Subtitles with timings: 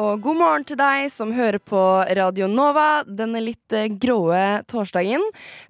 [0.00, 1.80] Og god morgen til deg som hører på
[2.16, 5.20] Radio Nova denne litt eh, gråe torsdagen.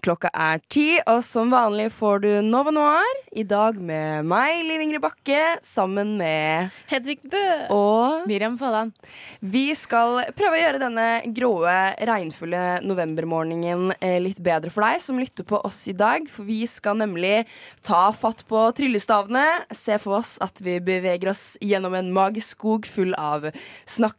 [0.04, 4.84] Klokka er ti, og som vanlig får du Nova Noir i dag med meg, Liv
[4.84, 7.42] Ingrid Bakke, sammen med Hedvig Bø.
[7.74, 8.92] og Miriam Fallan.
[9.40, 11.74] Vi skal prøve å gjøre denne gråe,
[12.10, 16.28] regnfulle novembermorgenen eh, litt bedre for deg som lytter på oss i dag.
[16.30, 17.48] For vi skal nemlig
[17.87, 22.87] ta fatt på tryllestavene, se for oss at vi beveger oss gjennom en magisk skog
[22.87, 23.50] full av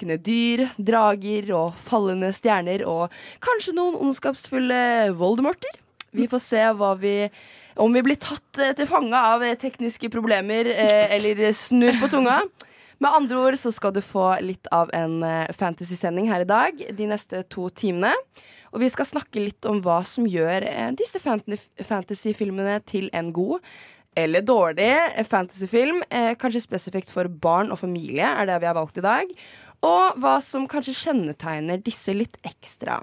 [0.01, 5.69] snakkende dyr, drager og fallende stjerner og kanskje noen ondskapsfulle voldemorter.
[6.11, 6.63] Vi får se
[6.99, 7.29] vi
[7.77, 12.09] om vi blir tatt eh, til fange av eh, tekniske problemer eh, eller snurr på
[12.11, 12.41] tunga.
[12.99, 15.23] Med andre ord så skal du få litt av en
[15.55, 18.11] fantasy-sending her i dag de neste to timene.
[18.73, 20.67] Og vi skal snakke litt om hva som gjør
[20.99, 23.63] disse fantasy-filmene til en god
[24.17, 24.91] eller dårlig
[25.27, 26.03] fantasyfilm.
[26.09, 29.29] Eh, kanskje spesifikt for barn og familie er det vi har valgt i dag.
[29.81, 32.99] Og hva som kanskje kjennetegner disse litt ekstra.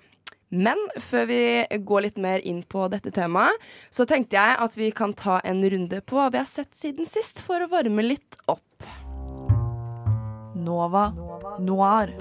[0.54, 1.40] Men før vi
[1.84, 3.52] går litt mer inn på dette temaet,
[3.92, 7.04] så tenkte jeg at vi kan ta en runde på hva vi har sett siden
[7.08, 8.62] sist, for å varme litt opp.
[10.58, 11.10] Nova
[11.60, 12.14] Noir.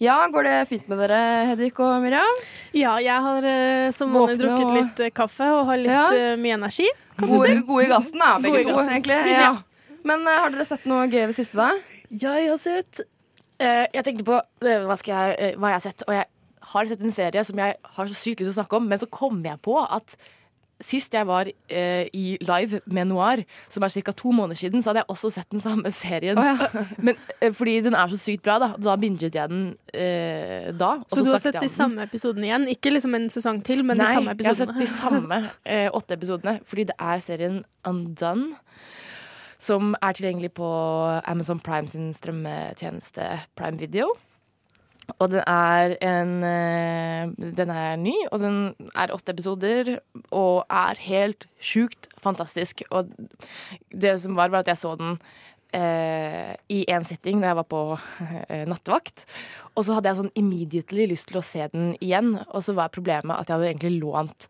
[0.00, 1.16] Ja, går det fint med dere,
[1.50, 2.38] Hedvig og Miriam?
[2.72, 6.06] Ja, jeg har eh, som vanlig drukket litt eh, kaffe og har litt Ja.
[6.16, 6.86] eh, mye energi.
[7.20, 8.94] Gode, gode i gassen, da, begge Gode to, gassen.
[8.96, 9.18] egentlig.
[9.36, 9.50] Ja.
[10.06, 11.70] Men uh, har dere sett noe gøy i det siste, da?
[12.10, 15.86] Jeg har sett uh, Jeg tenkte på eh, hva, skal jeg, uh, hva jeg har
[15.86, 16.28] sett, og jeg
[16.72, 19.00] har sett en serie som jeg har så sykt lyst til å snakke om, men
[19.02, 20.16] så kom jeg på at
[20.80, 24.14] Sist jeg var eh, i live med Noir, som er ca.
[24.16, 26.40] to måneder siden, så hadde jeg også sett den samme serien.
[26.40, 26.84] Oh, ja.
[27.04, 30.94] Men eh, fordi den er så sykt bra, da, da binget jeg den eh, da.
[31.04, 32.64] og Så du har sett de samme episodene igjen?
[32.72, 35.90] Ikke liksom en sesong til, men Nei, de samme jeg har sett de samme eh,
[35.92, 38.56] åtte episodene, fordi det er serien Undone.
[39.60, 40.66] Som er tilgjengelig på
[41.28, 43.26] Amazon Prime sin strømmetjeneste
[43.60, 44.08] Prime Video.
[45.18, 48.58] Og den er en eh, Den er ny, og den
[48.94, 49.98] er åtte episoder
[50.30, 52.82] og er helt sjukt fantastisk.
[52.90, 53.10] Og
[53.90, 55.18] det som var, var at jeg så den
[55.76, 57.82] eh, i én sitting da jeg var på
[58.48, 59.24] eh, nattevakt.
[59.74, 62.94] Og så hadde jeg sånn immediately lyst til å se den igjen, og så var
[62.94, 64.48] problemet at jeg hadde egentlig lånt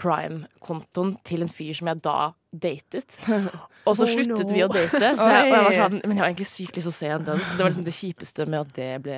[0.00, 2.16] Prime-kontoen til en fyr som jeg da
[2.52, 3.18] datet.
[3.88, 4.54] Og så Oh, sluttet no.
[4.54, 6.92] vi å date, så jeg, jeg var sånn Men jeg har egentlig sykt lyst til
[6.92, 7.48] å se en dans.
[7.56, 9.16] Det var liksom det kjipeste med at det ble,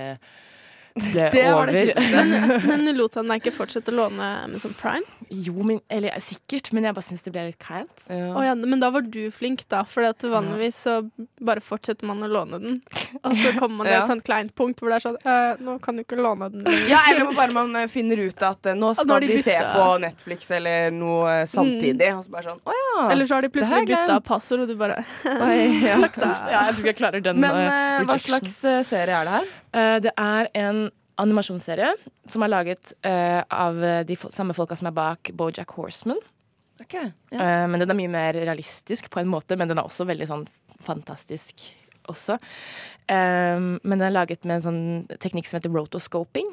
[0.95, 2.35] ble Det var det men,
[2.69, 5.03] Men lot han deg ikke fortsette å låne Amazon Prime?
[5.29, 7.91] Jo, men, eller sikkert, men jeg bare syns det ble litt kleint.
[8.09, 9.83] Å ja, men da var du flink, da.
[9.89, 11.01] For vanligvis så
[11.43, 12.81] bare fortsetter man å låne den.
[13.25, 14.03] Og så kommer man til Ja.
[14.05, 16.65] et sånt kleint punkt hvor det er sånn «Eh, Nå kan du ikke låne den
[16.67, 16.89] lenger.
[16.91, 19.57] Ja, eller bare man eh, finner ut at nå nå nå skal de de se
[19.57, 22.11] på Netflix eller noe samtidig, samtidig.
[22.19, 23.07] Og så bare sånn, å ja.
[23.15, 25.99] Eller så har de plutselig bytta passord, og du bare Oi, ja.
[26.05, 26.33] Takk, da.
[26.55, 27.41] Ja, jeg tror ikke jeg klarer den.
[27.43, 29.53] Men eh, eh, hva slags eh, serie er det her?
[29.75, 30.84] Uh, det er en
[31.21, 31.93] animasjonsserie
[32.31, 36.19] som er laget uh, av de samme folka som er bak Bojack Horseman.
[36.83, 37.39] Okay, ja.
[37.39, 40.31] uh, men den er mye mer realistisk på en måte, men den er også veldig
[40.31, 40.47] sånn
[40.85, 41.67] fantastisk
[42.11, 42.39] også.
[43.07, 46.51] Eh, men den er laget med en sånn teknikk som heter rotoscoping.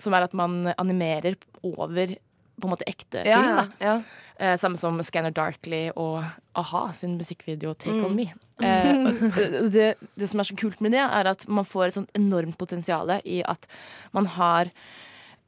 [0.00, 2.16] Som er at man animerer over
[2.60, 3.48] på en måte ekte Ja, film.
[3.48, 3.66] ja, Da.
[3.86, 3.96] ja.
[4.36, 6.24] Eh, samme som Scanner Darkly og
[6.58, 8.04] a-ha sin musikkvideo Take Mm.
[8.04, 8.26] On Me.
[8.62, 12.10] Eh, det, det som er så kult med det, er at man får et sånt
[12.14, 13.66] enormt potensial i at
[14.14, 14.70] man har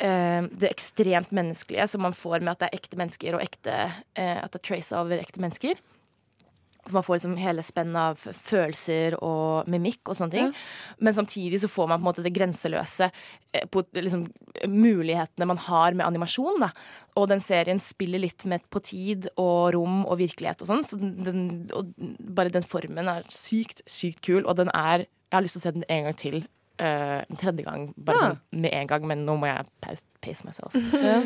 [0.02, 3.76] eh, det ekstremt menneskelige som man får med at det er ekte mennesker, og ekte,
[4.18, 5.78] eh, at det er trace over ekte mennesker.
[6.94, 10.52] Man får liksom hele spennet av følelser og mimikk og sånne ting.
[11.02, 13.08] Men samtidig så får man på en måte det grenseløse
[13.52, 14.26] eh, på liksom,
[14.70, 16.60] mulighetene man har med animasjon.
[16.62, 16.70] Da.
[17.16, 20.84] Og den serien spiller litt med på tid og rom og virkelighet og sånn.
[20.86, 21.42] Så den, den,
[21.74, 21.90] og
[22.36, 25.66] bare den formen er sykt, sykt kul, og den er Jeg har lyst til å
[25.66, 26.36] se den en gang til.
[26.78, 28.24] Uh, en tredje gang, bare Ja.
[28.28, 30.74] sånn med en gang, men nå må jeg pace, pace myself.
[31.02, 31.22] Ja.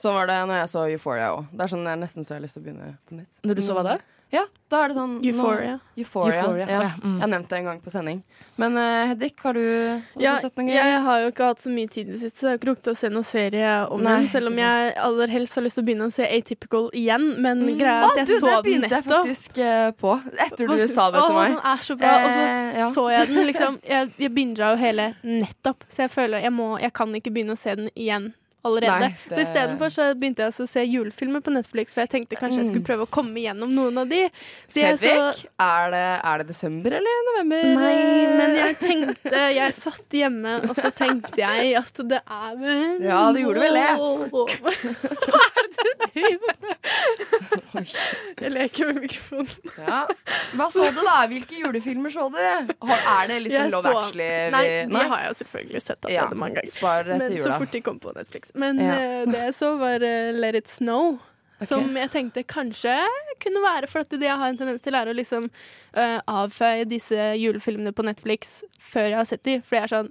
[0.00, 1.48] Sånn var det når jeg så Euphoria òg.
[1.52, 3.40] Det er sånn jeg nesten så jeg har lyst til å begynne på nytt.
[3.44, 3.96] Når du så hva da?
[4.30, 5.80] Ja, da er det sånn nå- Euphoria.
[5.98, 6.40] Euphoria.
[6.44, 6.80] Euphoria, Ja.
[6.84, 7.14] ja, mm.
[7.16, 8.20] Jeg har nevnt det en gang på sending.
[8.60, 11.70] Men uh, Hedvig, har du også Ja, sett noen jeg har jo ikke hatt så
[11.72, 14.02] mye tid i det siste, så jeg har ikke rukket å se noen serie om
[14.04, 14.28] Nei, den.
[14.28, 17.26] Selv om jeg aller helst har lyst til å begynne å se Atypical igjen.
[17.42, 20.14] Men greia er Å, at jeg du, så det begynte jeg faktisk uh, på
[20.46, 21.50] etter du sa det til meg.
[21.50, 22.14] Å, den er så bra.
[22.20, 22.90] Og så Eh, ja.
[22.94, 26.78] så jeg den liksom Jeg, jeg binga jo hele nettopp, så jeg føler jeg må
[26.80, 28.30] Jeg kan ikke begynne å se den igjen
[28.64, 29.08] allerede.
[29.08, 32.36] Nei, Så det- istedenfor så begynte jeg å se julefilmer på Netflix, for jeg tenkte
[32.36, 34.28] kanskje jeg skulle prøve å komme gjennom noen av de.
[34.68, 37.64] Så Hedvig, så er, det, er det desember eller november?
[37.80, 43.02] Nei, men jeg tenkte Jeg satt hjemme, og så tenkte jeg at det er vel
[43.02, 43.90] Ja, du gjorde vel det.
[44.30, 46.76] Hva er det du driver med?
[48.40, 49.48] Jeg leker med mikrofonen.
[49.78, 50.00] Ja.
[50.58, 51.16] Hva så du, da?
[51.30, 52.38] Hvilke julefilmer så du?
[52.40, 54.28] Er det liksom Love Actually?
[54.54, 56.24] Nei, det de har jeg jo selvfølgelig sett ja.
[56.24, 56.72] allerede mange ganger.
[56.74, 58.49] Spar det Men så fort de kom på Netflix.
[58.54, 58.94] Men Ja.
[58.94, 61.18] eh, det jeg så, var eh, Let It Snow.
[61.60, 62.94] Som jeg tenkte kanskje
[63.38, 65.50] kunne være For at det jeg har en tendens til, å liksom
[65.92, 69.60] uh, avfeie disse julefilmene på Netflix før jeg har sett dem.
[69.60, 70.08] For jeg er sånn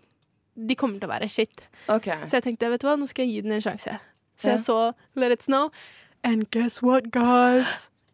[0.70, 1.62] De kommer til å være shit.
[1.90, 2.20] Okay.
[2.30, 3.98] Så jeg tenkte, vet du hva, nå skal jeg gi den en sjanse.
[4.38, 4.52] Så Ja.
[4.58, 5.72] jeg så Let It Snow.
[6.24, 7.66] And guess what, guys?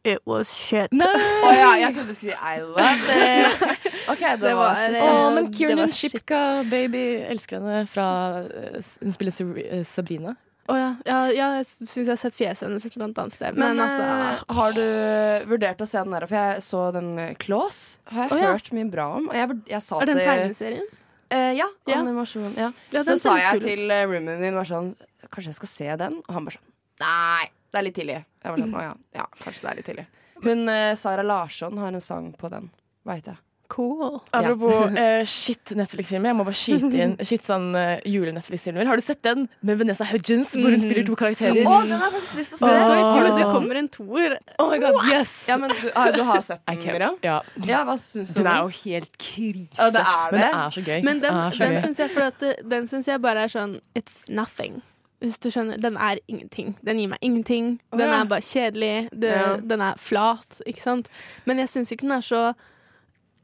[0.05, 0.91] It was shit.
[0.93, 3.77] Å ja, jeg trodde du skulle si I love it.
[4.11, 4.97] Ok, det, Det var var, shit.
[5.01, 5.91] oh, men Kiernan.
[5.91, 8.07] Shipka, baby, elsker henne fra
[8.45, 10.35] eh, Hun spiller eh, Sabrina.
[10.65, 10.87] Å ja.
[11.05, 13.53] ja, ja, jeg syns jeg har sett fjeset hennes et eller annet sted.
[13.53, 16.25] Men, Men, altså eh, har du vurdert å se den der?
[16.25, 17.11] For jeg så den
[17.41, 17.81] Claus.
[18.09, 18.53] Har jeg Å, ja.
[18.55, 19.27] hørt mye bra om.
[19.29, 20.87] Og jeg, jeg sa Er den en tegneserien?
[21.33, 21.99] Uh, ja, Ja.
[22.01, 22.51] animasjon.
[22.57, 22.71] Ja.
[22.93, 24.91] Ja, så sa jeg til roomien min var sånn
[25.33, 26.19] Kanskje jeg skal se den?
[26.21, 26.67] Og han bare sånn
[27.01, 28.19] Nei, det er litt tidlig.
[28.45, 30.05] Jeg var sånn, å ja, ja, kanskje det er litt tidlig.
[30.45, 32.69] Hun eh, Sara Larsson har en sang på den,
[33.07, 33.37] veit jeg.
[33.67, 34.21] Cool.
[34.31, 36.29] Apropos uh, shit Netflix-filmer.
[36.31, 38.85] Jeg må bare skyte inn shit sånn uh, jule-Netflix-filmer.
[38.89, 41.61] Har du sett den med Vanessa Hudgens, hvor hun spiller to karakterer?
[41.65, 42.79] Å, den har jeg faktisk lyst til å se!
[42.85, 44.37] Så i fjor det kommer en toer.
[44.61, 45.35] Oh my god, yes!
[45.49, 47.19] Ja, men du, ah, du har sett den, Miriam?
[47.25, 47.39] Ja.
[47.65, 48.41] Ja, hva syns du?
[48.41, 49.79] Den er jo helt krise.
[49.79, 50.51] Ja, det er Men det det.
[50.63, 50.97] er så gøy.
[51.09, 54.81] Men den, Det så den syns jeg, jeg bare er sånn It's nothing.
[55.23, 55.79] Hvis du skjønner.
[55.81, 56.75] Den er ingenting.
[56.85, 57.75] Den gir meg ingenting.
[57.95, 59.09] Den er bare kjedelig.
[59.11, 59.57] Den, Ja.
[59.57, 61.09] Den er flat, ikke sant.
[61.45, 62.41] Men jeg syns ikke den er så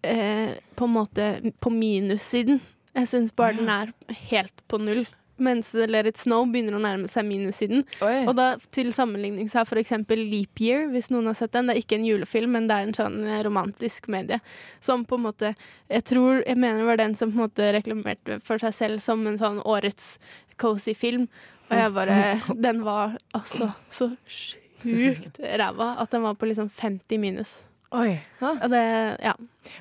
[0.04, 2.62] eh, på en måte på minussiden.
[2.96, 3.94] Jeg syns bare den er
[4.30, 5.06] helt på null.
[5.42, 7.82] Mens Let It Snow begynner å nærme seg minussiden.
[8.06, 8.28] Oi.
[8.30, 11.66] Og da til sammenligning så for eksempel Leap Year, hvis noen har sett den.
[11.66, 14.38] Det er ikke en julefilm, men det er en sånn eh, romantisk medie.
[14.84, 15.54] Som på en måte
[15.90, 19.02] Jeg tror, jeg mener det var den som på en måte reklamerte for seg selv
[19.02, 20.20] som en sånn årets
[20.62, 21.26] cozy film.
[21.72, 22.20] Og jeg bare
[22.68, 27.64] Den var altså så sjukt ræva at den var på liksom 50 minus.
[27.98, 28.20] Oi.
[28.46, 28.86] Og det
[29.24, 29.34] Ja.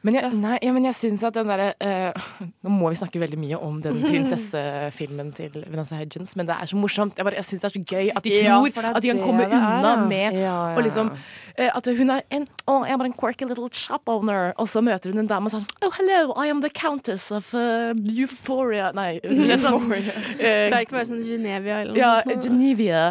[0.05, 2.27] Men jeg, nei, ja, men jeg syns at den derre eh,
[2.67, 6.69] Nå må vi snakke veldig mye om den prinsessefilmen til Vanessa Hudgens, men det er
[6.71, 7.17] så morsomt.
[7.17, 9.09] Jeg, bare- jeg syns det er så gøy at de tror ja, er at de
[9.13, 10.05] kan det komme det er, unna ja.
[10.11, 11.11] med Ja, ja, å liksom
[11.57, 14.53] eh, At hun er en Å, jeg er bare en quirky little shop owner.
[14.61, 17.49] Og så møter hun en dame og sånn Oh, hello, I am the countess of
[17.57, 20.13] uh, Euphoria Nei, Euphoria.
[20.37, 22.13] eh, Det er ikke bare sånn Genevia eller ja.
[22.41, 23.07] Genevia.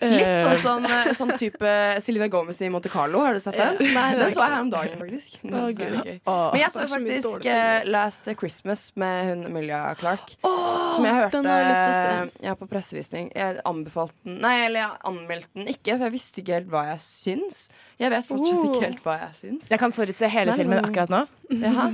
[0.00, 1.72] Eh, Litt sånn som eh, sånn type
[2.04, 3.20] Selena Gomez i Monte Carlo.
[3.24, 3.80] Har du sett den?
[3.94, 5.40] Nei, den så jeg her om dagen, faktisk.
[5.42, 6.20] Den Gøy.
[6.26, 6.42] Åh.
[6.52, 10.34] Men jeg så faktisk eh, Last Christmas med hun Emilia Clark.
[10.42, 12.46] som jeg hørte den har jeg lyst til å se.
[12.48, 13.30] ja, på pressevisning.
[13.36, 16.84] Jeg anbefalte den Nei, eller jeg anmeldte den ikke, for jeg visste ikke helt hva
[16.90, 17.60] jeg syns.
[18.00, 19.70] Jeg vet fortsatt ikke helt hva jeg syns.
[19.70, 21.26] Jeg kan forutse hele er filmen liksom- akkurat nå,
[21.64, 21.88] Jaha,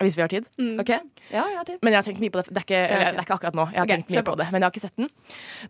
[0.00, 0.46] hvis vi har tid.
[0.80, 0.88] ok
[1.30, 1.78] Ja, jeg har tid.
[1.82, 2.50] Men jeg har tenkt mye på det.
[2.50, 2.98] Det er ikke, ok.
[2.98, 3.64] det er ikke akkurat nå.
[3.72, 4.32] Jeg har okay, tenkt mye på.
[4.32, 5.08] på det, Men jeg har ikke sett den.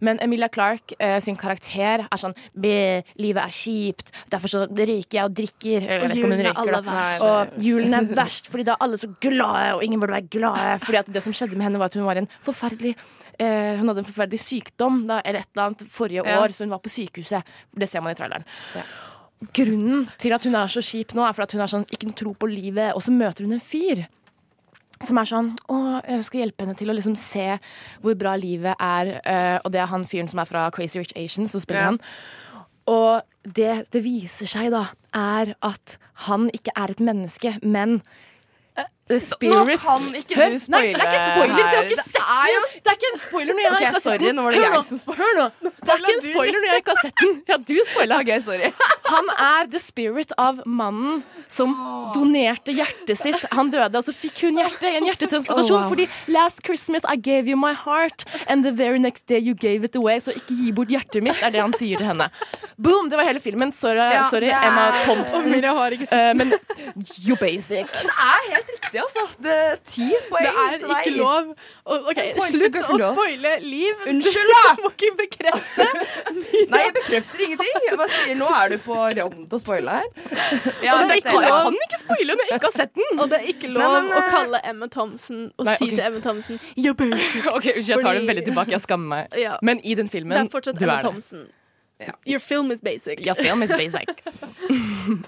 [0.00, 5.18] Men Emilia Clarke eh, sin karakter er sånn Be, livet er kjipt, derfor så røyker
[5.18, 5.86] jeg og drikker.
[5.88, 7.22] Eller, og julen julen er aller verst.
[7.28, 10.80] Og julen er verst fordi da er alle så glade, og ingen burde være glade.
[10.84, 12.94] Fordi at det som skjedde med henne, var at hun var en forferdelig
[13.38, 16.40] eh, Hun hadde en forferdelig sykdom da, eller et eller annet forrige Ja.
[16.42, 17.42] år, så hun var på sykehuset.
[17.76, 18.44] Det ser man i traileren.
[19.54, 22.12] Grunnen til at hun er så kjip nå, er for at hun har sånn, ikke
[22.16, 22.94] tro på livet.
[22.96, 24.06] Og så møter hun en fyr
[25.04, 27.58] som er sånn Å, jeg skal hjelpe henne til å liksom se
[28.00, 29.10] hvor bra livet er.
[29.26, 31.90] Uh, og det er han fyren som er fra Crazy Rich Asians, som spiller Ja.
[31.92, 32.00] han.
[32.86, 35.98] Og det det viser seg, da, er at
[36.28, 38.00] han ikke er et menneske, men
[39.04, 41.84] spirit Nå kan ikke Hør, du Nei, spoile det er ikke spoiler, for jeg har
[41.84, 42.62] ikke Det sett den!
[42.84, 44.37] Det er ikke en spoiler når jeg Ok, ikke har sorry, sett den.
[44.38, 45.20] nå var det Hør jeg som spoiler.
[45.25, 45.46] Hør nå.
[45.61, 47.34] Det er ikke en spoiler når jeg ikke har sett den.
[47.49, 48.20] Ja, du spoila.
[48.25, 48.70] Okay, sorry.
[49.14, 51.23] Han er the spirit av mannen
[51.54, 51.75] som
[52.14, 53.44] donerte hjertet sitt.
[53.52, 55.76] Han døde, og så fikk hun hjerte, en hjertetransplantasjon.
[55.76, 55.92] Oh, wow.
[55.92, 59.84] Fordi last Christmas I gave you my heart, and the very next day you gave
[59.84, 60.16] it away.
[60.25, 62.30] Så ikke gi bort hjertet mitt, er det han sier til henne.
[62.80, 63.11] Boom!
[63.12, 63.70] Det var hele filmen.
[63.76, 65.52] Sorry, Ja, sorry Emma Thompson.
[65.54, 66.54] Eh, men
[67.28, 67.87] you basic.
[67.92, 68.93] Det er helt riktig.
[68.94, 69.36] Riktig, altså.
[69.42, 71.06] Det er ti poeng Det er til deg.
[71.06, 71.50] ikke lov.
[71.84, 74.04] Og, ok, Slutt å spoile liv.
[74.10, 74.74] Unnskyld, da!
[74.78, 75.86] Du må ikke bekrefte.
[76.72, 77.72] Nei, jeg bekrefter ingenting.
[77.88, 80.08] Jeg bare sier nå er du på randen til å spoile her.
[80.84, 81.64] Ja, det er ikke er- lov.
[81.64, 83.18] kan ikke spoile når jeg ikke har sett den!
[83.18, 85.88] Og det er ikke lov Nei, men, å eh, kalle Emma Thompson og Nei, si
[85.88, 85.96] okay.
[85.96, 87.44] til Emma Thompson You're basic.
[87.54, 88.74] Ok, Unnskyld, jeg tar det veldig tilbake.
[88.74, 89.36] Jeg skammer meg.
[89.40, 89.58] Ja.
[89.62, 91.10] Men i den filmen, Det er fortsatt du Emma er det.
[91.10, 91.46] Thompson.
[92.02, 92.12] Ja.
[92.26, 93.20] Your film is basic.
[93.24, 94.08] Your film is basic.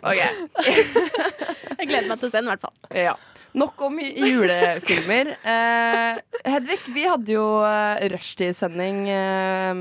[0.02, 0.16] Ok.
[0.16, 2.72] Jeg gleder meg til å se den, i hvert fall.
[2.96, 3.12] Ja.
[3.56, 5.32] Nok om julefilmer.
[5.56, 9.80] Eh, Hedvig, vi hadde jo eh, rushtidssending eh,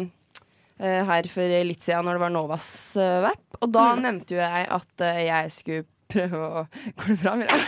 [0.80, 2.68] eh, her for litt siden når det var Novas
[3.02, 3.44] eh, Vap.
[3.62, 6.64] Og da nevnte jo jeg at eh, jeg skulle prøve å
[7.02, 7.56] Går det bra, Mira?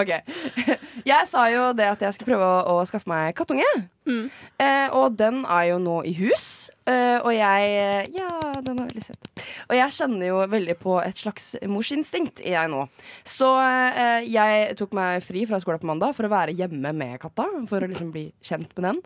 [0.00, 0.10] OK.
[1.04, 3.66] Jeg sa jo det at jeg skulle prøve å, å skaffe meg kattunge.
[4.06, 6.44] Eh, og den er jo nå i hus.
[6.88, 8.30] Eh, og jeg Ja,
[8.64, 9.28] den er veldig søt.
[9.70, 12.86] Og jeg kjenner jo veldig på et slags morsinstinkt, jeg nå.
[13.26, 17.20] Så uh, jeg tok meg fri fra skolen på mandag for å være hjemme med
[17.22, 17.46] katta.
[17.70, 19.00] For å liksom bli kjent med den.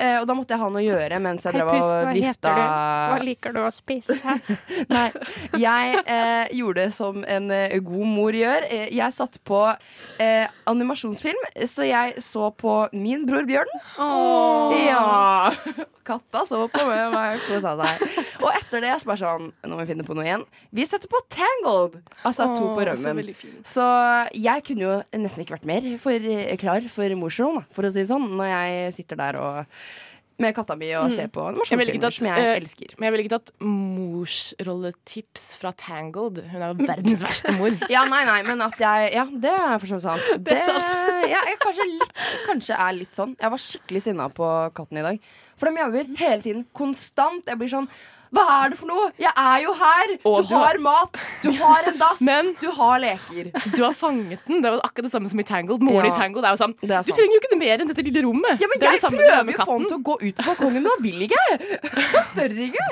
[0.00, 2.54] Uh, og da måtte jeg ha noe å gjøre mens jeg drev og vifta
[3.26, 4.16] liker du å spise?
[4.94, 5.08] Nei.
[5.60, 8.66] Jeg eh, gjorde det som en eh, god mor gjør.
[8.70, 9.62] Eh, jeg satt på
[10.22, 13.72] eh, animasjonsfilm, så jeg så på Min bror Bjørn.
[14.86, 15.52] Ja!
[16.06, 18.06] Katta så på meg og kosa seg.
[18.44, 20.44] Og etter det så bare sånn Nå må vi finne på noe igjen.
[20.76, 22.00] Vi setter på Tangled!
[22.28, 23.32] Altså to på rømmen.
[23.32, 23.76] Så.
[23.76, 23.86] Så
[24.36, 26.28] jeg kunne jo nesten ikke vært mer for,
[26.60, 29.80] klar for morsrollen, for å si det sånn, når jeg sitter der og
[30.42, 31.56] med katta mi og se på Mm.
[31.56, 32.94] Ville ikke animasjonsfilmer som jeg uh, elsker.
[32.96, 36.40] Men jeg ville ikke tatt morsrolletips fra Tangled.
[36.50, 37.76] Hun er jo verdens verste mor.
[37.94, 40.28] Ja, nei, nei, men at jeg Ja, det er for så vidt sant.
[40.46, 41.30] Det er sant.
[41.30, 43.36] ja, jeg kanskje, litt, kanskje er litt sånn.
[43.40, 45.30] Jeg var skikkelig sinna på katten i dag.
[45.56, 46.66] For de jobber hele tiden.
[46.76, 47.48] Konstant.
[47.48, 47.88] Jeg blir sånn
[48.34, 49.10] Hva er det for noe?
[49.20, 50.14] Jeg er jo her!
[50.24, 53.50] Du du har- mat, du har en dass, Men- du har leker.
[53.76, 54.60] Du har fanget den.
[54.62, 55.80] Det var akkurat det samme som i Tangled.
[55.82, 56.12] Moren Ja.
[56.12, 58.60] i Tangled er jo sånn Du trenger jo ikke mer enn dette lille rommet.
[58.60, 60.42] Ja, men Det jeg det prøver jo å få den til å gå ut på
[60.50, 61.42] balkongen, men han vil ikke.
[62.16, 62.88] Han tør ikke.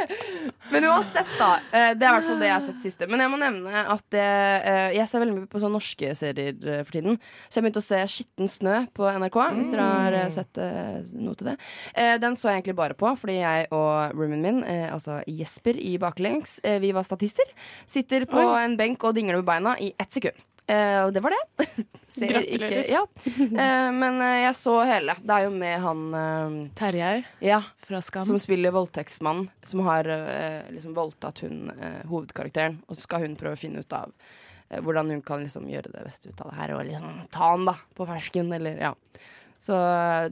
[0.73, 1.51] Men uansett, da.
[1.73, 3.09] eh, Det er i hvert fall det jeg har sett siste.
[3.11, 6.83] Men jeg må nevne at eh, jeg ser veldig mye på sånne norske serier eh,
[6.87, 7.19] for tiden.
[7.49, 11.03] Så jeg begynte å se Skitten snø på NRK, hvis dere har eh, sett eh,
[11.13, 11.57] noe til det.
[11.95, 15.77] Eh, Den så jeg egentlig bare på fordi jeg og roomien min, eh, altså Jesper
[15.77, 17.45] i baklengs, eh, vi var statister.
[17.87, 20.37] Sitter på en benk og dingler med beina i ett sekund.
[20.67, 21.67] Eh, og det var det.
[22.09, 22.87] Ser Gratulerer.
[22.89, 23.03] Ja.
[23.27, 25.17] Eh, men jeg så hele.
[25.21, 28.25] Det er jo med han Terjei ja, fra Skam.
[28.25, 30.09] som spiller voldtektsmann, som har
[30.73, 31.69] liksom voldtatt hun
[32.09, 32.81] hovedkarakteren.
[32.89, 34.15] Og så skal hun prøve å finne ut av
[34.75, 37.67] hvordan hun kan liksom gjøre det beste ut av det her, og liksom ta han
[37.69, 38.95] da på fersken, eller ja.
[39.65, 39.77] Så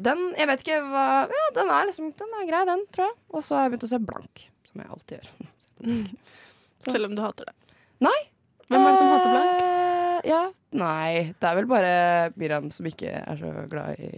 [0.03, 3.19] den Jeg vet ikke hva Ja, den er liksom Den er grei, den, tror jeg.
[3.33, 6.09] Og så har jeg begynt å se blank, som jeg alltid gjør.
[6.93, 7.77] Selv om du hater det.
[8.03, 8.19] Nei.
[8.71, 9.63] Hvem er det som hater blank?
[9.63, 10.41] Eh, ja,
[10.79, 11.35] nei.
[11.39, 11.93] Det er vel bare
[12.39, 14.11] Miriam som ikke er så glad i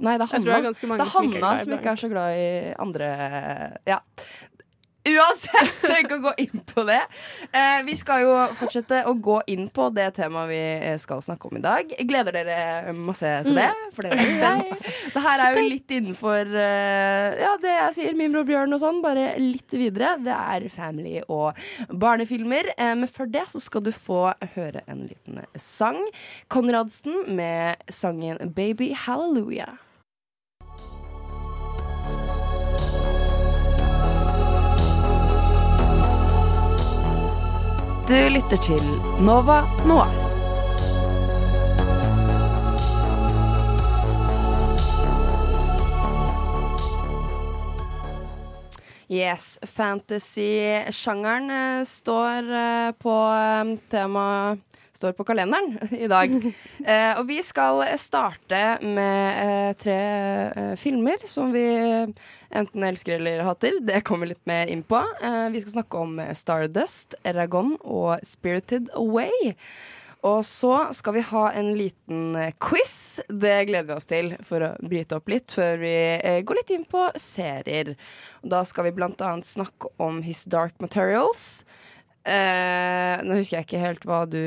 [0.00, 0.60] Nei, det er Hanna.
[0.72, 2.48] Det er Hanna som ikke er så glad i
[2.80, 3.10] andre
[3.88, 4.00] Ja.
[5.10, 7.00] Uansett, trenger ikke å gå inn på det.
[7.50, 11.50] Eh, vi skal jo fortsette å gå inn på det temaet vi eh, skal snakke
[11.50, 11.90] om i dag.
[12.08, 13.68] Gleder dere masse til det?
[13.96, 14.86] For dere er spent.
[15.14, 18.82] Det her er jo litt innenfor eh, Ja, det jeg sier, min bror Bjørn og
[18.82, 20.14] sånn, bare litt videre.
[20.22, 21.58] Det er family og
[21.90, 22.72] barnefilmer.
[22.76, 26.00] Eh, men før det så skal du få høre en liten sang.
[26.52, 29.89] Konradsen med sangen 'Baby Hallelujah'.
[38.10, 38.80] Du lytter til
[39.22, 40.10] Nova Noir.
[49.06, 53.14] Yes, fantasy-sjangeren eh, står eh, på
[53.94, 54.26] temaet tema
[55.00, 56.28] Står på kalenderen i dag.
[56.80, 59.96] Eh, og vi skal starte med eh, tre
[60.48, 63.76] eh, filmer som vi enten elsker eller hater.
[63.84, 65.00] Det kommer vi litt mer inn på.
[65.20, 69.52] Eh, vi skal snakke om Stardust, Eragon og Spirited Away.
[70.26, 73.20] Og så skal vi ha en liten eh, quiz.
[73.28, 76.72] Det gleder vi oss til for å bryte opp litt før vi eh, går litt
[76.76, 77.94] inn på serier.
[78.44, 81.64] Og da skal vi blant annet snakke om His Dark Materials.
[82.24, 84.40] Eh, nå husker jeg ikke helt hva du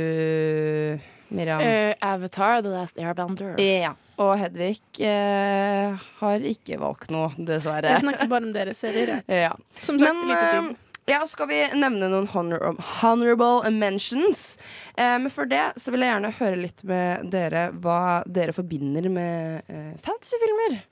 [1.33, 3.55] Miriam Eh, Avatar, The Last Airbender.
[3.61, 3.95] Ja.
[4.21, 7.95] Og Hedvig eh, har ikke valgt noe, dessverre.
[7.95, 9.15] Jeg snakker bare om deres serier.
[9.17, 9.23] jeg.
[9.47, 9.53] Ja.
[9.81, 10.77] Som sagt, Men lite eh, tid.
[11.09, 14.59] ja, skal vi nevne noen honor honorable mentions.
[14.93, 19.09] Eh, men før det så vil jeg gjerne høre litt med dere hva dere forbinder
[19.09, 20.83] med eh, fantasyfilmer.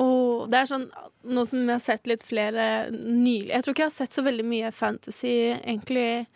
[0.00, 0.86] Og det er sånn
[1.28, 4.22] Nå som jeg har sett litt flere nylig Jeg tror ikke jeg har sett så
[4.24, 6.26] veldig mye fantasy egentlig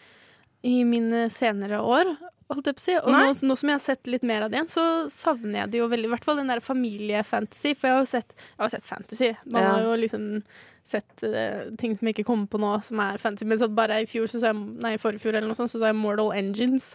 [0.67, 2.11] i mine senere år.
[2.51, 2.95] holdt jeg på å si.
[2.99, 5.71] Og nå, nå som jeg har sett litt mer av det igjen, så savner jeg
[5.71, 6.09] det jo veldig.
[6.09, 7.75] I hvert fall den der familiefantasy.
[7.79, 9.29] For jeg har jo sett, jeg har sett fantasy.
[9.47, 9.69] Man Ja.
[9.77, 10.27] har jo liksom
[10.91, 13.47] sett uh, ting som jeg ikke kommer på nå, som er fantasy.
[13.49, 15.81] Men så bare i fjor, så så jeg, nei, forrige fjor eller noe sånt, så
[15.81, 16.93] så jeg Mortal Engines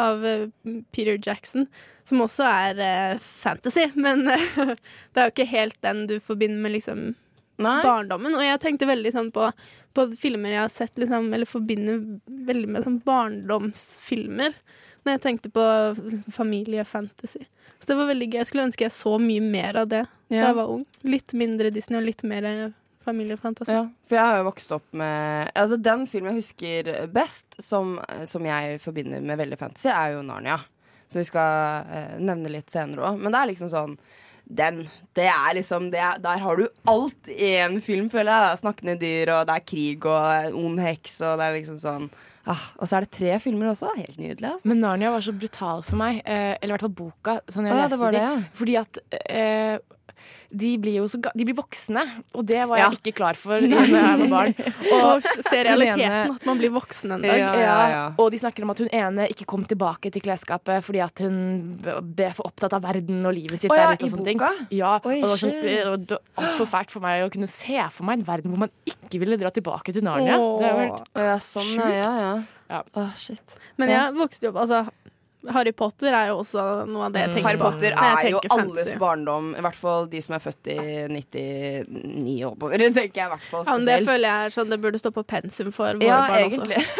[0.00, 0.46] av uh,
[0.94, 1.68] Peter Jackson.
[2.08, 6.76] Som også er uh, fantasy, men det er jo ikke helt den du forbinder med
[6.76, 7.06] liksom
[7.62, 7.80] Nei.
[7.84, 8.36] barndommen.
[8.36, 9.48] Og jeg tenkte veldig sånn på,
[9.94, 12.00] på filmer jeg har sett, liksom, eller forbinder
[12.48, 14.56] veldig med sånn barndomsfilmer.
[15.04, 15.64] Når jeg tenkte på
[16.00, 17.44] liksom, familiefantasy.
[17.78, 18.38] Så det var veldig gøy.
[18.40, 20.86] Jeg skulle ønske jeg så mye mer av det da jeg var ung.
[21.04, 22.46] Litt mindre Disney og litt mer
[23.04, 23.74] familiefantasi.
[23.76, 27.96] Ja, for jeg har jo vokst opp med Altså Den filmen jeg husker best, som,
[28.28, 30.58] som jeg forbinder med veldig fantasy, er jo Narnia.
[31.08, 33.20] Som vi skal eh, nevne litt senere òg.
[33.20, 33.98] Men det er liksom sånn
[34.44, 34.84] den.
[35.16, 38.44] Det er liksom det er, Der har du alt i en film, føler jeg.
[38.44, 41.80] Det er snakkende dyr, og det er krig og ond heks, og det er liksom
[41.80, 42.08] sånn
[42.50, 43.92] ah, Og så er det tre filmer også.
[43.96, 44.50] Helt nydelig.
[44.52, 44.68] Altså.
[44.68, 47.38] Men Narnia var så brutal for meg, eh, eller i hvert fall boka.
[47.48, 48.54] Sånn jeg ja, leste det det.
[48.60, 49.76] Fordi at eh,
[50.54, 52.02] de blir jo så ga de blir voksne,
[52.34, 52.98] og det var jeg Ja.
[52.98, 54.54] ikke klar for da jeg var barn.
[54.94, 57.38] Og se realiteten, ene- at man blir voksen en dag.
[57.42, 57.52] Ja,
[57.90, 58.04] Ja.
[58.18, 61.36] Og de snakker om at hun ene ikke kom tilbake til klesskapet fordi at hun
[61.82, 64.06] ble for opptatt av verden og livet sitt oh, ja, der ute.
[64.06, 64.40] og sånne ting.
[64.70, 65.50] Ja, Oi, og det
[65.90, 68.72] var sånn, altfor fælt for meg å kunne se for meg en verden hvor man
[68.88, 70.36] ikke ville dra tilbake til Narnia.
[70.38, 72.34] Det har vært ja, sånn, ja, ja,
[72.70, 72.82] ja.
[73.20, 73.56] Shit.
[73.80, 74.84] Men jeg vokste jo opp Altså,
[75.52, 77.70] Harry Potter er jo også noe av det jeg tenker Harry på.
[77.74, 78.98] Potter når er jo alles fantasy.
[79.02, 79.50] barndom.
[79.58, 80.78] I hvert fall de som er født i
[81.12, 82.78] 99 og oppover.
[82.80, 85.00] Det tenker jeg i hvert fall Ja, men det føler jeg er sånn det burde
[85.02, 86.62] stå på pensum for våre Ja, barn også.
[86.64, 86.80] egentlig.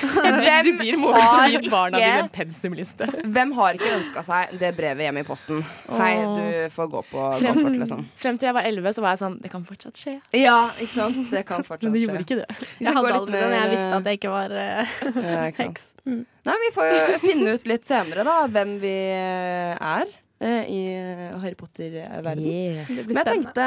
[0.00, 3.06] Du blir moren som gir barna dine en pensumliste.
[3.24, 5.62] Hvem har ikke ønska seg det brevet hjemme i posten?
[5.88, 8.04] Hei, du får gå på Godtfort, liksom.
[8.20, 10.16] Frem til jeg var 11, så var jeg sånn Det kan fortsatt skje.
[10.36, 11.22] Ja, ikke sant?
[11.32, 12.10] Det kan fortsatt Men det skje.
[12.10, 12.68] gjorde ikke det.
[12.80, 13.56] Jeg hadde aldri den.
[13.58, 15.88] Jeg visste at jeg ikke var uh, ja, ikke heks.
[16.08, 16.22] Mm.
[16.46, 20.08] Nei, vi får jo finne ut litt senere, da, hvem vi er
[20.40, 22.46] eh, i eh, Harry Potter-verden.
[22.46, 22.88] Yeah.
[22.96, 23.66] Men jeg tenkte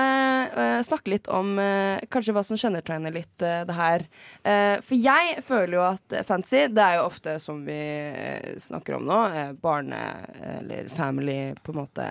[0.55, 4.07] uh, snakke litt om uh, kanskje hva som kjennetegner litt uh, det her.
[4.41, 8.97] Uh, for jeg føler jo at fantasy, det er jo ofte som vi eh, snakker
[8.97, 10.01] om nå, eh, barne-
[10.57, 12.07] eller family på en måte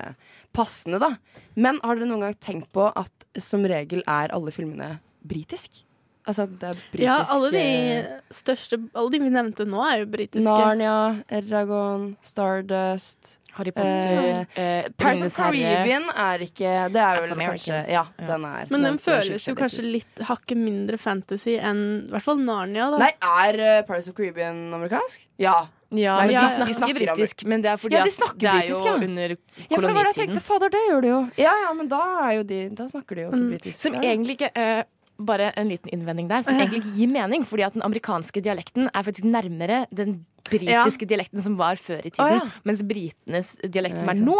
[0.54, 1.14] passende, da.
[1.58, 4.94] Men har dere noen gang tenkt på at som regel er alle filmene
[5.26, 5.82] britisk?
[6.28, 7.62] Altså det er britisk Ja, alle de
[7.98, 10.44] eh, største Alle de vi nevnte nå, er jo britiske.
[10.46, 15.40] Narnia, Eragon, Stardust Harry Potter, eh, Paris Ringenes of.
[15.42, 17.50] Caribbean er ikke Det er jo vel American.
[17.58, 18.26] kanskje Ja, Ja.
[18.30, 22.38] den er Men den føles jo kanskje litt hakket mindre fantasy enn i hvert fall
[22.38, 22.98] Narnia, da.
[22.98, 25.20] Nei, er uh, Paris of Caribbean amerikansk?
[25.38, 25.66] Ja.
[25.92, 28.08] Ja, Nei, men ja, de snakker, De snakker britisk, men det er fordi Ja, de
[28.08, 28.94] at det er britisk, jo ja.
[29.04, 30.40] under ja, for det var det jeg tenkte.
[30.40, 31.18] Fader, det gjør de jo.
[31.36, 33.50] Ja, ja, men da er jo de Da snakker de jo også Mm.
[33.52, 33.76] britisk.
[33.76, 34.84] Som egentlig ikke eh,
[35.20, 37.46] Bare en liten innvending der, som egentlig ikke gir mening.
[37.46, 42.10] Fordi at den amerikanske dialekten er faktisk nærmere den britiske dialekten som var før i
[42.10, 42.24] tiden.
[42.24, 42.62] Oh, ja.
[42.68, 44.36] Mens britenes dialekt som er nå,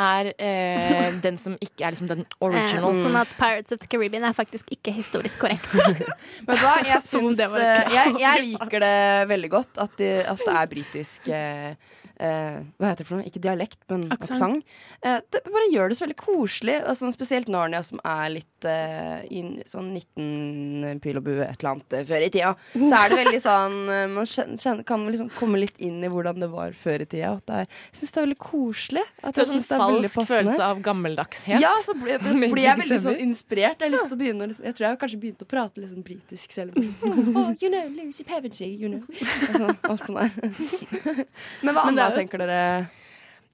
[0.00, 2.90] er eh, den som ikke er liksom den original.
[2.90, 5.68] Eh, sånn at Pirates of the Caribbean er faktisk ikke historisk korrekt.
[6.48, 8.96] Men hva, jeg syns det eh, jeg, jeg liker det
[9.30, 13.26] veldig godt at, de, at det er britisk eh, eh, Hva heter det for noe?
[13.28, 14.64] Ikke dialekt, men Aksent.
[15.02, 16.76] Eh, det bare gjør det så veldig koselig.
[16.98, 21.72] Sånn spesielt Narnia, som er litt eh, in, sånn 19 pil og bue, et eller
[21.74, 22.52] annet eh, før i tida.
[22.74, 26.10] Så er det veldig sånn eh, Man kjenner, kjen- kan liksom komme litt inn i
[26.12, 27.32] hvordan det var før i tida.
[27.34, 29.04] Og at det er, jeg syns det er veldig koselig.
[29.22, 30.44] At Så jeg synes det er veldig falsk passende.
[30.54, 31.60] følelse av gammeldagshet.
[31.64, 32.18] Ja, så blir,
[32.54, 33.78] blir jeg veldig sånn inspirert.
[33.80, 35.82] Jeg, har lyst til å begynne, liksom- jeg tror jeg har kanskje begynte å prate
[35.82, 36.78] litt sånn britisk selv.
[37.04, 39.02] Oh, you know, Lucy Pevensey, you know.
[39.10, 41.24] Altså, sånn, alt sånn der.
[41.64, 42.90] Men hva Men jo- tenker dere?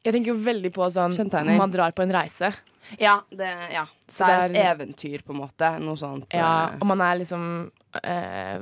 [0.05, 2.55] Jeg tenker jo veldig på sånn man drar på en reise.
[2.99, 3.85] Ja, det, ja.
[4.09, 5.69] Så det er et eventyr, på en måte.
[5.81, 6.25] Noe sånt.
[6.35, 7.71] Ja, eh, og man er liksom
[8.03, 8.59] eh,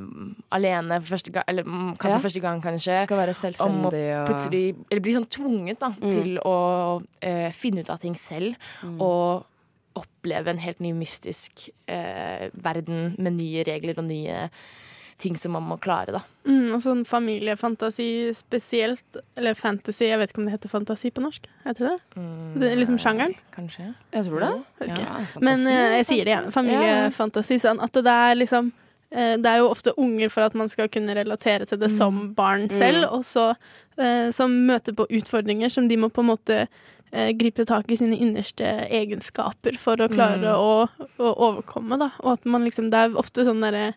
[0.52, 2.16] alene for første gang, eller mm, kan Ja.
[2.18, 3.02] for første gang, kanskje.
[3.06, 6.10] skal være selvstendig og plutselig Eller bli sånn tvunget da, Mm.
[6.10, 8.56] til å eh, finne ut av ting selv.
[9.00, 9.44] Og
[9.96, 14.50] oppleve en helt ny mystisk eh, verden med nye regler og nye
[15.18, 16.20] ting som man må klare, da.
[16.48, 19.18] Mm, og sånn familiefantasi spesielt.
[19.38, 21.48] Eller fantasy, jeg vet ikke om det heter fantasi på norsk.
[21.66, 22.26] Heter det det?
[22.62, 23.34] Det er liksom sjangeren?
[23.54, 23.90] Kanskje.
[24.14, 24.50] Jeg tror det.
[24.86, 24.98] Ja.
[25.02, 26.42] Ja, Men uh, jeg sier det, ja.
[26.44, 26.58] fantasi.
[26.58, 27.58] Familiefantasi.
[27.64, 28.70] Sånn at det er liksom
[29.10, 32.28] eh, Det er jo ofte unger for at man skal kunne relatere til det som
[32.38, 33.50] barn selv, og så
[33.98, 37.98] eh, som møter på utfordringer som de må på en måte eh, gripe tak i
[37.98, 40.86] sine innerste egenskaper for å klare å,
[41.18, 42.12] å overkomme, da.
[42.22, 43.92] Og at man liksom Det er ofte sånn derre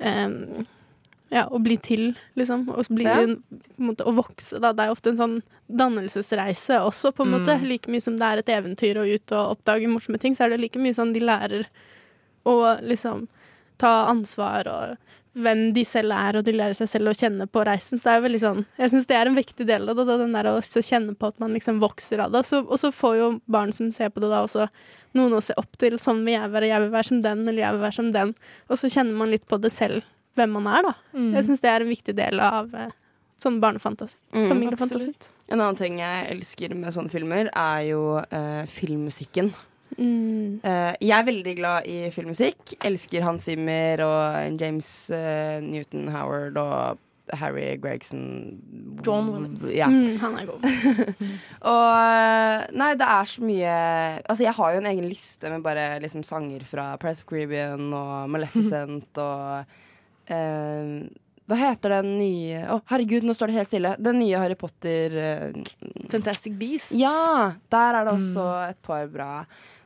[0.00, 0.64] eh,
[1.30, 2.68] ja, å bli til, liksom.
[2.70, 3.24] Og bli, Ja.
[3.78, 4.72] måte, å vokse, da.
[4.72, 7.56] Det er ofte en sånn dannelsesreise også, på en måte.
[7.66, 10.50] Like mye som det er et eventyr å ut og oppdage morsomme ting, så er
[10.50, 11.66] det like mye sånn de lærer
[12.46, 13.26] å liksom
[13.78, 14.96] ta ansvar og
[15.34, 17.98] hvem de selv er, og de lærer seg selv å kjenne på reisen.
[17.98, 20.06] Så det er jo veldig sånn Jeg syns det er en viktig del av det,
[20.08, 22.44] da, den der å kjenne på at man liksom vokser av det.
[22.48, 24.68] Så, og så får jo barn som ser på det, da også
[25.18, 25.98] noen å se opp til.
[26.02, 28.34] Sånn vil jeg være, jeg vil være som den, eller jeg vil være som den.
[28.70, 30.06] Og så kjenner man litt på det selv,
[30.38, 30.94] hvem man er, da.
[31.38, 32.94] Jeg syns det er en viktig del av eh,
[33.42, 34.18] sånn barnefantasi.
[34.34, 35.12] Mm, Familiefantasi.
[35.52, 39.52] En annen ting jeg elsker med sånne filmer, er jo eh, filmmusikken.
[39.94, 40.60] Mm.
[40.64, 42.76] Eh, jeg er veldig glad i filmmusikk.
[42.84, 48.60] Elsker Hans Zimmer og James uh, Newton Howard og Harry Gregson.
[49.06, 49.64] John Williams.
[49.72, 49.88] Ja.
[49.88, 50.66] Mm, han er god.
[51.72, 53.72] Og eh, Nei, det er så mye
[54.20, 57.88] Altså, jeg har jo en egen liste med bare liksom sanger fra Press of Caribbean
[57.96, 59.74] og Maleficent og
[60.28, 60.84] uh,
[61.48, 63.96] Hva heter den nye Å, herregud, nå står det helt stille.
[64.04, 65.16] Den nye Harry Potter
[66.12, 66.92] Fantastic Beasts.
[66.96, 67.54] Ja!
[67.72, 69.32] Der er det også et par bra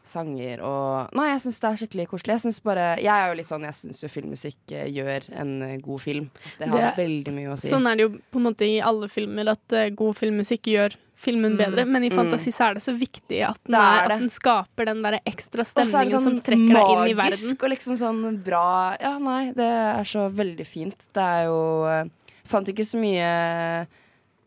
[0.08, 2.34] sanger og Nei, jeg syns det er skikkelig koselig.
[2.36, 5.52] Jeg synes bare Jeg er jo litt sånn Jeg syns jo filmmusikk eh, gjør en
[5.62, 6.30] eh, god film.
[6.58, 7.68] Det har Det- veldig mye å si.
[7.72, 10.96] Sånn er det jo på en måte i alle filmer, at eh, god filmmusikk gjør
[11.18, 11.82] filmen bedre.
[11.84, 15.00] Men i fantasi så er det så viktig at den, er at den skaper den
[15.02, 17.32] der ekstra stemningen sånn som trekker deg inn i verden.
[17.34, 21.08] magisk og liksom sånn bra Ja, nei, det er så veldig fint.
[21.12, 22.10] Det er jo jeg
[22.48, 23.26] Fant ikke så mye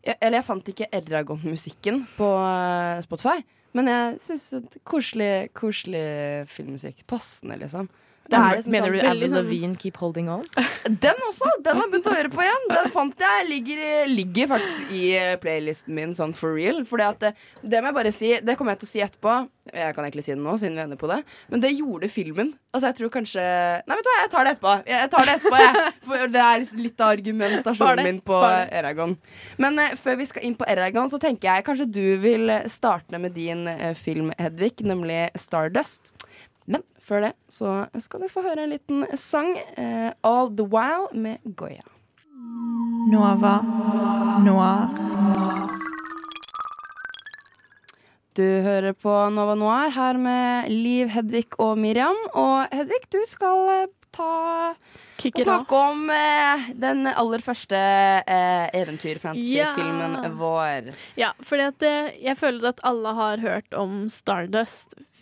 [0.02, 2.28] jeg, Eller jeg fant ikke Eragon-musikken på
[3.04, 3.36] Spotify.
[3.72, 4.46] Men jeg syns
[4.88, 6.04] koselig, koselig
[6.52, 7.04] filmmusikk.
[7.08, 7.88] Passende, liksom.
[8.32, 10.44] Det liksom Mener sånn, du Avril sånn- Lavigne Keep Holding On?
[11.06, 11.50] Den også!
[11.62, 12.68] Den har jeg begynt å høre på igjen.
[12.72, 13.48] Den fant jeg.
[13.52, 16.82] Ligger, ligger faktisk i eh, playlisten min sånn for real.
[17.02, 19.36] At det, det må jeg bare si Det kommer jeg til å si etterpå.
[19.72, 21.20] Jeg kan egentlig si det nå, siden vi ender på det.
[21.52, 22.50] Men det gjorde filmen.
[22.72, 23.42] Altså, jeg tror kanskje
[23.86, 24.72] Nei, vet du hva, jeg tar det etterpå.
[24.90, 25.92] Jeg tar det etterpå, jeg.
[26.08, 28.38] For det er liksom litt av argumentasjonen min på.
[28.72, 29.14] Eragon.
[29.62, 32.66] Men uh, før vi skal inn på Eragon, så tenker jeg kanskje du vil eh,
[32.72, 36.14] starte med din uh, film, Hedvig, nemlig Stardust.
[36.72, 39.52] Men før det så skal du få høre en liten sang.
[39.76, 41.84] eh, All The While med Goya.
[43.12, 43.56] Nova
[44.44, 44.88] Noir.
[48.32, 52.16] Du hører på Nova Noir her med Liv, Hedvig og Miriam.
[52.32, 54.30] Og Hedvig, du skal eh, ta
[55.20, 55.48] Kick og off.
[55.50, 60.30] snakke om eh, den aller første eh, eventyrfantasyfilmen Ja.
[60.40, 60.88] vår.
[61.20, 64.06] Ja, for eh, jeg føler at alle har hørt om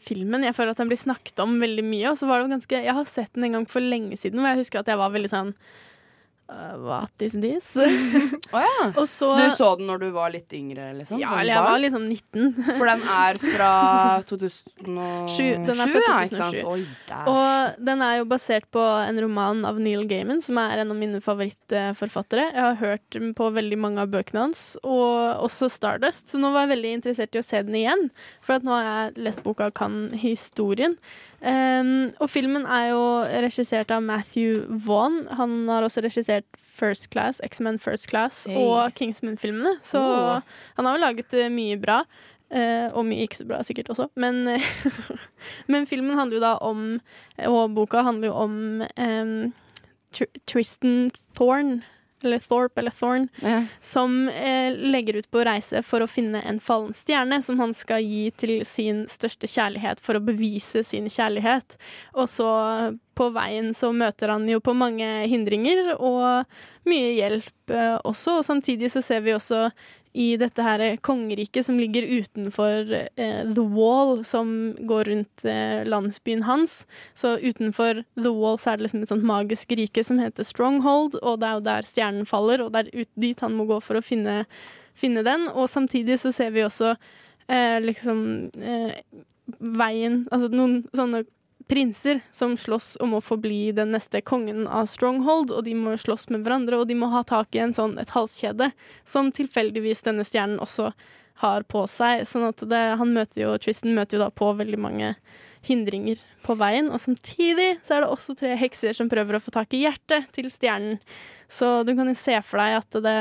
[0.00, 0.44] Stardust-filmen.
[0.44, 2.10] Jeg føler at den blir snakket om veldig mye.
[2.10, 4.48] Og så var det ganske Jeg har sett den en gang for lenge siden, hvor
[4.48, 5.54] jeg husker at jeg var veldig sånn
[6.80, 7.76] What is this?
[8.52, 8.92] oh, ja.
[8.96, 11.20] og så Du så den når du var litt yngre, liksom?
[11.22, 12.48] Ja, eller jeg var liksom 19.
[12.78, 13.70] For den er fra
[14.30, 16.40] 2007, den er fra ja, ikke 2007.
[16.40, 16.58] sant?
[16.72, 17.30] Oi, der.
[17.30, 20.98] Og den er jo basert på en roman av Neil Gaiman, som er en av
[20.98, 22.50] mine favorittforfattere.
[22.50, 26.32] Jeg har hørt på veldig mange av bøkene hans, og også Stardust.
[26.32, 28.08] Så nå var jeg veldig interessert i å se den igjen,
[28.42, 30.98] for at nå har jeg lest boka og kan historien.
[31.40, 33.04] Um, og filmen er jo
[33.46, 35.22] regissert av Matthew Vaughn.
[35.38, 38.56] Han har også regissert First Class, X-Men First Class Hey.
[38.56, 39.76] og Kingsman-filmene.
[39.82, 40.40] Så Oh.
[40.76, 42.02] han har jo laget eh, mye bra.
[42.50, 44.08] Uh, og mye ikke så bra, sikkert også.
[44.18, 44.40] Men,
[45.70, 46.80] men filmen handler jo da om
[47.46, 49.52] Og boka handler jo om um,
[50.12, 51.82] Tr Tristan Thorne.
[52.24, 53.62] Eller Thorpe, eller Thorn, Ja.
[53.80, 58.02] som eh, legger ut på reise for å finne en fallen stjerne som han skal
[58.04, 61.76] gi til sin største kjærlighet for å bevise sin kjærlighet.
[62.14, 62.50] Og så
[63.16, 66.46] på veien så møter han jo på mange hindringer og
[66.88, 68.38] mye hjelp eh, også.
[68.40, 69.66] Og samtidig så ser vi også
[70.12, 76.42] i dette her kongeriket som ligger utenfor eh, The Wall, som går rundt eh, landsbyen
[76.48, 76.84] hans.
[77.14, 81.20] Så utenfor The Wall så er det liksom et sånt magisk rike som heter Stronghold,
[81.22, 83.78] og det er jo der stjernen faller, og det er ut dit han må gå
[83.84, 84.42] for å finne,
[84.98, 85.46] finne den.
[85.54, 86.96] Og samtidig så ser vi også
[87.46, 88.24] eh, liksom
[88.58, 89.02] eh,
[89.58, 91.24] veien Altså noen sånne
[91.70, 95.94] prinser som slåss om å få bli den neste kongen av Stronghold, og de må
[96.00, 98.72] slåss med hverandre, og de må ha tak i en sånn, et halskjede
[99.06, 100.90] som tilfeldigvis denne stjernen også
[101.44, 102.26] har på seg.
[102.28, 105.14] Sånn at det, han møter jo, Tristan møter jo da på veldig mange
[105.66, 109.54] hindringer på veien, og samtidig så er det også tre hekser som prøver å få
[109.54, 110.98] tak i hjertet til stjernen.
[111.50, 113.18] Så du kan jo se for deg at det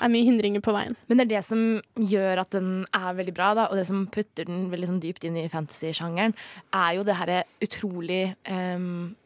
[0.00, 0.96] er mye hindringer på veien.
[1.08, 1.62] Men det er det som
[1.98, 5.26] gjør at den er veldig bra, da, og det som putter den veldig sånn dypt
[5.28, 6.36] inn i fantasy-sjangeren,
[6.74, 9.16] er jo det herre utrolig um,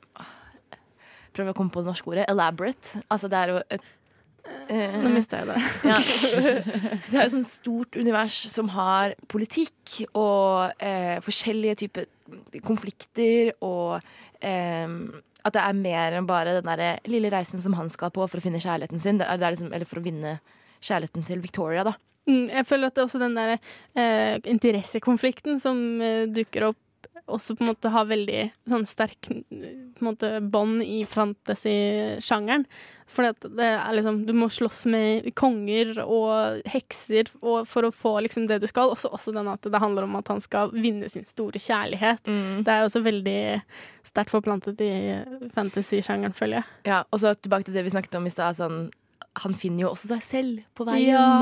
[1.33, 2.27] Prøv å komme på det norske ordet.
[2.29, 2.99] Elaborate.
[3.09, 3.91] Altså det er jo et
[4.43, 5.59] Uh, Nå mista jeg det.
[5.91, 5.97] ja.
[7.07, 12.09] Det er et sånt stort univers som har politikk og eh, forskjellige typer
[12.67, 14.01] konflikter og
[14.43, 14.97] eh,
[15.43, 18.39] at det er mer enn bare den der lille reisen som han skal på for
[18.39, 19.19] å finne kjærligheten sin.
[19.21, 20.37] Det er, det er liksom, eller for å vinne
[20.83, 21.97] kjærligheten til Victoria, da.
[22.31, 26.79] Mm, jeg føler at det er også den der eh, interessekonflikten som eh, dukker opp,
[27.31, 32.67] også på en måte har veldig sånn sterk på måte bånd i fantasy-sjangeren.
[33.13, 38.15] For det er liksom, du må slåss med konger og hekser og for å få
[38.25, 38.95] liksom det du skal.
[38.95, 42.25] Også, også den at det handler om at han skal vinne sin store kjærlighet.
[42.27, 42.63] Mm.
[42.65, 43.43] Det er også veldig
[44.09, 44.93] sterkt forplantet i
[45.55, 46.71] fantasy-sjangeren, føler jeg.
[46.89, 48.59] Ja, og så tilbake til det vi snakket om i stad.
[48.59, 48.87] Sånn,
[49.35, 51.09] han finner jo også seg selv på veien.
[51.15, 51.41] Ja.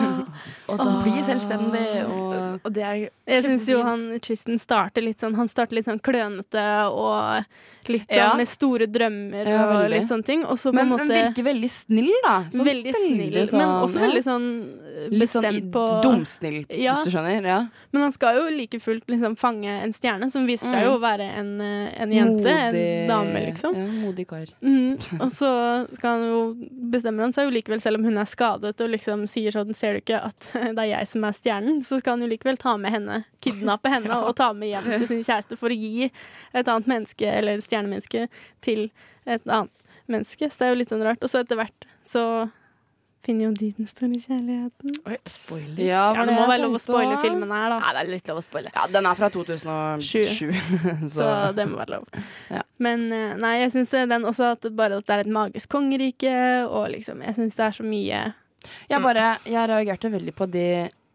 [0.70, 2.98] Og da blir selvstendig og Og det er
[3.30, 7.46] Jeg syns jo han Tristan starter litt sånn Han starter litt sånn klønete og
[7.88, 8.34] litt sånn Ja.
[8.36, 10.42] med store drømmer Ja, og litt sånne ting.
[10.44, 12.34] Også på men, han men virker veldig snill, da.
[12.52, 14.04] Sånn veldig snill, men sånn, også ja.
[14.04, 14.46] veldig sånn
[14.90, 16.92] eh, Litt sånn bestemt på dumsnill, Ja.
[16.92, 17.46] hvis du skjønner.
[17.48, 17.60] Ja.
[17.94, 20.86] Men han skal jo like fullt liksom fange en stjerne, som viser seg Mm.
[20.86, 22.44] jo å være en, eh, en jente.
[22.52, 23.74] Modig- En dame, liksom.
[23.80, 24.46] Ja, modig kar.
[24.62, 24.92] Mm.
[25.22, 25.50] Og så
[25.96, 26.40] skal han jo
[26.92, 29.96] bestemmer han er jo likevel, selv om hun er skadet og liksom sier sånn Ser
[29.96, 31.82] du ikke at det er jeg som er stjernen?
[31.86, 35.06] Så skal han jo likevel ta med henne, kidnappe henne og ta med hjem til
[35.10, 38.26] sin kjæreste for å gi et annet menneske, eller stjernemenneske,
[38.64, 38.88] til
[39.26, 40.50] et annet menneske.
[40.50, 41.22] Så det er jo litt sånn rart.
[41.22, 42.24] Og så etter hvert så
[43.24, 44.94] finner jo din den store kjærligheten.
[45.06, 45.80] Oi, spoiler.
[45.84, 47.78] Ja, Ja, det må være lov å spoile filmen her, da.
[47.82, 48.72] Nei, det er litt lov å spoile.
[48.74, 50.52] Ja, den er fra 2007.
[51.14, 52.22] Så så det må være lov.
[52.50, 52.62] Ja.
[52.80, 55.72] Men eh, nei, jeg syns den også at det bare at det er et magisk
[55.72, 56.32] kongerike,
[56.68, 58.22] og liksom Jeg syns det er så mye
[58.90, 60.64] jeg bare Jeg reagerte veldig på de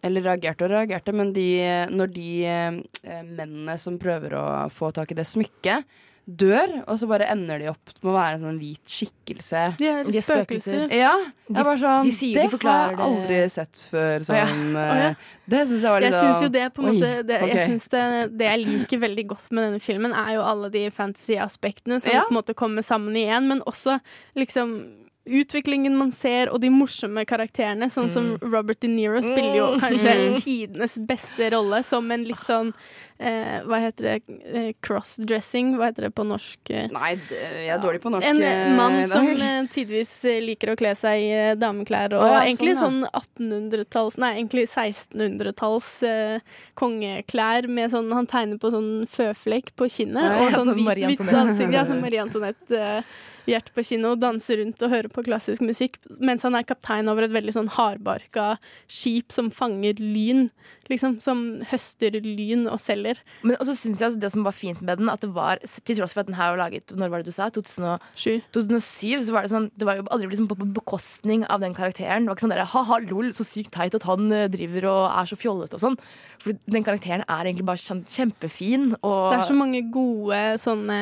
[0.06, 1.46] eller reagerte og reagerte, men de,
[1.90, 5.88] når de eh, mennene som prøver å få tak i det smykket,
[6.26, 9.78] dør, og så bare ender de opp med å være en sånn hvit skikkelse.
[9.78, 10.88] De er De er spøkelser.
[10.92, 11.12] Ja,
[11.48, 14.20] De- sånn de sier- Det de forklarer har jeg aldri sett før.
[14.26, 14.46] Å ja.
[14.46, 15.14] Oh, ja.
[15.48, 17.54] Det syns jeg var litt Jeg syns jo det på en Oi, måte det, ok.
[17.54, 18.04] Jeg synes det,
[18.40, 22.24] det jeg liker veldig godt med denne filmen, er jo alle de fantasy-aspektene som Ja.
[22.24, 24.00] på en måte kommer sammen igjen, men også
[24.36, 27.88] liksom Utviklingen man ser, og de morsomme karakterene.
[27.90, 32.70] Sånn som Robert De Niro spiller jo kanskje tidenes beste rolle som en litt sånn
[33.18, 34.38] eh, Hva heter det?
[34.46, 35.74] Eh, Crossdressing?
[35.80, 36.60] Hva heter det på norsk?
[36.70, 36.88] eh?
[36.94, 38.28] Nei, jeg er dårlig på norsk.
[38.30, 39.26] En eh, mann som
[39.74, 40.14] tidvis
[40.46, 45.90] liker å kle seg i dameklær, og ja, egentlig sånn, sånn 1800-talls Nei, egentlig 1600-talls
[46.06, 46.40] eh,
[46.80, 51.22] kongeklær med sånn Han tegner på sånn føflekk på kinnet, Ja, og sånn sånn hvit,
[51.26, 51.74] ansikt.
[51.74, 52.76] Ja, sånn Marie Antoinette.
[52.78, 53.16] eh,
[53.50, 57.26] Hjerte på kino danser rundt og hører på klassisk musikk mens han er kaptein over
[57.28, 58.56] et veldig sånn hardbarka
[58.92, 60.48] skip som fanger lyn.
[60.90, 63.18] Liksom, som høster lyn og selger.
[63.42, 65.98] Men også synes jeg altså, det som var fint med den, at det var til
[65.98, 67.48] tross for at den her var laget Når var det du sa?
[67.50, 68.44] 2007?
[68.54, 69.26] 2007?
[69.26, 72.26] Så var det sånn Det var jo aldri liksom på bekostning av den karakteren.
[72.26, 75.04] Det var ikke sånn der, ha-ha, lol, så sykt teit at han eh, driver og
[75.10, 76.00] er så fjollete og sånn.
[76.44, 78.92] For den karakteren er egentlig bare kjempefin.
[79.02, 81.00] Og Det er så mange gode sånne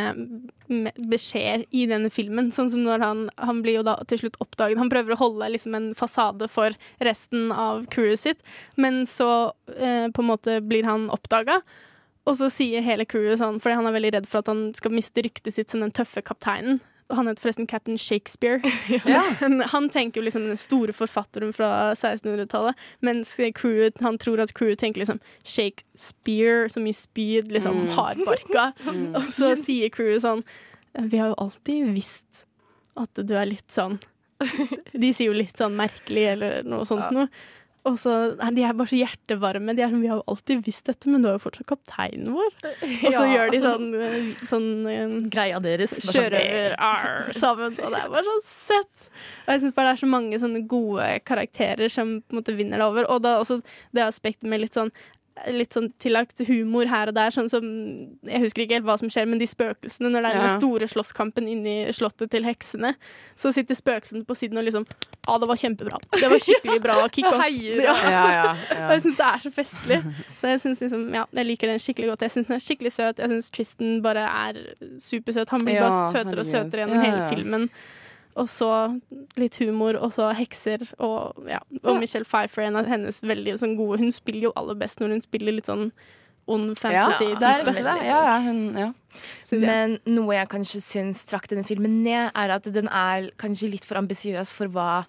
[0.67, 2.51] beskjeder i denne filmen.
[2.53, 4.79] Sånn som når han, han blir jo da til slutt oppdaget.
[4.79, 8.45] Han prøver å holde liksom en fasade for resten av crewet sitt,
[8.75, 11.61] men så eh, på en måte blir han oppdaga.
[12.23, 14.95] Og så sier hele crewet sånn, fordi han er veldig redd for at han skal
[14.95, 16.79] miste ryktet sitt som den tøffe kapteinen.
[17.13, 18.61] Han heter forresten Captain Shakespeare.
[19.05, 19.23] ja.
[19.71, 24.81] han tenker jo liksom den store forfatteren fra 1600-tallet, mens crewet, han tror at crewet
[24.81, 28.71] tenker liksom Shakespeare, som i spyd, liksom hardbarka.
[29.19, 30.43] Og så sier crewet sånn
[31.09, 32.45] Vi har jo alltid visst
[32.99, 33.97] at du er litt sånn
[35.03, 37.29] De sier jo litt sånn merkelig eller noe sånt noe.
[37.85, 38.11] Og så,
[38.55, 39.73] De er bare så hjertevarme.
[39.75, 42.29] De er sånn, Vi har jo alltid visst dette, men du er jo fortsatt kapteinen
[42.31, 42.53] vår.
[42.63, 43.31] Og så Ja.
[43.33, 48.09] gjør de sånn, eh, sånn eh, greia deres var sånn, sjørøver sammen, og det er
[48.09, 49.09] bare så søtt.
[49.47, 52.55] Og jeg syns bare det er så mange sånne gode karakterer som på en måte
[52.55, 53.09] vinner det over.
[53.11, 53.61] Og da også
[53.93, 54.91] det aspektet med litt sånn
[55.49, 57.63] Litt sånn tillagt humor her og der, sånn som
[58.29, 60.87] Jeg husker ikke helt hva som skjer, men de spøkelsene, når det er den store
[60.91, 62.91] slåsskampen inni slottet til heksene,
[63.35, 64.85] så sitter spøkelsene på siden og liksom
[65.25, 65.97] Ja, det var kjempebra.
[66.13, 67.41] Det var skikkelig bra kick, ass.
[67.47, 67.95] Heier, Ja.
[68.03, 68.85] Ja, ja, ja.
[68.93, 69.99] jeg syns det er så festlig.
[70.41, 72.27] Så jeg synes liksom, ja, jeg liker den skikkelig godt.
[72.27, 73.19] Jeg syns den er skikkelig søt.
[73.23, 74.61] Jeg syns Tristan bare er
[75.01, 75.49] supersøt.
[75.55, 77.69] Han blir Ja, bare søtere og søtere gjennom Ja, hele filmen.
[78.35, 78.67] Og så
[79.37, 81.59] litt humor, og så hekser, og ja.
[81.83, 85.17] Og Michelle Pfeiffer, en av hennes veldig sånn gode Hun spiller jo aller best når
[85.17, 85.91] hun spiller litt sånn
[86.49, 87.29] ond Ja, fantasy.
[87.39, 87.95] det er riktig, det.
[88.03, 88.89] Ja, ja, hun, ja.
[89.61, 93.85] Men noe jeg kanskje syns trakk denne filmen ned, er at den er kanskje litt
[93.87, 95.05] for ambisiøs for hva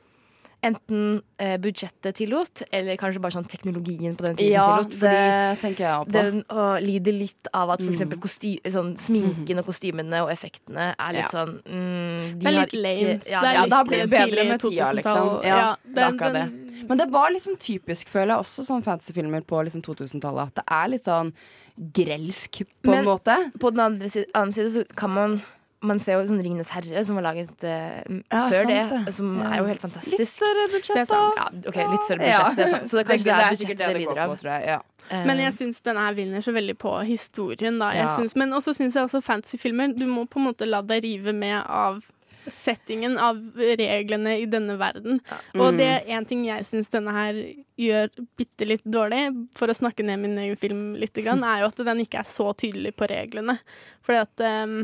[0.65, 4.97] enten eh, budsjettet tillot, eller kanskje bare sånn teknologien på den tiden ja, tillot.
[5.01, 6.13] Fordi det tenker jeg på.
[6.17, 8.19] den å, lider litt av at for eksempel
[8.75, 11.33] sånn, sminken og kostymene og effektene er litt Ja.
[11.35, 13.15] sånn mm, de Det er litt ikke- lame.
[13.31, 14.97] Ja, det er ja, litt det har blitt bedre med tida, 2000-tall.
[14.97, 15.45] liksom.
[15.45, 16.47] Ja, det er akkurat det.
[16.89, 20.49] Men det var litt sånn typisk, føler jeg, også sånn fantasyfilmer på liksom 2000-tallet.
[20.51, 21.33] At det er litt sånn
[21.93, 23.37] grelsk, på Men- en måte.
[23.59, 25.43] På den andre side, andre side så kan man
[25.85, 28.01] man ser jo sånn Ringenes herre, som var laget uh,
[28.33, 29.15] Ja, før det, det.
[29.19, 30.19] som er jo helt fantastisk.
[30.23, 31.21] Litt større budsjett, Det er da.
[31.37, 32.91] Ja, ok, litt større budsjett, det er sant.
[32.91, 34.35] Så det, kanskje det, er det går lider av.
[34.35, 34.81] på, tror jeg.
[35.11, 37.91] Eh, Men jeg syns denne her vinner så veldig på historien, da.
[38.17, 41.35] Syns- men også syns jeg også fantasyfilmer Du må på en måte la deg rive
[41.37, 42.01] med av
[42.51, 45.21] settingen, av reglene i denne verden.
[45.57, 47.39] Og det er én ting jeg syns denne her
[47.81, 49.23] gjør bitte litt dårlig,
[49.57, 52.51] for å snakke ned min egen film litt, er jo at den ikke er så
[52.59, 53.57] tydelig på reglene.
[54.05, 54.77] Fordi at um,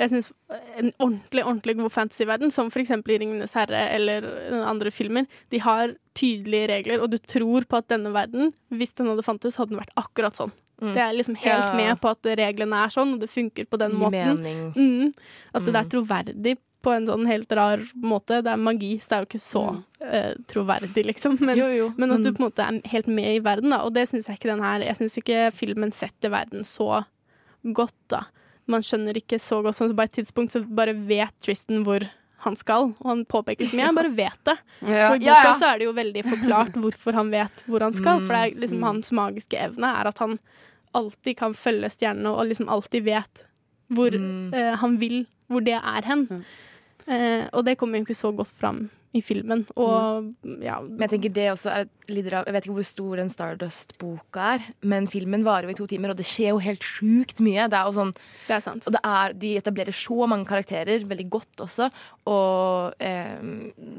[0.00, 0.32] jeg syns
[0.80, 4.26] en ordentlig, ordentlig god fantasyverden, som eksempel i 'Ringenes herre' eller
[4.64, 9.08] andre filmer, de har tydelige regler, og du tror på at denne verden, hvis den
[9.12, 10.52] hadde fantes, hadde den vært akkurat sånn.
[10.82, 10.92] Mm.
[10.96, 11.74] Det er liksom helt Ja.
[11.74, 14.74] med på at reglene er sånn, og det funker på den gir måten.
[14.74, 15.14] Mm.
[15.54, 18.40] At det er troverdig på en sånn helt rar måte.
[18.42, 19.62] Det er magi, så det er jo ikke så
[20.02, 21.38] uh, troverdig, liksom.
[21.40, 21.88] Men, Jo, jo.
[21.96, 23.82] men at du på en måte er helt med i verden, da.
[23.86, 27.04] Og det syns jeg ikke den her Jeg syns ikke filmen setter verden så
[27.62, 28.24] godt, da.
[28.70, 32.04] Man skjønner ikke så godt sånn så på et tidspunkt så bare vet Tristan hvor
[32.42, 33.84] han skal, og han påpeker så mye.
[33.86, 34.54] Jeg bare vet det.
[34.90, 35.10] Ja.
[35.12, 35.52] Og i boka Ja, ja.
[35.58, 38.18] så er det jo veldig forklart hvorfor han vet hvor han skal.
[38.26, 38.60] For det er Mm.
[38.64, 40.38] liksom hans magiske evne er at han
[40.94, 43.44] alltid kan følge stjernene og liksom alltid vet
[43.92, 44.52] hvor Mm.
[44.54, 46.44] uh, han vil, hvor det er hen.
[47.06, 49.64] Eh, og det kommer jo ikke så godt fram i filmen.
[49.76, 50.28] Og
[50.64, 53.32] ja Men jeg tenker det også er litt av Jeg vet ikke hvor stor den
[53.32, 57.42] Stardust-boka er, men filmen varer jo i to timer, og det skjer jo helt sjukt
[57.44, 57.68] mye.
[57.68, 58.14] Det er jo sånn
[58.48, 58.86] Det er sant.
[58.88, 61.90] Og det er, de etablerer så mange karakterer, veldig godt også.
[62.30, 63.36] Og eh,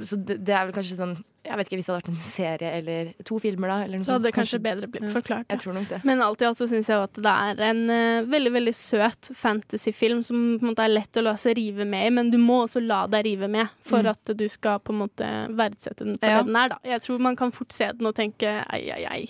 [0.02, 2.22] Så det, det er vel kanskje sånn Jeg vet ikke hvis det hadde vært en
[2.24, 3.78] serie eller to filmer, da.
[3.84, 5.50] Eller noe Så hadde det kanskje, kanskje bedre blitt forklart.
[5.52, 5.98] Jeg tror nok det.
[6.08, 8.74] Men alt i alt så syns jeg jo at det er en uh, veldig veldig
[8.78, 12.32] søt fantasyfilm som på en måte er lett å la seg rive med i, men
[12.32, 16.08] du må også la deg rive med for at du skal på en måte verdsette
[16.08, 16.38] den for Ja.
[16.40, 16.72] det den er.
[16.76, 16.80] da.
[16.94, 19.22] Jeg tror man kan fort se den og tenke ei, ei, ei.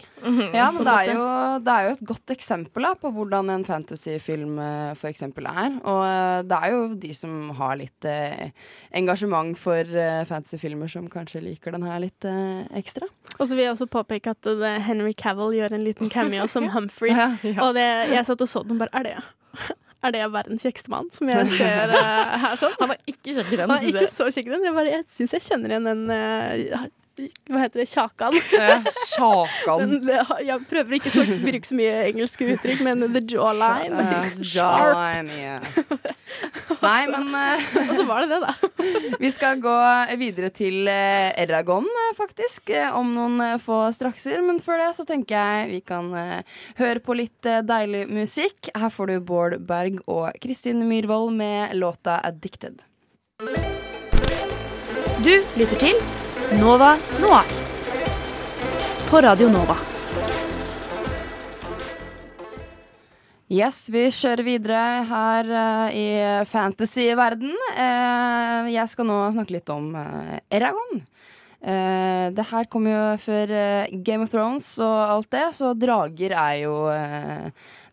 [0.54, 1.26] Ja, men det er, jo,
[1.66, 5.80] det er jo et godt eksempel da, på hvordan en fantasyfilm uh, for eksempel er.
[5.82, 8.06] Og uh, det er jo de som har litt
[8.94, 9.88] engasjement for
[10.30, 13.08] fantasyfilmer, som kanskje liker den her litt eh, ekstra.
[13.40, 16.68] Og så vil jeg også påpeke at det, Henry Cavill gjør en liten cameo som
[16.76, 17.14] Humphrey.
[17.16, 17.32] Ja.
[17.66, 19.16] Og det, jeg satt og så den bare Er det
[20.04, 22.74] er det verdens kjekkeste mann som jeg ser uh, her sånn?
[22.82, 23.70] Han var ikke kjekk i den.
[23.72, 24.66] Han er ikke så kjekk i den.
[24.68, 27.90] Jeg, bare- jeg syns jeg kjenner igjen den eh, Hva heter det?
[27.92, 28.34] Kjakan.
[29.14, 29.92] Sjakan.
[30.02, 30.08] Den,
[30.42, 34.00] jeg prøver ikke å bruke så mye engelske uttrykk, men the jawline.
[34.02, 34.96] Eh, Sharp.
[34.96, 35.68] Jawline, yeah.
[36.84, 38.54] Nei, men eh, Og så var det det, da.
[39.24, 39.76] vi skal gå
[40.20, 44.42] videre til eh, Eragon, eh, faktisk, eh, om noen eh, få strakser.
[44.46, 48.74] Men før det så tenker jeg vi kan eh, høre på litt eh, deilig musikk.
[48.74, 52.82] Her får du Bård Berg og Kristin Myhrvold med låta 'Addicted'.
[55.24, 57.48] Du lytter til Nova Noir
[59.10, 59.76] på Radio Nova.
[63.54, 66.08] Yes, vi kjører videre her uh, i
[66.50, 67.54] fantasy-verden.
[67.78, 71.04] Uh, jeg skal nå snakke litt om uh, Eragon.
[71.64, 73.56] Uh, det her kom jo før
[74.04, 76.76] Game of Thrones og alt det, så drager er jo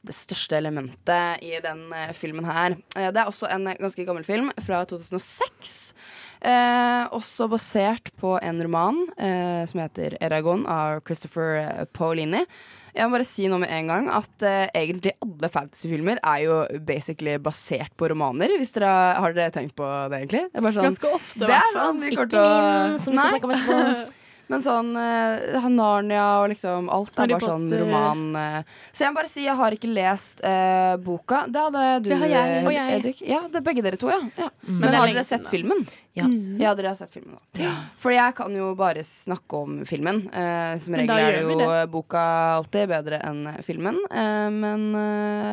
[0.07, 2.77] det største elementet i den eh, filmen her.
[2.97, 5.93] Eh, det er også en ganske gammel film fra 2006.
[6.41, 12.45] Eh, også basert på en roman eh, som heter Eragon av Christopher Paulini Paolini.
[12.91, 16.57] Jeg må bare si noe med en gang at eh, egentlig alle fantasyfilmer er jo
[16.89, 18.51] basically basert på romaner.
[18.59, 20.47] Hvis dere Har dere tenkt på det, egentlig?
[20.51, 21.85] Det er bare sånn, Ganske ofte, i er hvert fall.
[21.85, 24.17] sånn Ikke til å min, som vi skal snakke om etterpå.
[24.51, 28.23] Men sånn uh, Narnia og liksom Alt er bare sånn roman.
[28.35, 28.79] Uh.
[28.91, 31.45] så jeg må bare si jeg har ikke lest uh, boka.
[31.47, 32.97] Det hadde du, Det har jeg, og jeg.
[32.99, 33.25] Edvik.
[33.29, 34.21] Ja, det er begge dere to, ja.
[34.41, 34.49] ja.
[34.67, 35.85] Men, det er har dere sett filmen?
[36.19, 36.27] Ja.
[36.61, 37.75] Ja, dere har sett filmen da.
[38.01, 40.25] For jeg kan jo bare snakke om filmen.
[40.35, 42.25] Uh, som regel er det jo boka
[42.59, 44.03] alltid bedre enn filmen.
[44.11, 44.91] Men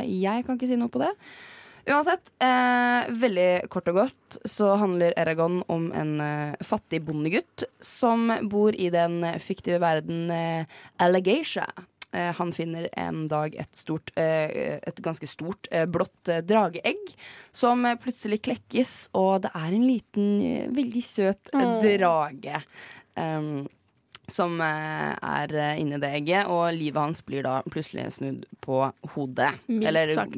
[0.10, 1.14] jeg kan ikke si noe på det.
[1.88, 8.28] Uansett, eh, veldig kort og godt så handler Eragon om en eh, fattig bondegutt som
[8.52, 10.66] bor i den fiktive verden eh,
[11.00, 11.70] Allegatia.
[12.12, 17.16] Eh, han finner en dag et, stort, eh, et ganske stort eh, blått eh, drageegg
[17.56, 20.30] som plutselig klekkes, og det er en liten,
[20.76, 22.64] veldig søt drage.
[23.16, 23.66] Um,
[24.32, 28.82] som eh, er inni det egget, og livet hans blir da plutselig snudd på
[29.14, 29.54] hodet.
[29.72, 30.36] Mildt Eller sagt.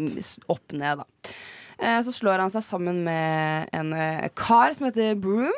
[0.48, 1.32] opp ned, da.
[1.80, 5.56] Eh, Så slår han seg sammen med en eh, kar som heter Broom,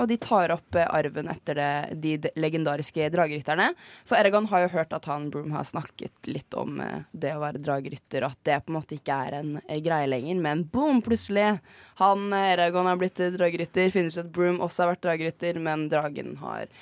[0.00, 1.58] og de tar opp arven etter
[2.00, 3.66] de legendariske dragerytterne.
[4.08, 6.80] For Eragon har jo hørt at han Broom har snakket litt om
[7.12, 9.52] det å være dragerytter, og at det på en måte ikke er en
[9.84, 10.40] greie lenger.
[10.40, 11.60] Men boom, plutselig!
[12.00, 16.38] Han Eragon har blitt dragerytter, finner ut at Broom også har vært dragerytter, men dragen
[16.40, 16.72] har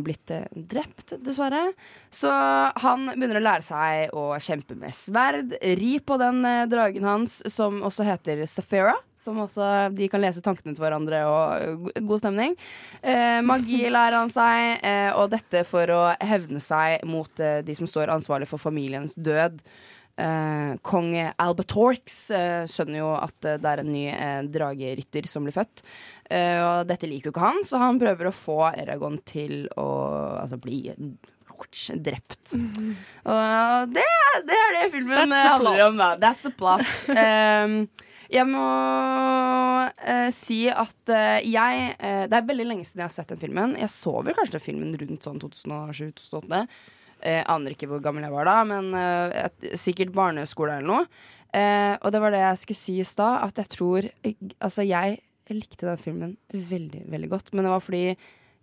[0.00, 1.72] blitt eh, drept, dessverre.
[2.10, 2.30] Så
[2.80, 5.52] han begynner å lære seg å kjempe med sverd.
[5.60, 8.94] Ri på den eh, dragen hans, som også heter Safira.
[9.16, 9.66] Som også
[9.96, 12.56] de kan lese tankene til hverandre og go- god stemning.
[13.00, 17.76] Eh, magi lærer han seg, eh, og dette for å hevne seg mot eh, de
[17.78, 19.60] som står ansvarlig for familiens død.
[20.16, 24.04] Eh, Kong Albatorx uh, skjønner jo at uh, det er en ny
[24.52, 25.84] dragerytter som blir født.
[26.26, 29.84] Og dette liker jo ikke han, så han prøver å få Eragon til å
[30.40, 30.80] altså, bli
[32.02, 32.56] drept.
[32.56, 34.08] Og det,
[34.48, 36.00] det er det filmen handler om.
[36.00, 36.08] Da.
[36.18, 36.82] That's the plot.
[37.06, 37.86] Um,
[38.32, 38.66] jeg må
[39.86, 43.42] uh, si at uh, jeg uh, Det er veldig lenge siden jeg har sett den
[43.42, 43.76] filmen.
[43.78, 46.64] Jeg så vel kanskje filmen rundt sånn 2007-2008.
[47.24, 51.06] Eh, aner ikke hvor gammel jeg var da, men eh, sikkert barneskole eller noe.
[51.56, 54.08] Eh, og det var det jeg skulle si i stad, at jeg tror
[54.60, 58.02] Altså, jeg likte den filmen veldig, veldig godt, men det var fordi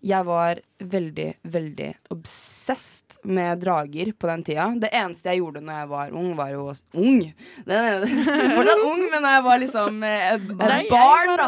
[0.03, 4.65] jeg var veldig, veldig obsessed med drager på den tida.
[4.75, 6.65] Det eneste jeg gjorde når jeg var ung, var jo
[6.99, 7.21] Ung!
[8.57, 10.43] Fortsatt ung, men når jeg var liksom eh,
[10.91, 11.47] barn, da.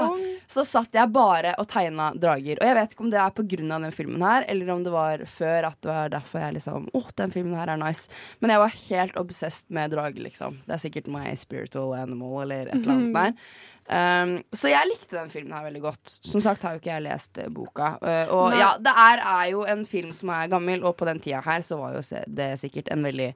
[0.55, 2.61] Så satt jeg bare og tegna drager.
[2.61, 5.25] Og jeg vet ikke om det er av den filmen her, eller om det var
[5.29, 8.09] før at det var derfor jeg liksom Å, den filmen her er nice.
[8.39, 10.59] Men jeg var helt obsessed med drager, liksom.
[10.65, 13.39] Det er sikkert my spiritual animal, eller et eller annet sånt der.
[13.85, 16.09] Um, så jeg likte den filmen her veldig godt.
[16.25, 17.91] Som sagt har jo ikke jeg lest eh, boka.
[18.01, 18.57] Uh, og Nei.
[18.63, 21.61] ja, det er, er jo en film som er gammel, og på den tida her
[21.65, 23.29] så var jo det sikkert en veldig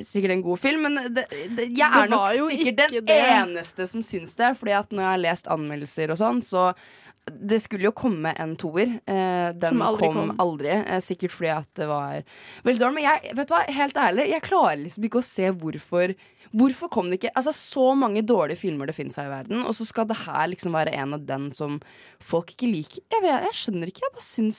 [0.00, 1.26] Sikkert en god film, men det,
[1.56, 3.20] det, jeg er nok sikkert den det.
[3.36, 4.54] eneste som syns det.
[4.58, 6.70] Fordi at når jeg har lest anmeldelser og sånn, så
[7.30, 8.96] det skulle jo komme en toer.
[9.06, 10.32] Eh, den aldri kom, kom.
[10.42, 10.72] aldri.
[10.74, 12.22] Eh, sikkert fordi at det var
[12.66, 12.96] veldig dårlig.
[12.98, 16.16] Men jeg, vet du hva, helt ærlig, jeg klarer liksom ikke å se hvorfor
[16.52, 19.72] Hvorfor kom det ikke Altså Så mange dårlige filmer det finnes her i verden, og
[19.72, 21.78] så skal det her liksom være en av den som
[22.20, 23.00] folk ikke liker.
[23.08, 24.04] Jeg, vet, jeg skjønner ikke.
[24.04, 24.58] Jeg bare syns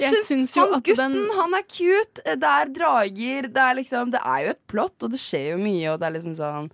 [0.00, 2.22] jeg Jeg syns jo han at gutten, den- han er cute.
[2.24, 3.48] Det er drager.
[3.48, 6.06] Det er liksom Det er jo et plott, og det skjer jo mye, og det
[6.06, 6.70] er liksom sånn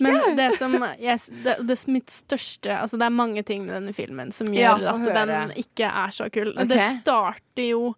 [0.00, 3.92] Men det som yes, det, det mitt største Altså det er mange ting med denne
[3.92, 6.54] filmen som gjør ja, at den ikke er så kul.
[6.54, 6.70] Okay.
[6.70, 7.94] Det starter jo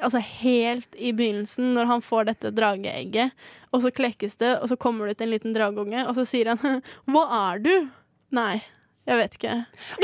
[0.00, 3.34] Altså helt i begynnelsen, når han får dette drageegget,
[3.74, 6.54] og så klekkes det, og så kommer det ut en liten drageunge, og så sier
[6.54, 6.80] han
[7.10, 7.90] 'Hva er du?'
[8.32, 8.62] Nei,
[9.10, 9.54] jeg vet ikke.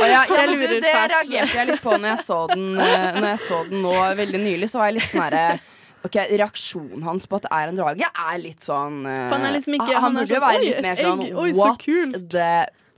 [0.02, 3.28] Ah, ja, ja, du, det reagerte jeg litt på når jeg så den, eh, Når
[3.30, 4.68] jeg så den nå veldig nylig.
[4.72, 5.44] Så var jeg litt sånn herre
[6.06, 9.74] Ok, Reaksjonen hans på at det er en drage, er litt sånn eh, er liksom
[9.78, 12.28] ikke- Han, han burde jo sånn, være litt mer sånn oi, så What kult».
[12.30, 12.50] the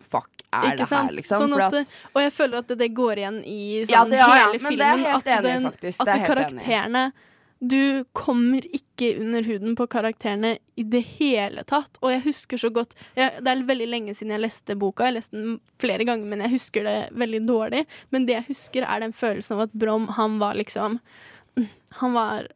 [0.09, 1.09] fuck er Ikke det sant?
[1.11, 1.45] her, liksom?
[1.45, 4.21] Sånn at, at, og jeg føler at det, det går igjen i sånn Ja, det-
[4.25, 5.07] hele men filmen.
[5.15, 6.01] at enig i, faktisk.
[6.01, 7.03] At er helt enig karakterene
[7.59, 11.99] Du kommer ikke under huden på karakterene i det hele tatt.
[12.03, 15.09] Og jeg husker så godt jeg, Det er veldig lenge siden jeg leste boka.
[15.09, 17.83] Jeg leste den flere ganger, men jeg husker det veldig dårlig.
[18.15, 21.01] Men det jeg husker, er den følelsen av at Brom, han var liksom
[21.99, 22.47] Han var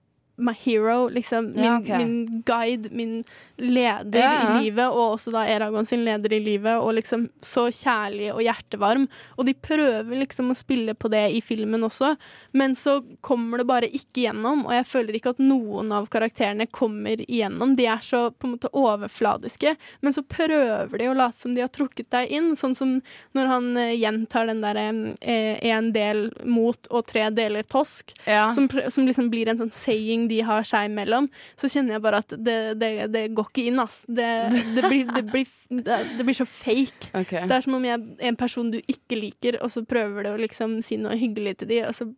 [0.42, 1.52] my hero, liksom.
[1.52, 1.98] Min, Ja, okay.
[1.98, 3.24] min guide, min
[3.56, 7.68] leder Ja, i livet, og også da Eragon sin leder i livet, og liksom så
[7.70, 9.06] kjærlig og hjertevarm.
[9.36, 12.14] Og de prøver liksom å spille på det i filmen også,
[12.52, 16.66] men så kommer det bare ikke gjennom, og jeg føler ikke at noen av karakterene
[16.66, 17.76] kommer igjennom.
[17.78, 21.64] De er så på en måte overfladiske, men så prøver de å late som de
[21.64, 22.98] har trukket deg inn, sånn som
[23.36, 24.86] når han eh, gjentar den derre
[25.20, 28.50] eh, en del mot og tre deler tosk ja.
[28.54, 31.28] som, som liksom blir en sånn saying de har seg imellom,
[31.60, 34.02] så kjenner jeg bare at det, det, det går ikke inn, ass.
[34.08, 34.28] Det,
[34.76, 37.12] det, blir, det, blir, blir så fake.
[37.12, 37.46] Okay.
[37.48, 40.32] Det er som om jeg er en person du ikke liker, og så prøver du
[40.32, 42.08] å liksom si noe hyggelig til de, og så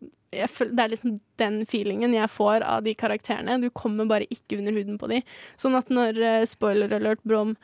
[0.51, 3.59] føler, Det er liksom den feelingen jeg får av de karakterene.
[3.61, 5.21] Du kommer bare ikke under huden på de.
[5.61, 7.55] Sånn at når uh, spoiler alert Brom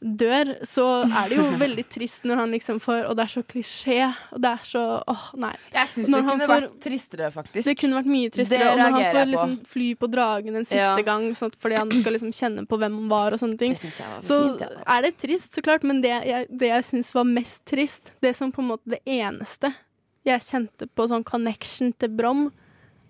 [0.00, 0.84] dør, så
[1.22, 3.98] er det jo veldig trist når han liksom får Og det er så klisjé,
[4.32, 5.52] og det er så åh, nei.
[5.72, 7.64] Jeg syns det kunne får- vært tristere, faktisk.
[7.70, 8.68] Det kunne vært mye tristere.
[8.72, 11.06] Og når han får liksom fly på dragen en siste Ja.
[11.06, 13.88] gang sånn fordi han skal liksom kjenne på hvem han var og sånne ting, så
[13.88, 14.68] fint, ja.
[14.96, 15.82] er det trist, så klart.
[15.86, 19.00] Men det jeg, det jeg syns var mest trist, det som på en måte det
[19.06, 19.72] eneste
[20.26, 22.48] jeg kjente på sånn connection til Brom,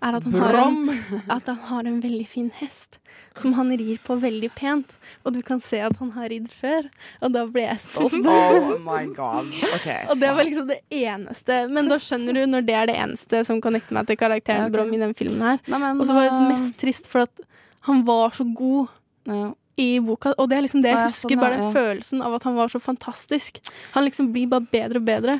[0.05, 2.99] er at han, har en, at han har en veldig fin hest
[3.37, 4.97] som han rir på veldig pent.
[5.25, 6.89] Og du kan se at han har ridd før,
[7.21, 8.17] og da ble jeg stolt.
[8.27, 9.51] Oh my god.
[9.75, 9.89] Ok.
[10.13, 11.59] Og det var liksom det eneste.
[11.73, 14.71] Men da skjønner du når det er det eneste som connecter meg til karakteren Ja,
[14.71, 14.75] ok.
[14.77, 15.61] Brom i den filmen her.
[15.93, 17.47] Og så var det uh, mest trist for at
[17.89, 18.93] han var så god
[19.31, 19.51] ja.
[19.83, 20.35] i boka.
[20.37, 22.73] Og det er liksom det jeg husker, sånn, bare den følelsen av at han var
[22.73, 23.61] så fantastisk.
[23.97, 25.39] Han liksom blir bare bedre og bedre.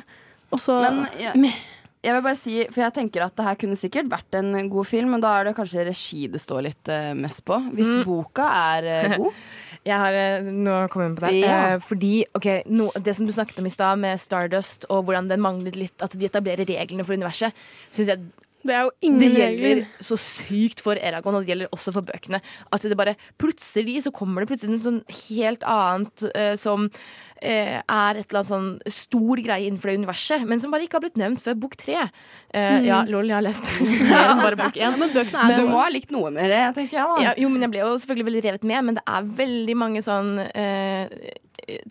[0.53, 1.53] Og så Men jeg,
[2.03, 4.85] jeg vil bare si, for jeg tenker at det her kunne sikkert vært en god
[4.87, 7.57] film, men da er det kanskje regi det står litt uh, mest på.
[7.73, 8.03] Hvis Mm.
[8.05, 8.45] boka
[8.75, 9.33] er uh, god.
[9.87, 11.35] Jeg har eh, noe å komme inn på der.
[11.39, 11.57] Ja.
[11.73, 15.29] Eh, fordi, ok, no, Det som du snakket om i stad, med Stardust, og hvordan
[15.29, 17.55] den manglet litt At de etablerer reglene for universet,
[17.93, 18.25] syns jeg
[18.65, 19.67] Det er jo ingen Det regler.
[19.83, 22.41] gjelder så sykt for Eragon, og det gjelder også for bøkene.
[22.73, 26.89] At det bare plutselig så kommer det plutselig noe sånn helt annet eh, som
[27.41, 30.97] eh, er et eller annet sånn stor greie innenfor det universet, men som bare ikke
[30.99, 32.09] har blitt nevnt før bok tre.
[32.51, 33.69] Eh, Ja, lol, jeg har lest
[34.09, 34.97] mer enn bare bok én.
[34.99, 37.05] Men bøkene er Du må ha likt noe mer, tenker jeg.
[37.05, 39.75] da Ja, jo, men jeg ble jo selvfølgelig veldig revet med, men det er veldig
[39.85, 41.07] mange sånn eh,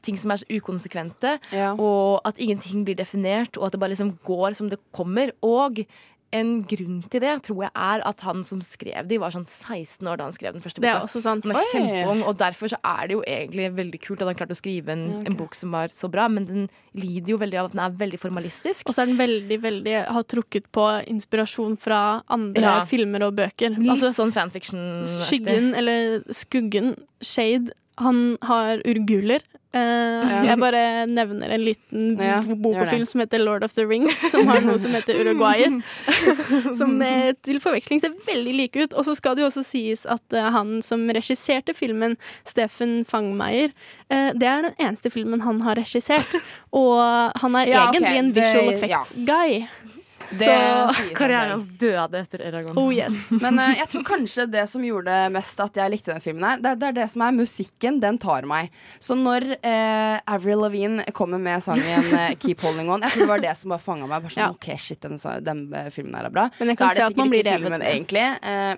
[0.02, 1.72] ting som er så ukonsekvente, Ja.
[1.78, 5.32] og at ingenting blir definert, og at det bare liksom går som det kommer.
[5.44, 5.82] Og
[6.32, 10.06] en grunn til det tror jeg er at han som skrev de, var sånn 16
[10.10, 11.44] år da han skrev den første Det er også sant.
[11.46, 14.56] Han er kjempeung, og derfor så er det jo egentlig veldig kult at han klarte
[14.56, 16.66] å skrive en, en bok som var så bra, men den
[16.98, 18.88] lider jo veldig av at den er veldig formalistisk.
[18.88, 22.84] Og så er den veldig, veldig har trukket på inspirasjon fra andre Ja.
[22.84, 23.78] filmer og bøker.
[23.78, 25.04] Litt Altså, sånn fanfiction.
[25.06, 29.40] skyggen, eller skuggen, Shade, han har urguler.
[29.76, 33.84] Eh, Jeg bare nevner en liten Ja, bo- gjør bokofilm som heter Lord of the
[33.86, 35.76] Rings, som har noe som heter Uruguayer.
[36.78, 38.94] som eh, til forveksling ser veldig like ut.
[38.96, 42.16] Og så skal det jo også sies at uh, han som regisserte filmen,
[42.48, 43.74] Steffen Fangmeier,
[44.10, 46.38] uh, det er den eneste filmen han har regissert.
[46.72, 46.96] Og
[47.42, 49.66] han er Ja, egentlig egentlig en visual effects-guy.
[50.30, 52.78] Så sier Karrieren døde etter Eragon.
[52.80, 53.28] Oh yes.
[53.42, 56.62] Men uh, jeg tror kanskje det som gjorde mest at jeg likte den filmen, her
[56.62, 58.00] det, er- det det som er musikken.
[58.02, 58.70] Den tar meg.
[59.02, 63.32] Så når uh, Avril Lavigne kommer med sangen uh, 'Keep Holding On', jeg tror det
[63.34, 64.22] var det som bare fanga meg.
[64.26, 64.50] Bare sånn, Ja.
[64.50, 66.48] ok, shit, den, den eh, filmen her er bra.
[66.58, 67.86] Men jeg Så kan er det se at man blir revet med.
[67.86, 68.26] egentlig.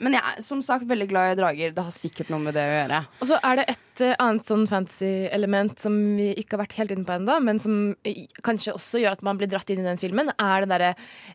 [0.05, 1.73] Men jeg er som sagt veldig glad i drager.
[1.75, 3.01] Det har sikkert noe med det å gjøre.
[3.23, 7.07] Og så er det et annet sånn fantasy-element som vi ikke har vært helt inne
[7.09, 7.79] på ennå, men som
[8.47, 10.91] kanskje også gjør at man blir dratt inn i den filmen, er det derre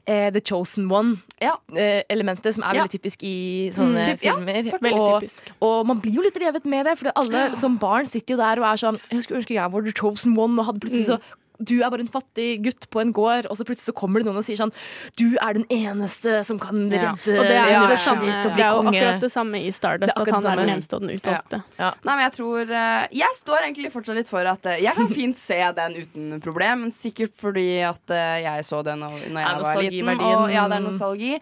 [0.08, 4.64] eh, The Chosen One-elementet, som er veldig typisk i sånne typ- ja, filmer.
[5.02, 5.22] Og,
[5.62, 8.60] og man blir jo litt revet med det, for alle som barn sitter jo der
[8.62, 11.20] og er sånn Jeg skulle ønske jeg var The Chosen One, og hadde plutselig så
[11.64, 14.30] du er bare en fattig gutt på en gård, og så plutselig så kommer det
[14.30, 14.74] noen og sier sånn
[15.20, 17.14] Du er den eneste som kan Ja.
[17.14, 20.28] Og det er, jo det, samme, det er jo akkurat det samme i Stardust, Det
[20.28, 21.62] at han er den eneste og den utvalgte.
[21.80, 25.10] Nei, men Jeg tror eh, Jeg står egentlig fortsatt litt for at eh, jeg kan
[25.14, 26.86] fint se den uten problem.
[26.86, 30.14] Men sikkert fordi at eh, jeg så den når når jeg var liten.
[30.14, 31.34] Og, ja, det er nostalgi.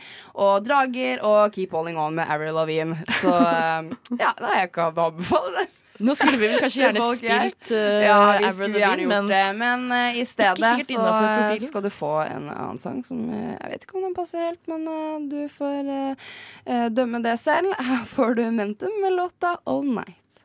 [0.45, 2.97] Og drager og Keep Holding On med Avril Lavigne.
[3.21, 5.80] Så ja, jeg kan anbefale det.
[6.01, 9.11] Nå skulle vi vel kanskje gjerne er- spilt uh, Ja, vi Avril skulle gjerne gjort
[9.13, 11.67] men det, men uh, i stedet så profilen.
[11.67, 14.63] skal du få en annen sang som uh, Jeg vet ikke om den passer helt,
[14.71, 15.91] men du får
[16.95, 17.73] dømme det selv.
[17.91, 20.43] Her får du Mentum med låta All Night.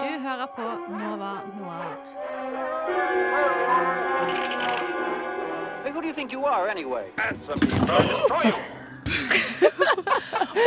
[0.00, 0.66] Du hører på
[0.98, 1.96] Nova Noir.
[5.96, 7.04] Who do you think you are, anyway?
[7.16, 8.52] Handsome, destroy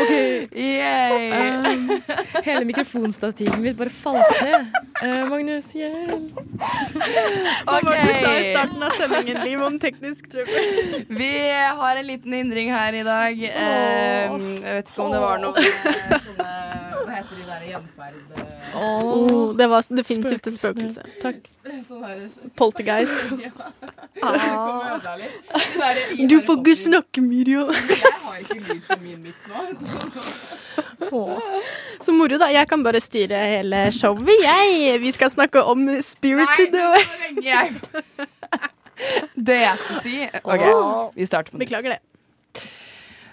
[0.09, 0.47] you.
[0.51, 1.99] Yay!
[2.43, 4.65] hele mikrofonstativet mitt bare falt ned.
[5.03, 6.39] Uh, Magnus, hjelp.
[7.65, 11.05] Hva var det du sa i starten av sendingen, Liv, om teknisk trøbbel?
[11.09, 11.31] Vi
[11.81, 13.43] har en liten hindring her i dag.
[13.43, 16.49] Uh, jeg vet ikke om det var noe eh, sånne
[16.99, 18.47] Hva heter de der gjenferd...
[18.79, 21.05] Oh, det var definitivt et spøkelse.
[21.23, 21.47] Takk.
[22.59, 23.15] Poltergeist.
[24.21, 24.99] Ah.
[26.29, 27.71] Du får ikke snakke, Miriam.
[28.29, 31.21] Jeg har ikke lyd på min mitt nå.
[32.05, 32.49] Så moro, da.
[32.53, 34.99] Jeg kan bare styre hele showet, jeg.
[35.01, 37.73] Vi skal snakke om Spirited Away.
[39.33, 40.65] do Det jeg skal si OK,
[41.15, 41.65] vi starter på nytt.
[41.65, 42.01] Beklager det.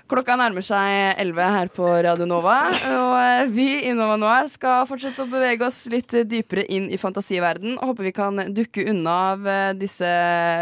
[0.07, 4.85] Klokka nærmer seg 11 her på Radio Nova, og eh, vi i Nova Noir skal
[4.87, 7.75] fortsette å bevege oss litt dypere inn i fantasiverden.
[7.83, 10.07] Håper vi kan dukke unna av eh, disse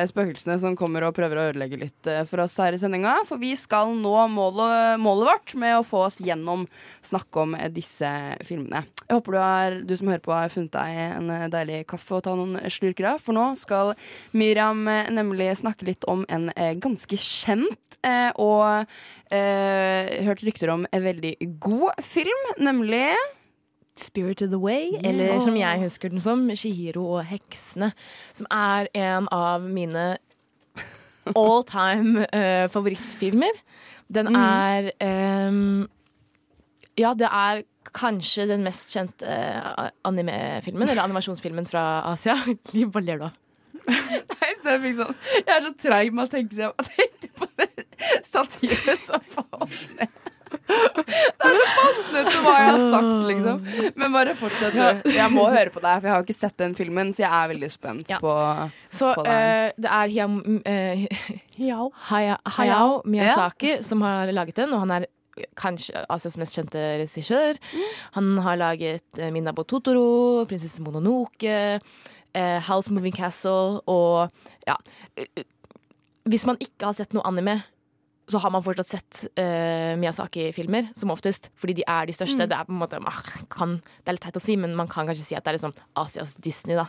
[0.08, 3.18] spøkelsene som kommer og prøver å ødelegge litt eh, for oss her i sendinga.
[3.28, 6.64] For vi skal nå målet, målet vårt med å få oss gjennom
[7.04, 8.08] snakke om disse
[8.48, 8.86] filmene.
[9.04, 12.24] Jeg håper du, har, du som hører på har funnet deg en deilig kaffe og
[12.24, 13.92] ta noen slurker av, for nå skal
[14.32, 16.48] Miriam nemlig snakke litt om en
[16.80, 17.98] ganske kjent
[18.40, 18.86] og
[20.26, 23.08] hørt rykter om en veldig god film, nemlig
[24.00, 27.92] Spirited Away, eller som jeg husker den som, Shihiro og heksene.
[28.34, 30.16] Som er en av mine
[31.32, 33.62] all time uh, favorittfilmer.
[34.14, 34.90] Den er
[35.48, 35.86] um,
[36.98, 37.62] Ja, det er
[37.94, 42.36] kanskje den mest kjente eh, animefilmen, eller animasjonsfilmen fra Asia.
[42.74, 43.40] Liv, hva ler du av?
[43.84, 47.63] Jeg sånn Jeg er så treig med å tenke seg Jeg tenkte på det
[48.26, 50.20] stativet som falt ned.
[50.54, 53.56] Det er jo passende til hva jeg har sagt, liksom.
[53.98, 54.76] Men bare fortsett.
[54.76, 55.10] du.
[55.16, 57.30] Jeg må høre på deg, for jeg har jo ikke sett den filmen, så jeg
[57.40, 58.20] er veldig spent Ja.
[58.22, 58.34] på
[58.94, 61.04] Så På eh, det er Hiam, uh,
[61.58, 61.88] Ja.
[62.10, 65.08] Haya, Hayao Miyazaki som har laget den, og han er
[65.58, 67.58] kanskje Asias mest kjente regissør.
[68.14, 71.80] Han har laget eh, Minabo Totoro, Prinsesse Mononoke,
[72.34, 74.30] eh, House Moving Castle og
[74.68, 74.76] ja.
[75.18, 75.42] eh,
[76.30, 77.58] Hvis man ikke har sett noe anime,
[78.30, 82.38] så har man fortsatt sett uh, Miyazaki-filmer, som oftest, fordi de er de største.
[82.40, 82.48] Mm.
[82.48, 83.18] Det er på en måte ah,
[83.52, 85.58] kan, Det er litt teit å si, men man kan kanskje si at det er
[85.58, 86.86] liksom Asias Disney, da.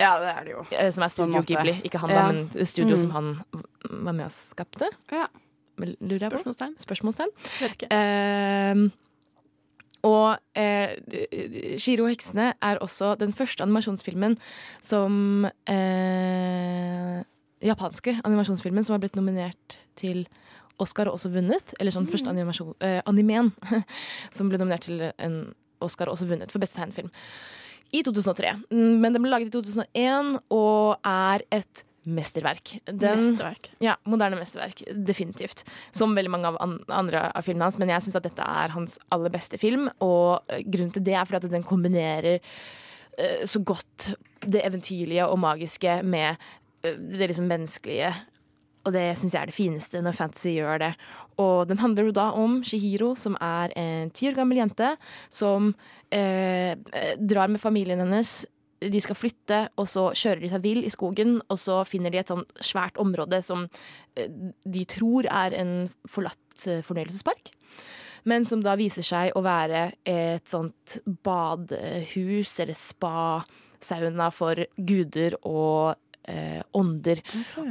[0.00, 0.64] Ja, det er det jo.
[0.74, 1.44] Eh, Som er Studio.
[1.46, 1.76] Ghibli.
[1.86, 2.24] Ikke han, Ja.
[2.26, 3.00] da, men studio Mm.
[3.04, 3.30] som han
[4.04, 4.90] var med og skapte.
[5.12, 5.28] Ja.
[5.78, 6.38] Lurer jeg på?
[6.42, 6.74] Spørsmålstegn.
[6.82, 7.32] Spørsmålstegn.
[7.60, 7.88] Vet ikke.
[7.94, 8.90] Uh,
[10.04, 14.36] og uh, Shiro og heksene er også den første animasjonsfilmen
[14.84, 17.22] som eh,
[17.64, 20.26] Japanske animasjonsfilmen som har blitt nominert til
[20.82, 21.74] Oscar og også vunnet.
[21.80, 23.52] Eller sånn første animasjon, eh, animen
[24.36, 25.40] som ble nominert til en
[25.84, 27.10] Oscar og også vunnet for beste tegnefilm.
[27.94, 28.54] I 2003.
[28.72, 32.74] Mm, Men den ble laget i 2001 og er et mesterverk.
[32.84, 33.70] Den, Mesterverk.
[33.80, 34.82] ja, moderne mesterverk.
[35.08, 35.62] Definitivt.
[35.94, 37.78] Som veldig mange av an andre av filmene hans.
[37.80, 41.14] Men jeg syns at dette er hans aller beste film, og eh, grunnen til det
[41.16, 44.10] er fordi at den kombinerer eh, så godt
[44.44, 46.36] det eventyrlige og magiske med
[46.84, 48.12] eh, det liksom menneskelige.
[48.84, 50.92] Og det syns jeg er det fineste når fantasy gjør det.
[51.40, 54.94] Og den handler jo da om Shihiro, som er en ti år gammel jente
[55.32, 55.72] som
[56.12, 58.42] eh, eh, drar med familien hennes
[58.92, 62.20] de skal flytte, og så kjører de seg vill i skogen, og så finner de
[62.20, 63.66] et sånn svært område som
[64.18, 64.28] eh,
[64.64, 65.74] de tror er en
[66.10, 67.52] forlatt eh, fornøyelsespark.
[68.28, 76.00] Men som da viser seg å være et sånt badehus eller spa-sauna for guder og
[76.28, 77.20] eh, ånder.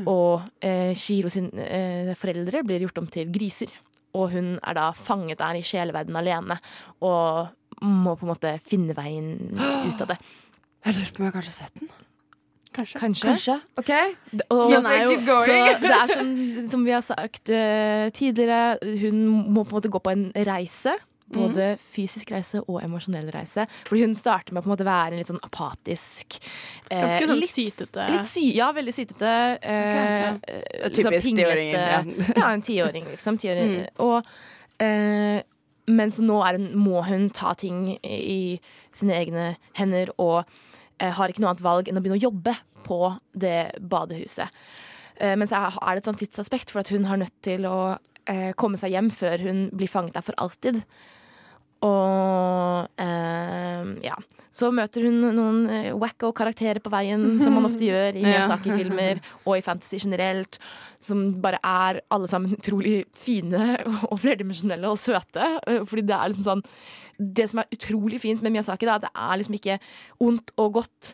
[0.05, 3.73] Og eh, Shiro sin eh, foreldre blir gjort om til griser.
[4.13, 6.59] Og hun er da fanget der i sjeleverden alene
[7.01, 7.47] og
[7.83, 10.19] må på en måte finne veien ut av det.
[10.85, 11.89] Jeg lurer på om jeg kanskje har sett den.
[12.73, 12.99] Kanskje.
[12.99, 13.27] Kanskje.
[13.29, 13.55] Kanskje.
[13.77, 13.91] OK.
[14.49, 16.29] Og, Den er jo- så det er som,
[16.69, 19.19] som vi har sagt uh, tidligere, hun
[19.53, 20.95] må på en måte gå på en reise.
[21.35, 23.65] Både fysisk reise og emosjonell reise.
[23.87, 26.37] Fordi hun starter med å på en måte være en litt sånn apatisk
[26.89, 28.05] eh, Ganske sånn litt- sytete.
[28.13, 29.31] Litt sy ja, veldig sytete.
[29.61, 30.35] Eh, ja.
[30.47, 31.79] eh, Typisk tiåringen.
[31.79, 32.03] Ja.
[32.43, 33.37] Ja, en tiåring, liksom.
[33.41, 33.73] Tiåring.
[33.81, 33.87] Mm.
[34.05, 34.29] Og,
[34.83, 35.41] eh,
[35.91, 38.59] men så nå er hun, må hun ta ting i
[38.95, 40.43] sine egne hender og
[40.99, 42.55] eh, har ikke noe annet valg enn å begynne å jobbe
[42.85, 43.01] på
[43.35, 44.47] det badehuset.
[45.19, 47.77] Eh, men så er det et sånt tidsaspekt, for at hun har nødt til å
[48.55, 50.77] komme seg hjem før hun blir fanget der for alltid.
[51.83, 54.15] Og eh, ja.
[54.53, 58.23] Så møter hun noen eh, wacko karakterer på veien, som man ofte gjør i.
[58.27, 60.59] Miyazaki-filmer og i fantasy generelt.
[61.03, 63.73] Som bare er alle sammen utrolig fine
[64.09, 65.55] og flerdimensjonelle og søte.
[65.67, 66.63] Eh, Fordi det er liksom sånn
[67.17, 69.79] Det som er utrolig fint med Miyazaki, da, det er liksom ikke
[70.23, 71.13] ondt og godt.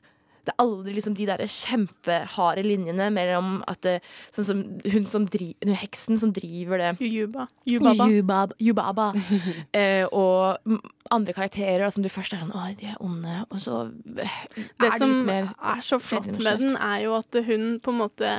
[0.49, 3.99] Det er aldri liksom de der kjempeharde linjene mellom at det,
[4.33, 7.45] Sånn som hun som driver Heksen som driver det Yuba.
[7.69, 8.07] Yubaba.
[8.09, 9.07] Yubab, Yubaba.
[9.77, 10.57] eh, og
[11.13, 13.43] andre karakterer som du først er sånn Å, de er onde.
[13.49, 17.05] Og så er Det er som det litt mer er så flott med den, er
[17.05, 18.33] jo at hun på en måte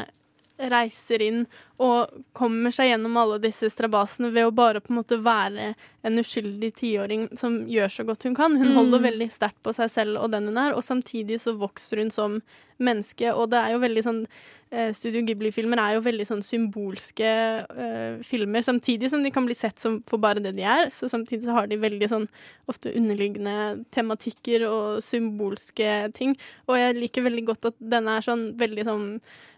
[0.70, 1.46] reiser inn
[1.80, 5.70] og kommer seg gjennom alle disse strabasene ved å bare på en måte være
[6.04, 8.56] en uskyldig tiåring som gjør så godt hun kan.
[8.56, 8.76] Hun Mm.
[8.76, 12.10] holder veldig sterkt på seg selv og den hun er, og samtidig så vokser hun
[12.10, 12.42] som
[12.78, 13.32] menneske.
[13.34, 14.26] Og det er jo veldig sånn
[14.72, 17.26] eh, Studio Ghibli-filmer er jo veldig sånn symbolske
[17.66, 20.90] uh, filmer, samtidig som de kan bli sett som for bare det de er.
[20.94, 22.28] Så samtidig så har de veldig sånn
[22.70, 26.36] ofte underliggende tematikker og symbolske ting.
[26.68, 29.06] Og jeg liker veldig godt at denne er sånn veldig sånn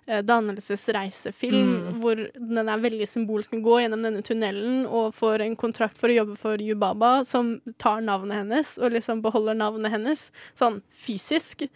[0.07, 2.01] dannelsesreisefilm, Mm.
[2.01, 3.51] hvor den er veldig symbolsk.
[3.53, 7.61] Hun går gjennom denne tunnelen og får en kontrakt for å jobbe for Yubaba, som
[7.79, 11.69] tar navnet hennes, og liksom beholder navnet hennes, sånn fysisk.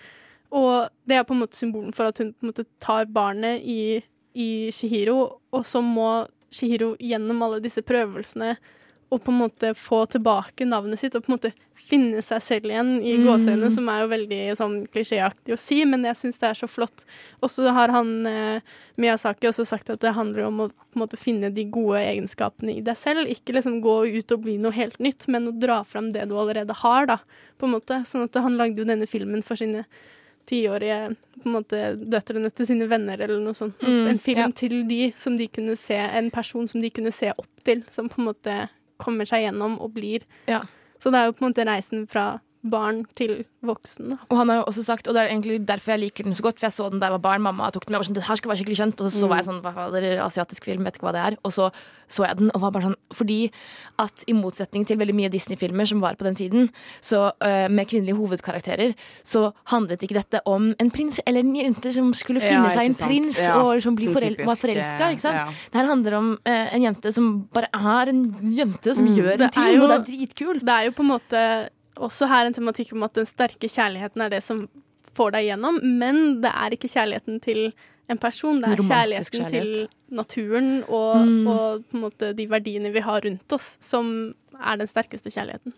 [0.52, 3.62] Og det er på en måte symbolen for at hun på en måte tar barnet
[3.62, 4.02] i,
[4.34, 8.56] i Shihiro, og så må Shihiro gjennom alle disse prøvelsene
[9.10, 12.64] og på en måte få tilbake navnet sitt og på en måte finne seg selv
[12.72, 13.26] igjen i Mm.
[13.28, 16.66] gåseøynene, som er jo veldig sånn klisjéaktig å si, men jeg syns det er så
[16.66, 17.04] flott.
[17.40, 18.60] Og så har han eh,
[18.98, 22.78] Miyazaki også sagt at det handler om å på en måte finne de gode egenskapene
[22.78, 23.30] i deg selv.
[23.30, 26.34] Ikke liksom gå ut og bli noe helt nytt, men å dra fram det du
[26.34, 27.18] allerede har, da,
[27.58, 28.02] på en måte.
[28.08, 29.84] Sånn at han lagde jo denne filmen for sine
[30.46, 31.80] tiårige på en måte,
[32.10, 33.78] døtrene til sine venner, eller noe sånt.
[33.82, 34.50] Mm, en film ja.
[34.54, 38.08] til de som de kunne se, en person som de kunne se opp til, som
[38.10, 38.56] på en måte
[39.02, 40.24] kommer seg gjennom og blir.
[40.50, 40.64] Ja.
[41.02, 42.26] Så det er jo på en måte reisen fra
[42.70, 44.16] barn til voksen.
[44.30, 46.42] Og han har jo også sagt, og det er egentlig derfor jeg liker den så
[46.46, 47.42] godt, for jeg så den da jeg var barn.
[47.42, 49.00] Mamma tok den med og var sånn, det her skal være skikkelig skjønt.
[49.00, 51.38] Og så så var jeg sånn, hva fader, asiatisk film, vet ikke hva det er.
[51.44, 51.70] Og så
[52.08, 53.50] så jeg den og var bare sånn, fordi
[53.98, 56.68] at i motsetning til veldig mye Disney-filmer som var på den tiden,
[57.02, 58.92] så uh, med kvinnelige hovedkarakterer,
[59.26, 62.86] så handlet ikke dette om en prins eller en jente som skulle Ja, finne seg
[62.86, 63.10] en sant.
[63.10, 65.34] prins Ja, og som bli forel var forelska, ikke sant?
[65.34, 65.46] ja.
[65.72, 68.22] Det her handler om uh, en jente som bare er en
[68.54, 69.16] jente som Mm.
[69.18, 70.62] gjør en ting, jo- og det er dritkult.
[70.64, 71.42] Det er jo på en måte
[71.96, 74.68] også her en tematikk om at den sterke kjærligheten er det som
[75.16, 77.72] får deg igjennom, men det er ikke kjærligheten til
[78.12, 78.56] en person.
[78.60, 81.46] Det er Romantisk kjærligheten til naturen og, Mm.
[81.46, 85.72] og de verdiene vi har rundt oss, som er den sterkeste kjærligheten.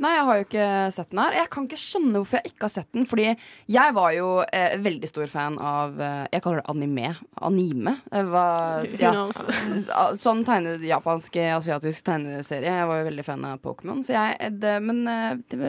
[0.00, 1.34] Nei, jeg har jo ikke sett den her.
[1.42, 3.06] Jeg kan ikke skjønne hvorfor jeg ikke har sett den.
[3.08, 3.26] Fordi
[3.74, 7.10] jeg var jo eh, veldig stor fan av eh, Jeg kaller det anime.
[7.50, 7.96] Anime.
[8.10, 9.12] Var, ja.
[10.00, 12.72] Ah, Sånn tegne, japansk, asiatisk tegneserie.
[12.80, 14.00] Jeg var jo veldig fan av Pokémon.
[14.06, 15.60] Så jeg, det, men eh, det,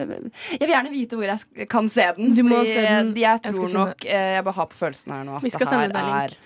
[0.54, 2.32] jeg vil gjerne vite hvor jeg kan se den.
[2.36, 3.14] Du må fordi se den.
[3.20, 5.96] Jeg tror jeg nok eh, Jeg bare har på følelsen her nå at det her
[6.22, 6.36] er.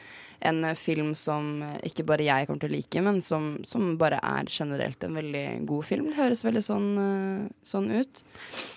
[0.48, 3.94] En eh, film som eh, ikke bare jeg kommer til å like, men som, som
[4.00, 6.10] bare er generelt en veldig god film.
[6.10, 8.22] Det høres veldig sånn, eh, sånn ut.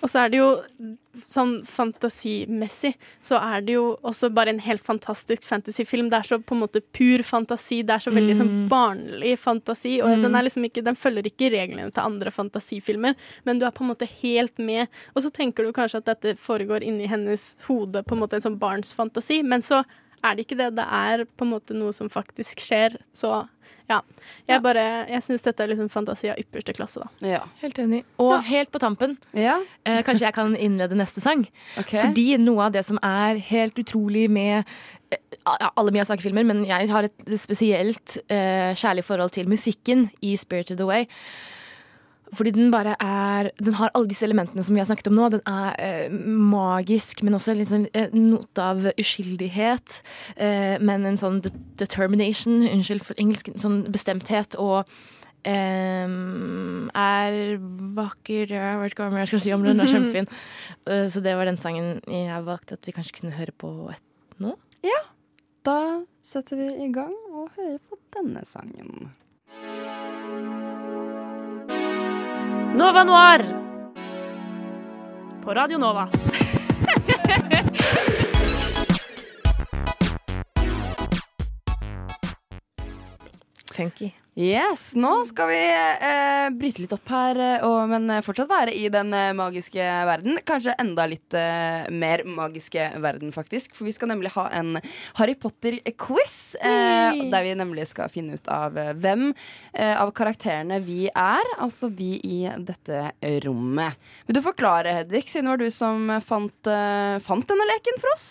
[0.00, 0.50] Og så er det jo
[1.26, 2.92] sånn fantasimessig
[3.26, 6.10] så er det jo også bare en helt fantastisk fantasyfilm.
[6.10, 7.80] Det er så på en måte pur fantasi.
[7.86, 9.96] Det er så veldig sånn barnlig fantasi.
[10.06, 13.18] Og den, er liksom ikke, den følger ikke reglene til andre fantasifilmer,
[13.48, 14.86] men du er på en måte helt med.
[15.14, 18.46] Og så tenker du kanskje at dette foregår inni hennes hode, på en måte en
[18.46, 19.82] sånn barns fantasi, men så
[20.24, 20.70] er det ikke det.
[20.78, 22.96] Det er på en måte noe som faktisk skjer.
[23.16, 23.32] Så
[23.90, 23.98] ja.
[24.46, 27.26] Jeg bare Jeg syns dette er liksom fantasi av ypperste klasse, da.
[27.26, 27.42] Ja.
[27.62, 28.04] Helt enig.
[28.22, 29.58] Og helt på tampen, ja.
[29.84, 31.44] eh, kanskje jeg kan innlede neste sang.
[31.80, 32.04] Okay.
[32.04, 34.62] Fordi noe av det som er helt utrolig med
[35.10, 40.36] eh, ja, alle Miyazaki-filmer, men jeg har et spesielt eh, kjærlig forhold til musikken i
[40.38, 41.08] Spirited Away.
[42.36, 45.28] Fordi den bare er Den har alle disse elementene som vi har snakket om nå.
[45.34, 50.00] Den er eh, magisk, men også en sånn eh, note av uskyldighet.
[50.36, 54.84] Eh, men en sånn de determination, unnskyld for engelsk, sånn bestemthet og
[55.48, 57.38] eh, er
[57.98, 59.78] vakker Jeg vet ikke hva mer jeg skal si om den.
[59.78, 60.30] Den er kjempefin.
[60.88, 64.04] Uh, så det var den sangen jeg valgte at vi kanskje kunne høre på et,
[64.42, 64.56] nå.
[65.64, 69.10] Da setter vi i gang og hører på denne sangen.
[72.74, 73.44] Nova Noir
[75.44, 76.08] på Radio Nova.
[83.74, 84.12] Funky.
[84.40, 88.86] Yes, Nå skal vi eh, bryte litt opp her, eh, og, men fortsatt være i
[88.88, 90.38] den eh, magiske verden.
[90.48, 93.74] Kanskje enda litt eh, mer magiske verden, faktisk.
[93.76, 94.78] For vi skal nemlig ha en
[95.18, 96.38] Harry Potter-quiz.
[96.56, 99.28] Eh, der vi nemlig skal finne ut av eh, hvem
[99.74, 101.52] eh, av karakterene vi er.
[101.60, 103.10] Altså vi i dette
[103.44, 104.00] rommet.
[104.24, 108.16] Vil du forklare, Hedvig, siden det var du som fant, eh, fant denne leken for
[108.16, 108.30] oss?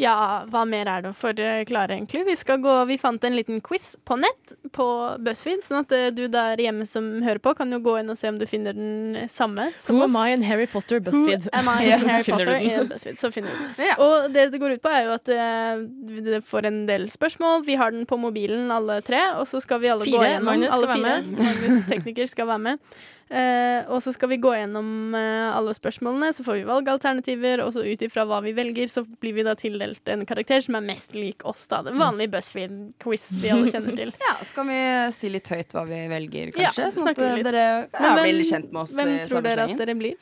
[0.00, 2.24] Ja, hva mer er det å forklare, egentlig?
[2.26, 4.86] Vi, skal gå, vi fant en liten quiz på nett på
[5.22, 8.18] BuzzFeed, sånn at eh, du der hjemme som hører på, kan jo gå inn og
[8.18, 11.46] se om du finner den samme som Who am I in Harry Potter, BuzzFeed?
[11.46, 13.86] Who am I in Harry Potter in BuzzFeed, så finner du den.
[13.90, 13.98] Ja.
[14.02, 15.86] Og det det går ut på, er jo at uh,
[16.26, 17.64] det får en del spørsmål.
[17.66, 20.18] Vi har den på mobilen, alle tre, og så skal vi alle Fire.
[20.18, 20.50] gå gjennom.
[20.50, 21.18] Magnus alle fire.
[21.38, 22.96] Magnus tekniker skal være med.
[23.32, 27.72] Eh, og så skal vi gå gjennom eh, alle spørsmålene, så får vi valgalternativer, og
[27.72, 30.84] så ut ifra hva vi velger, så blir vi da tildelt en karakter som er
[30.84, 31.80] mest lik oss, da.
[31.86, 34.12] Den vanlige BuzzFeed-quiz vi alle kjenner til.
[34.26, 34.76] Ja, Så kan vi
[35.16, 36.90] si litt høyt hva vi velger, Ja, kanskje.
[36.98, 38.94] sånn at eh, dere ja, hvem- blir kjent med oss.
[38.98, 40.20] Hvem i tror dere at dere blir?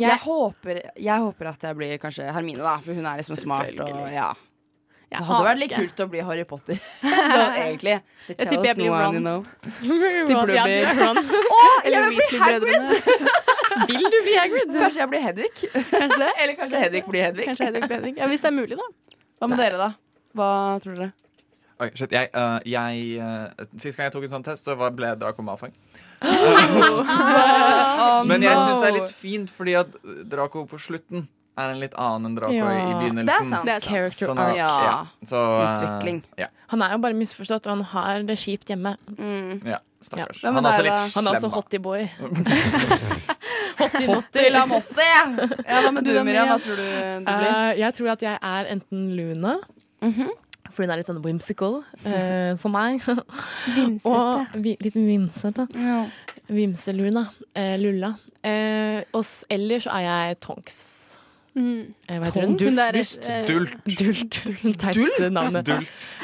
[0.00, 2.76] Jeg, håper, jeg håper at jeg blir kanskje Hermine, da.
[2.84, 3.74] For hun er liksom smart.
[3.84, 4.30] Og, ja.
[5.10, 6.76] Jeg Det hadde vært litt kult å bli Harry Potter.
[7.02, 7.96] så egentlig
[8.28, 9.42] Jeg tipper jeg blir Ron.
[9.80, 11.16] Tipper du Ja, blir Ron.
[11.26, 12.88] jeg Eller vil bli Weasley-brødrene.
[13.90, 14.70] Vil du bli Hagrid?
[14.74, 15.50] Kanskje jeg blir Hedvig?
[15.72, 16.30] Kanskje det?
[16.42, 17.44] Eller kanskje Hedvig blir Hedvig.
[17.50, 18.14] Kanskje Hedvig blir Hedvig.
[18.18, 18.86] Ja, hvis det er mulig, da.
[19.40, 19.88] Hva med dere, da?
[20.36, 20.48] Hva
[20.82, 21.10] tror dere?
[21.80, 22.92] Ok, shit, jeg, uh, jeg,
[23.22, 23.46] uh,
[23.80, 25.70] Sist gang jeg tok en sånn test, så var- ble Draco Malfoy.
[28.28, 29.88] Men jeg syns det er litt fint, fordi at
[30.28, 31.20] Draco på slutten
[31.60, 32.70] er en litt annen enn Draco Ja.
[32.78, 33.26] i begynnelsen.
[33.26, 33.68] Det er sant.
[33.68, 33.80] Det er.
[33.84, 35.06] Character Sånn Ja.
[35.26, 36.22] Så, Utvikling.
[36.38, 38.96] Ja, Han er jo bare misforstått, og han har det kjipt hjemme.
[39.18, 39.62] Mm.
[39.66, 40.40] ja, stakkars.
[40.42, 41.14] Hvem er Han er også?
[41.16, 41.54] Han er også da.
[41.56, 41.80] hottie
[44.54, 45.02] la motte!
[45.02, 46.48] Ja, hva med du, Miriam?
[46.48, 47.50] Hva tror du du blir?
[47.50, 49.56] Uh, jeg tror at jeg er enten Luna,
[50.70, 53.02] for hun er litt sånn whimsical uh, for meg.
[54.10, 55.66] og vi, litt vimsete.
[55.74, 56.04] Ja.
[56.50, 57.28] Vimseluna.
[57.56, 58.14] Uh, Lulla.
[58.44, 60.78] Uh, og ellers så er jeg Tonks.
[61.50, 61.94] Mm.
[62.08, 62.52] Eh, hva heter hun?
[62.52, 63.28] Hun Dult.
[63.28, 63.72] eh, Dult.
[63.98, 64.36] Dult.
[64.94, 65.18] Dult.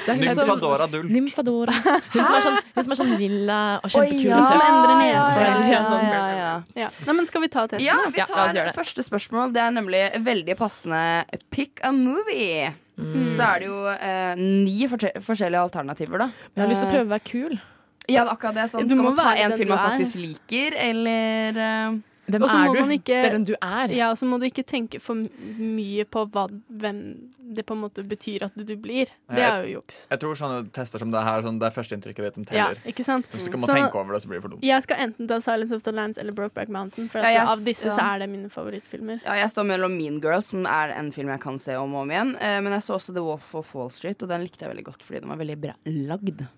[0.07, 1.11] Det hun som- Nymfadora Dult.
[1.11, 1.73] Nymfadora.
[2.13, 4.23] Hun som er sånn, hun som er sånn lilla og kjempekul.
[4.31, 4.45] ja.
[4.47, 6.07] Som endrer nese Ja, ja, ja, Sånn.
[6.13, 6.63] ja, ja.
[6.85, 6.89] Ja.
[7.07, 7.85] Nei, men skal vi ta testen?
[7.85, 8.77] Ja, vi Ja, tar oss gjøre det.
[8.79, 9.53] første spørsmål.
[9.53, 12.73] Det er nemlig veldig passende pick a movie.
[12.97, 16.31] Så er det jo eh, ni forskjellige alternativer, da.
[16.55, 17.61] Jeg har lyst til å prøve å være kul.
[18.09, 18.71] Ja, det er akkurat det.
[18.71, 22.93] Sånn, skal man ta en film man faktisk liker, eller eh, Hvem Også er du?
[22.93, 23.89] ikke- Det er den du er.
[23.95, 27.81] Ja, og så må du ikke tenke for mye på hva, hvem det på en
[27.83, 29.07] måte betyr at du blir.
[29.31, 30.07] Det er jo juks.
[30.11, 32.75] Jeg tror sånne tester som det her sånn, Det er førsteinntrykket ditt som teller.
[32.85, 33.27] Ja, ikke sant?
[33.31, 34.63] Hvis du kan Så- tenke over det, så blir det for dumt.
[34.63, 37.09] Jeg skal enten ta 'Silence of the Lambs' eller 'Brokeback Mountain'.
[37.09, 37.97] For at Ja, jeg av disse ja.
[37.97, 39.21] så er det mine favorittfilmer.
[39.25, 42.03] Ja, jeg står mellom Mean Girls, som er en film jeg kan se om og
[42.03, 42.35] om igjen.
[42.41, 44.85] Eh, men jeg så også The Wolf of Wall Street, og den likte jeg veldig
[44.85, 46.49] godt fordi den var veldig bra lagd.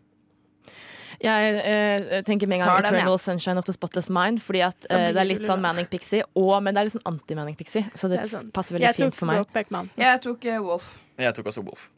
[1.18, 3.22] Jeg eh, tenker med en gang Tar den, Eternal ja.
[3.22, 6.22] Sunshine of the Spotless Mind, fordi at eh, det er litt sånn Manning Manic Pixie,
[6.38, 8.52] og, men det er litt sånn anti-Manic Pixie, så det, Det er sant.
[8.54, 9.42] passer veldig Jeg fint for meg.
[9.42, 10.04] Brokeback Mountain.
[10.04, 10.92] Jeg tok eh, Wolf.
[11.18, 11.88] Jeg tok også Wolf.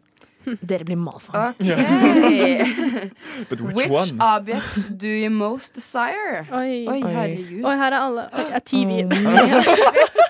[0.71, 1.55] Dere blir malfaen.
[1.61, 1.71] OK.
[3.51, 4.21] But which, Which one?
[4.21, 6.47] object do you most desire?
[6.53, 6.87] Oi.
[6.89, 7.65] Oi, herregud.
[7.65, 8.25] Oi, her er alle.
[8.33, 9.01] Oi, er TV.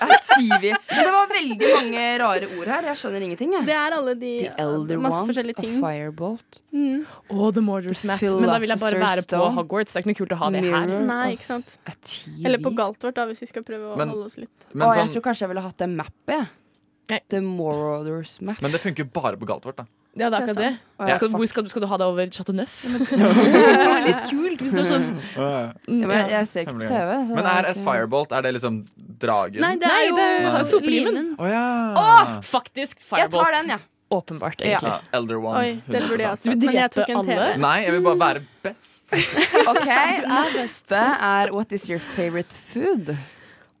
[0.01, 0.71] Er TV.
[0.89, 2.85] Men det var veldig mange rare ord her.
[2.89, 3.51] Jeg skjønner ingenting.
[3.53, 3.65] Jeg.
[3.67, 5.73] Det er alle de The Elder Masse Wand, forskjellige a.
[5.83, 6.57] Firebolt.
[6.73, 7.03] Mm.
[7.35, 8.23] Og The Morders Map.
[8.25, 9.93] Men da vil jeg bare være på Hogwarts.
[9.93, 10.95] Det er ikke noe kult å ha det her.
[11.11, 11.75] Nei, ikke sant.
[11.85, 12.39] a TV.
[12.49, 14.51] Eller på Galtvort, da, hvis vi skal prøve å Men- holde oss litt.
[14.73, 16.57] Men, Å, jeg sånn, tror kanskje jeg ville hatt det mappet.
[17.29, 18.61] The Morothers map.
[18.63, 19.85] men det funker bare på Galtvort, da.
[20.19, 21.07] Ja, det er Det er akkurat det.
[21.07, 22.73] Ja, Skal, hvor skal, du- skal du ha det over Chateau Neuf?
[24.07, 25.05] litt kult hvis du er sånn
[25.37, 25.51] Ja,
[25.87, 27.13] men jeg, ser ikke på TV.
[27.29, 28.81] så Men det er et firebolt Er det liksom
[29.23, 29.61] dragen?
[29.63, 31.31] Nei, det er jo det sopelimen.
[31.39, 32.35] Å, Å ja!
[32.43, 33.79] Faktisk Jeg tar den, ja.
[34.11, 34.91] Åpenbart, egentlig.
[34.91, 34.99] ja.
[35.15, 35.55] Elder Wand.
[35.61, 36.51] Oi, den burde jeg også.
[36.51, 37.45] Du vil drepe alle?
[37.63, 39.13] Nei, jeg vil bare være best.
[39.71, 39.87] OK,
[40.57, 40.99] neste
[41.31, 43.13] er What is your favorite food?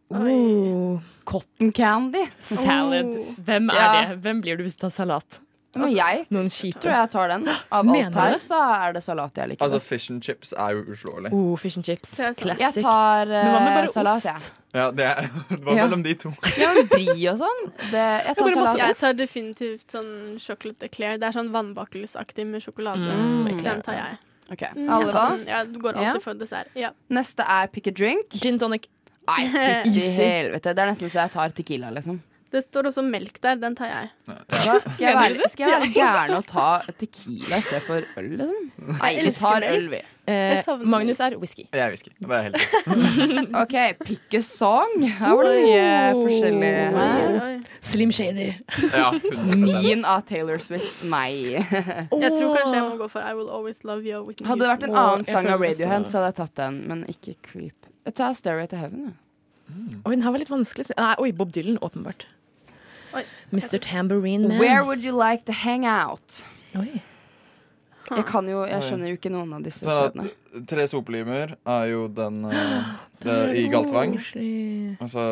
[0.07, 1.01] Oh.
[1.27, 2.23] Cotton candy.
[2.47, 3.11] Salad.
[3.43, 3.91] Hvem er Ja.
[4.09, 4.21] det?
[4.23, 5.41] Hvem blir du hvis du tar salat?
[5.73, 6.81] Men jeg Noen kjipe.
[6.83, 7.45] tror jeg tar den.
[7.71, 8.57] Av Mener alt her så
[8.87, 11.31] er det salat jeg liker Altså, fish and chips er jo uslåelig.
[11.31, 12.11] Oh, fish and chips.
[12.19, 14.49] Jeg tar Men hva med bare salat, jeg.
[14.73, 15.85] Ja, det, er, det var Ja.
[15.85, 16.33] mellom de to.
[16.59, 17.61] Ja, men brie og sånn.
[17.91, 18.77] Det, jeg tar salat.
[18.83, 21.17] Jeg tar definitivt sånn chocolate eclair.
[21.21, 23.07] Det er sånn vannbakkelsaktig med sjokolade.
[23.15, 24.19] Mm, den tar jeg.
[24.51, 24.73] Okay.
[24.75, 25.37] Mm, Alle tar da?
[25.47, 26.19] Ja, du går alltid Ja.
[26.19, 26.67] for dessert.
[26.75, 26.89] Ja.
[27.09, 28.27] Neste er pick a drink.
[28.35, 28.89] Gin tonic.
[29.27, 30.73] Nei, fytti helvete.
[30.75, 32.19] Det er nesten så jeg tar Tequila, liksom.
[32.51, 33.55] Det står også melk der.
[33.61, 34.07] Den tar jeg.
[34.27, 34.73] Hva?
[34.91, 36.65] Skal jeg være, skal jeg være gæren og ta
[36.99, 38.65] Tequila i stedet for øl, liksom?
[38.97, 40.01] Nei, vi tar øl, vi.
[40.31, 41.63] Eh, Magnus er whisky.
[41.71, 42.11] Jeg er whisky.
[42.19, 42.57] Det er helt.
[43.61, 43.75] OK,
[44.05, 44.97] pick a song.
[45.01, 45.87] Her var det mye
[46.19, 47.31] forskjellig her.
[47.31, 47.79] Oi, oi.
[47.91, 48.49] Slim Shady.
[48.91, 49.07] Ja,
[49.55, 51.01] Min av Taylor Swift.
[51.07, 51.31] Nei.
[51.55, 54.21] Jeg tror kanskje jeg må gå for I Will Always Love You.
[54.27, 57.03] Whitney Hadde det vært en annen sang av Radiohead, så hadde jeg tatt den, men
[57.11, 57.89] ikke Creep.
[58.05, 59.09] Jeg tar Stairway to Heaven.
[59.09, 59.17] jeg.
[60.05, 60.91] Oi, den her var litt vanskelig.
[60.99, 62.27] Nei, oi, Bob Dylan, åpenbart.
[63.51, 63.79] Mr.
[63.79, 64.59] Tambourine Man.
[64.59, 66.43] Where would you like to hang out?
[66.75, 67.01] Oi.
[68.11, 70.25] Jeg kan jo, jeg skjønner jo ikke noen av disse stedene.
[70.67, 72.89] Tre sopelimer er jo den uh,
[73.23, 74.17] det, i Galtvang.
[74.99, 75.23] Og så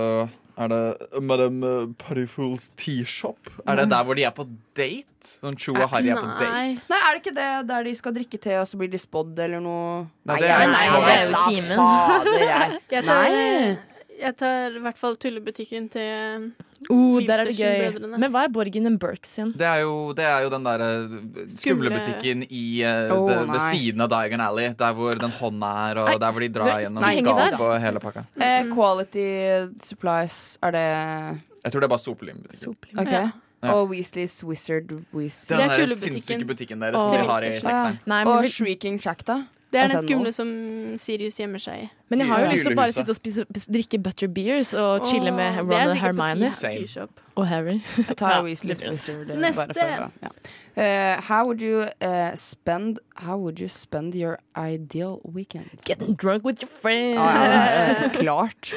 [0.59, 3.51] er det Madame Parifools Tea-shop.
[3.67, 4.45] Er det der hvor de er på
[4.79, 5.05] date?
[5.19, 6.47] Sånn Cho og Harry er på date?
[6.47, 6.95] Nei.
[6.95, 9.63] Er det ikke det der de skal drikke te, og så blir de spådd eller
[9.63, 10.05] noe?
[10.27, 11.75] Nei, det er- nei, det er jo timen.
[11.75, 13.77] Fader, jeg.
[14.19, 16.49] Jeg tar i hvert fall tullebutikken til
[16.87, 17.97] Oh, der er det gøy.
[18.15, 19.51] Men hva er Borgen and Burks igjen?
[19.59, 23.35] Det er jo, det er jo den der skumlebutikken skumle butikken i uh, oh, det,
[23.51, 24.71] ved siden av Diagon Alley.
[24.79, 28.03] Der hvor den hånda er, og Nei, der hvor de drar gjennom skap og hele
[28.05, 28.25] pakka.
[28.39, 29.27] Uh, quality
[29.83, 30.87] Supplies, er det
[31.65, 32.63] Jeg tror det er bare sopelimbutikk.
[32.63, 33.03] Sopelim.
[33.03, 33.27] Okay.
[33.27, 33.29] Ja.
[33.59, 33.73] Ja.
[33.75, 35.57] Og Weasleys Wizard Det Weasley.
[35.57, 37.97] er den der sinnssyke butikken deres oh, som vi har i sekseren.
[38.07, 39.41] Nei, Og vi- Shrieking Shack, da?
[39.71, 40.47] Det er Altså, den skumle som
[40.97, 41.89] Sirius gjemmer seg i.
[42.09, 45.05] men jeg har jo lyst til å bare sitte og spise, drikke butter beers og
[45.05, 46.49] chille med Ron og Hermione.
[47.35, 47.75] Og Harry.
[47.97, 49.67] Jeg tar Ja, Weasleys Neste.
[49.77, 50.31] For, ja.
[50.75, 55.69] Eh, how would you eh, spend How would you spend your ideal weekend?
[55.85, 57.17] Getting drunk with your friends.
[57.19, 58.73] Ah, ja, klart.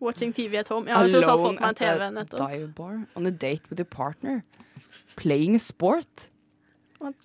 [0.00, 0.86] Watching TV at home.
[0.88, 2.50] Jeg har tross alt fått meg en TV nettopp.
[2.50, 3.00] dive bar.
[3.16, 4.42] On a date with your partner.
[5.16, 6.28] Playing sport.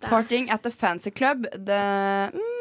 [0.02, 1.44] Partying at the fancy club.
[1.52, 2.53] The, mm,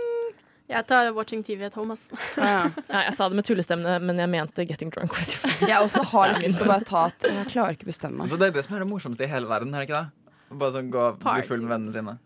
[0.72, 2.08] Jeg tar Watching TV at home, ass.
[2.36, 2.70] ja.
[2.88, 3.02] ja.
[3.08, 5.68] jeg sa det med tullestemme, men jeg mente getting drunk with your friends.
[5.68, 8.32] Jeg også har litt lyst til å bare ta at Jeg klarer ikke bestemme meg.
[8.32, 10.58] Så det er det som er det morsomste i hele verden, er det ikke det?
[10.62, 12.18] Bare sånn gå og bli full med vennene sine.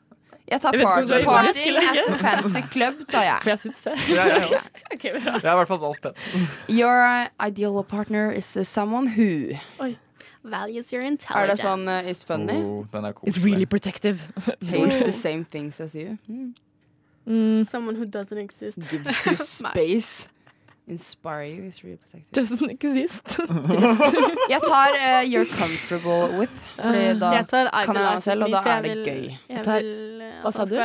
[0.46, 3.38] Jeg tar Jeg vet party, er at the fancy club, tar jeg.
[3.42, 3.94] For jeg syns det.
[4.14, 4.60] Ja, ja, ja.
[4.94, 5.38] okay, bra.
[5.40, 6.12] Jeg har i hvert fall valgt det.
[6.70, 9.56] Your ideal partner is someone who
[10.46, 11.34] Values your intelligence.
[11.34, 12.60] Er det sånn uh, is funny?
[12.62, 14.22] Oh, den er It's really protective.
[14.62, 16.18] Hates the same things as you.
[16.30, 16.54] Mm.
[17.26, 18.78] Mm, Someone who doesn't exist.
[18.90, 20.28] Gives you space.
[20.88, 22.32] Inspire you is really protective.
[22.32, 23.38] doesn't exist.
[24.54, 28.50] Jeg tar uh, you're comfortable with, Fordi da Jeg tar kan jeg være selv, og
[28.50, 29.34] da er det gøy.
[29.48, 30.76] jeg tar- eh, Hva sa du?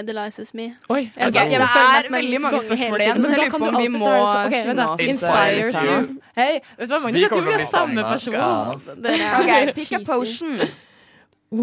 [0.00, 0.62] Idolizes Me.
[0.90, 3.50] Oi, okay, Ok, vil- jeg vil det er veldig mange spørsmål igjen, så jeg lurer
[3.50, 4.84] på om vi må ta det så- ok, vent skynde da.
[4.92, 5.00] oss.
[5.00, 6.20] Inspires you.
[6.36, 7.20] Hei, vet du hva, Magnus?
[7.22, 8.34] Jeg tror vi er samme person.
[8.34, 10.60] Er OK, pick a potion.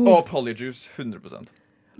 [0.07, 1.19] Og Polyjuice 100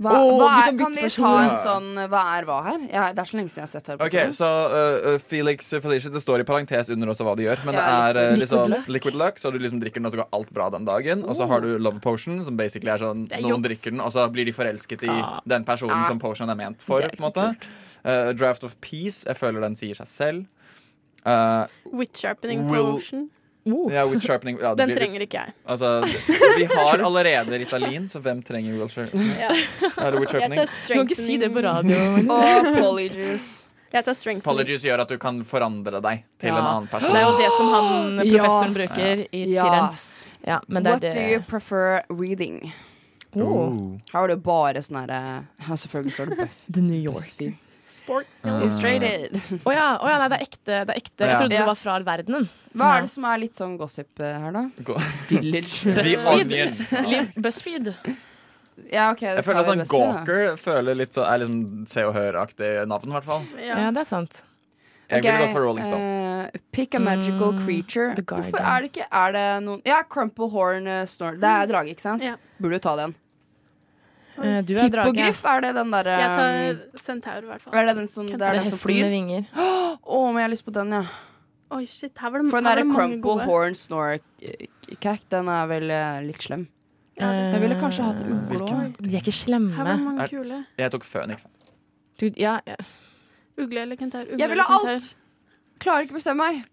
[0.01, 2.79] Hva, oh, hva er, kan kan vi ta en sånn Hva er hva her?
[2.89, 3.99] Ja, det er så lenge siden jeg har sett her.
[4.01, 7.45] Okay, Ok, så uh, uh, Felix Felicia, Det står i parentes under også hva de
[7.45, 7.61] gjør.
[7.67, 7.83] Men Ja,
[8.15, 10.49] det er uh, liksom liquid luck, så du liksom drikker den, og så går alt
[10.57, 11.21] bra den dagen.
[11.29, 14.09] Og så har du love potion, som basically er sånn er noen drikker den, og
[14.15, 15.39] så blir de forelsket i Ah.
[15.45, 16.07] den personen Ah.
[16.09, 17.05] som potion er ment for.
[17.05, 17.51] Er på en måte
[18.03, 20.41] Uh, Draft of peace, jeg føler den sier seg selv.
[21.23, 23.29] Uh, Witch sharpening potion.
[23.65, 23.87] Oh.
[23.93, 25.53] ja, with ja, Den blir- trenger ikke jeg.
[25.65, 26.03] Altså,
[26.57, 29.29] vi har allerede Ritalin, så hvem trenger Will Sharpening?
[29.39, 29.49] Ja.
[29.79, 30.59] Det Jeg sharpening?
[30.59, 31.95] tar Du kan ikke si det på radio.
[32.27, 33.63] Og polyjuice.
[33.93, 34.41] Jeg tar.
[34.43, 36.57] Polyjuice gjør at du kan forandre deg til Ja.
[36.57, 37.13] en annen person.
[37.13, 37.89] Det er jo det som han
[38.19, 38.77] professoren Yes.
[38.79, 39.43] bruker i.
[39.55, 40.07] Yes.
[40.47, 42.73] Ja, men det What er do you prefer reading?
[43.35, 43.97] Oh.
[44.11, 45.19] Her var det bare sånn herre
[45.67, 46.57] ja, Selvfølgelig står det Buff.
[46.69, 47.55] The New York.
[48.03, 48.41] Sports.
[48.43, 49.37] Uh, Illustrated.
[49.63, 50.65] Å ja, oh, ja, nei, det er ekte.
[50.73, 51.23] Det er ekte.
[51.23, 51.29] Ja.
[51.31, 51.63] Jeg trodde Ja.
[51.63, 52.49] det var fra verdenen.
[52.73, 54.63] Hva er det som er litt sånn gossip eh, her, da?
[54.83, 54.99] Gå-
[55.31, 55.93] Village.
[55.97, 57.33] BuzzFeed.
[57.37, 57.91] BuzzFeed.
[58.89, 59.83] Ja, okay, Jeg føler at sånn.
[59.91, 63.43] Gawker føler litt så, er liksom Se og Hør-aktig navn, i hvert fall.
[63.61, 63.77] Ja.
[63.85, 64.41] Ja, det er sant.
[65.11, 65.29] Jeg okay.
[65.29, 66.09] ville gått for Rolling Stone.
[66.49, 68.15] Uh, pick a magical Mm, creature.
[68.17, 71.37] Hvorfor er det ikke Er det noen Ja, Crumple Horn uh, Snore.
[71.37, 72.23] Det er drage, ikke sant?
[72.25, 72.33] Ja.
[72.57, 73.13] Burde jo ta den.
[74.41, 75.11] Eh, Du er drage.
[75.11, 77.75] Hippogriff, er det den derre Jeg tar centaur, i hvert fall.
[77.77, 79.09] Er det den som, det er den som med flyr?
[79.13, 79.45] vinger.
[80.15, 81.03] Å, men jeg har lyst på den, ja.
[81.73, 83.45] Oi, shit, her var det, For den derre Crumple gode.
[83.49, 84.19] Horn Snore
[85.01, 86.67] Cack, den er vel eh, litt slem.
[87.17, 88.95] Jeg ville kanskje hatt Hvilken?
[88.97, 89.33] De er ikke
[89.77, 90.65] Her var det mange kule.
[90.77, 91.05] Jeg tok.
[92.19, 92.75] Du, ja, ja.
[93.57, 94.25] Ugle eller kentaur?
[94.25, 95.15] Ugle Jeg vil ha alt!
[95.83, 96.63] Klarer ikke å bestemme meg.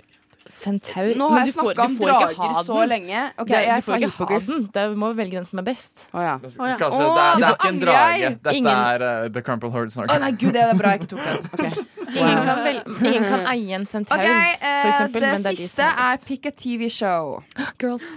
[0.48, 1.10] Centaur.
[1.18, 3.20] Nå har jeg snakka om drager så lenge.
[3.38, 4.64] Okay, Det- jeg du får ikke ha den.
[4.72, 6.08] Du må velge den som er best.
[6.12, 6.38] Å ja.
[6.38, 6.72] Det, ja.
[6.74, 8.30] skal, altså, det, er, det er ikke en drage.
[8.30, 10.10] Dette Ingen- er uh, The Crumple Horde Snark.
[10.10, 11.38] Å nei, gud, det er bra jeg ikke tok den.
[11.52, 11.64] Ok,
[12.20, 15.20] Ingen, kan vel, ingen kan eie en centaur, okay, uh, for eksempel.
[15.22, 16.16] Det men det er de siste som er.
[16.26, 17.42] Pick a TV-show.
[17.80, 18.08] Girls.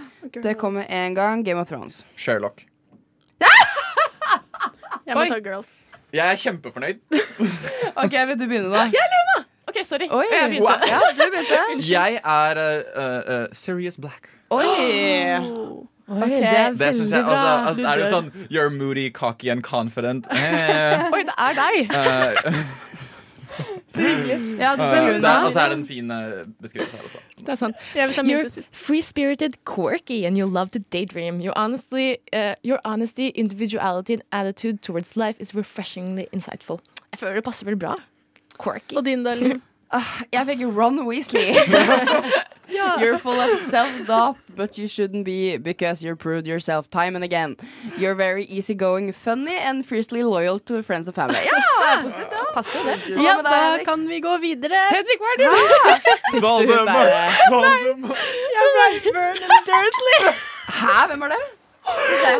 [0.42, 1.44] Det kommer en gang.
[1.46, 2.04] Game of Thrones.
[2.16, 2.64] Sherlock.
[5.06, 5.28] Jeg må Oi.
[5.28, 5.84] ta girls.
[6.14, 7.00] Jeg er kjempefornøyd.
[8.02, 9.42] Ok, Vil du begynne, da?
[9.74, 10.08] OK, sorry.
[10.10, 10.88] Oi, Jeg begynte.
[10.88, 11.90] Ja, du begynte.
[11.92, 14.28] Jeg er uh, uh, uh, Serious Black.
[14.50, 14.64] Oi.
[14.64, 15.86] Oh.
[16.08, 16.28] Oi, okay.
[16.30, 17.66] det er Det veldig jeg, bra.
[17.66, 20.26] altså, altså, er det sånn You're moody, cocky and confident.
[20.30, 21.88] Eh, Oi, det er deg!
[23.94, 25.32] Så Ja, det, Luna.
[25.46, 26.08] og så er det en fin
[26.60, 27.18] beskrivelse her også.
[27.38, 27.76] Det er sant.
[27.94, 31.38] You're free-spirited, quirky, and you love to daydream.
[31.40, 36.80] Your honestly, uh, your honesty, individuality, and attitude towards life is refreshingly insightful.
[37.12, 37.94] Jeg føler det passer veldig bra.
[38.58, 38.96] Quirky.
[38.96, 39.60] Og din, da, Liv?
[40.34, 41.54] Jeg fikk Ron Weasley.
[42.98, 47.56] You're full of self-doubt, but you shouldn't be because you're proved yourself time and again.
[47.98, 51.38] You're very easygoing, funny and fiercely loyal to friends and family.
[51.44, 52.44] Ja, det er positivt, da.
[52.54, 53.22] Passer det?
[53.22, 54.80] Ja, da deg, kan vi gå videre.
[54.90, 55.50] Hedvig, hva er det?
[56.46, 57.42] Voldemort!
[57.52, 58.24] Voldemort!
[58.56, 60.32] Jeg ble Vernon Dursley.
[60.80, 61.42] Hæ, hvem er det?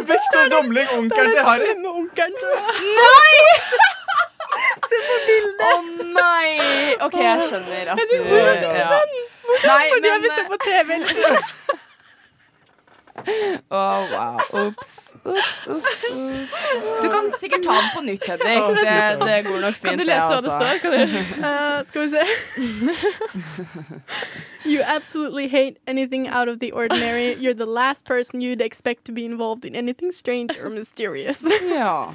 [0.08, 1.68] Victor Domling, onkelen til Harry.
[1.68, 3.93] Slemme onkelen til
[5.68, 5.72] Å
[6.14, 6.51] nei!
[7.05, 9.01] OK, jeg skjønner at du ja.
[9.64, 10.89] Nei, Fordi jeg men vil se på TV.
[13.14, 14.40] Å, wow.
[14.52, 15.14] Ops.
[15.24, 15.66] Ops.
[17.02, 18.56] Du kan sikkert ta den på nytt, Hedvig.
[18.74, 20.78] Det, det går nok fint, Kan du lese hva det står?
[20.82, 20.98] Kan du?
[21.38, 22.24] Uh, skal vi se.
[24.70, 27.36] you absolutely hate anything out of the ordinary.
[27.36, 31.44] You're the last person you'd expect to be involved in anything strange or mysterious.
[31.70, 32.14] Ja.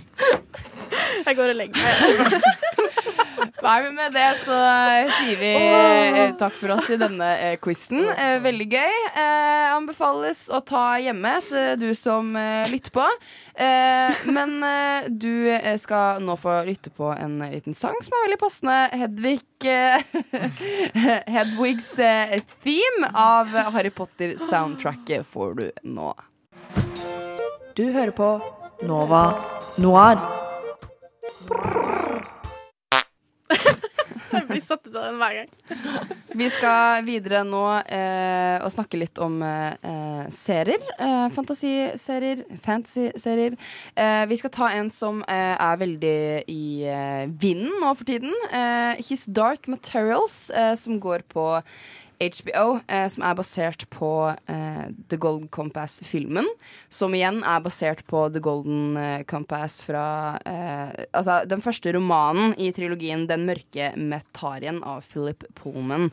[1.26, 3.19] Jeg går og legger meg.
[3.64, 7.56] Nei, men Med det så eh, sier vi eh, takk for oss i denne eh,
[7.62, 8.02] quizen.
[8.14, 8.96] Eh, veldig gøy.
[9.10, 12.32] Eh, anbefales å ta hjemme til du som
[12.70, 13.06] lytter på.
[13.60, 14.56] Eh, men
[15.10, 18.80] du skal nå få lytte på en liten sang som er veldig passende.
[18.96, 19.44] Hedvig
[21.36, 21.92] Hedwigs
[22.64, 25.66] theme av Harry Potter-soundtracket får du
[25.96, 26.14] nå.
[27.76, 28.32] Du hører på
[28.88, 29.24] Nova
[29.84, 30.20] Noir.
[34.30, 36.16] Jeg blir satt ut av den hver gang.
[36.40, 40.84] Vi skal videre nå eh, og snakke litt om eh, eh, serier.
[41.00, 43.58] Eh, fantasiserier, fantasy-serier.
[43.96, 46.20] Eh, vi skal ta en som eh, er veldig
[46.52, 48.36] i eh, vinden nå for tiden.
[49.06, 50.50] His Dark Materials,
[50.80, 51.46] som går på
[52.20, 54.12] HBO, eh, som er basert på
[54.52, 56.48] eh, The Golden Compass-filmen.
[56.92, 60.04] Som igjen er basert på The Golden eh, Compass fra
[60.44, 66.10] eh, Altså den første romanen i trilogien Den mørke metarien av Philip Pullman.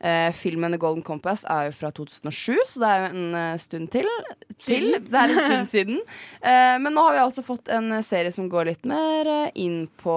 [0.00, 3.56] Eh, filmen The Golden Compass er jo fra 2007, så det er jo en uh,
[3.60, 4.06] stund til.
[4.64, 4.86] til.
[4.96, 5.98] Det er en stund siden.
[6.40, 9.82] Eh, men nå har vi altså fått en serie som går litt mer eh, inn
[10.00, 10.14] på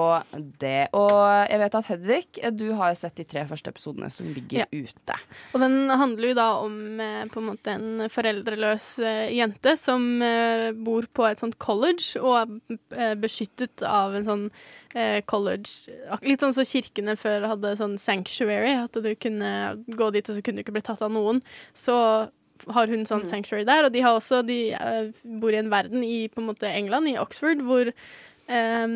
[0.62, 0.86] det.
[0.96, 1.20] Og
[1.52, 4.64] jeg vet at Hedvig, eh, du har jo sett de tre første episodene som ligger
[4.64, 4.68] Ja.
[4.72, 5.18] ute.
[5.52, 6.78] Og den handler jo da om
[7.34, 8.88] på en måte en foreldreløs
[9.36, 10.06] jente som
[10.86, 12.56] bor på et sånt college og
[12.96, 14.46] er beskyttet av en sånn
[15.26, 15.90] college
[16.22, 19.50] Litt sånn som kirkene før hadde sånn sanctuary, at du kunne
[19.88, 21.42] gå dit og så kunne du ikke bli tatt av noen.
[21.74, 21.96] Så
[22.72, 25.10] har hun sånn sanctuary der, og de har også De eh,
[25.42, 28.96] bor i en verden i på en måte England, i Oxford, hvor um,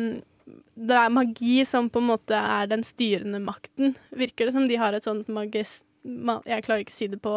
[0.78, 4.68] det er magi som på en måte er den styrende makten, virker det som.
[4.70, 5.84] De har et sånt magist...
[6.08, 7.32] Ma, jeg klarer ikke å si det på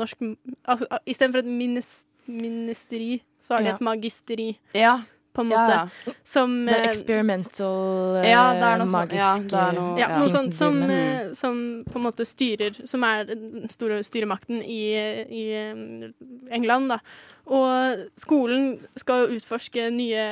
[0.00, 0.22] norsk.
[0.70, 1.90] Altså, Istedenfor et minis,
[2.30, 5.00] ministeri, så har de et magisteri, Ja,
[5.38, 5.78] på en ja, måte.
[6.08, 6.16] ja.
[6.26, 9.96] Som Det er eh, experimental, eh, Ja, det er noe magisk Ja, det er noe-
[10.00, 10.18] ja, ja.
[10.20, 14.82] noe sånt som, eh, som på en måte styrer Som er den store styremakten i,
[15.30, 17.00] i eh, England, da.
[17.48, 20.24] Og skolen skal jo utforske nye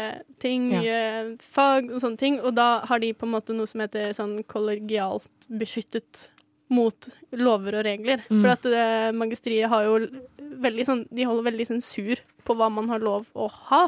[0.43, 0.81] ting, Ja.
[0.83, 4.11] nye fag og sånne ting, og da har de på en måte noe som heter
[4.13, 6.27] sånn kollegialt beskyttet
[6.69, 8.21] mot lover og regler.
[8.29, 8.41] Mm.
[8.43, 9.95] For at det, magisteriet har jo
[10.61, 13.87] veldig sånn De holder veldig sensur på hva man har lov å ha.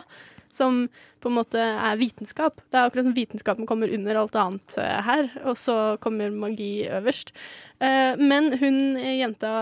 [0.55, 0.87] Som
[1.21, 2.61] på en måte er vitenskap.
[2.71, 6.87] Det er akkurat som vitenskapen kommer under alt annet eh, her, og så kommer magi
[6.87, 7.35] øverst.
[7.81, 9.53] Eh, men hun eh, jenta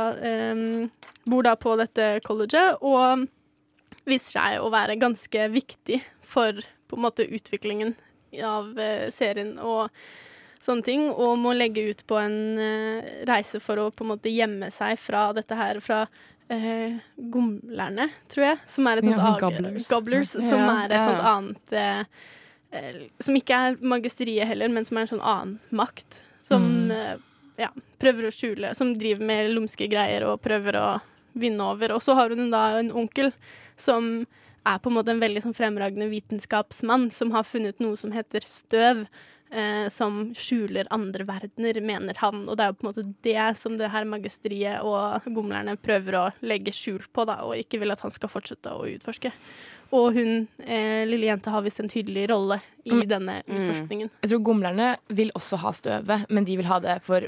[1.27, 3.27] bor da på dette colleget, og
[4.07, 7.97] viser seg å være ganske viktig for på en måte utviklingen
[8.47, 8.77] av
[9.11, 9.89] serien og
[10.63, 12.61] sånne ting, og må legge ut på en
[13.27, 16.05] reise for å på en måte gjemme seg fra dette her, fra
[16.51, 16.97] eh,
[17.31, 19.89] gomlerne, tror jeg, som er et sånt Ja, ag- gobblers.
[19.91, 22.05] gobblers, som Ja, er et sånt annet eh,
[22.73, 26.21] eh, Som ikke er magisteriet heller, men som er en sånn annen makt.
[26.47, 26.91] Som Mm.
[26.91, 27.17] eh,
[27.59, 27.69] ja,
[27.99, 31.01] prøver å skjule Som driver med lumske greier og prøver å
[31.35, 31.93] vinne over.
[31.93, 33.33] Og så har hun da en onkel
[33.77, 34.27] som
[34.65, 38.41] er på en måte en veldig sånn fremragende vitenskapsmann som har funnet noe som heter
[38.41, 39.07] støv.
[39.51, 42.49] Eh, som skjuler andre verdener, mener han.
[42.49, 46.17] Og det er jo på en måte det som det her magisteriet og gomlerne prøver
[46.19, 49.31] å legge skjul på, da, og ikke vil at han skal fortsette å utforske.
[49.95, 53.07] Og hun, eh, lille jenta, har visst en tydelig rolle i Mm.
[53.09, 54.11] denne utforskningen.
[54.23, 57.21] Jeg tror gomlerne vil også ha støvet, men de vil ha det for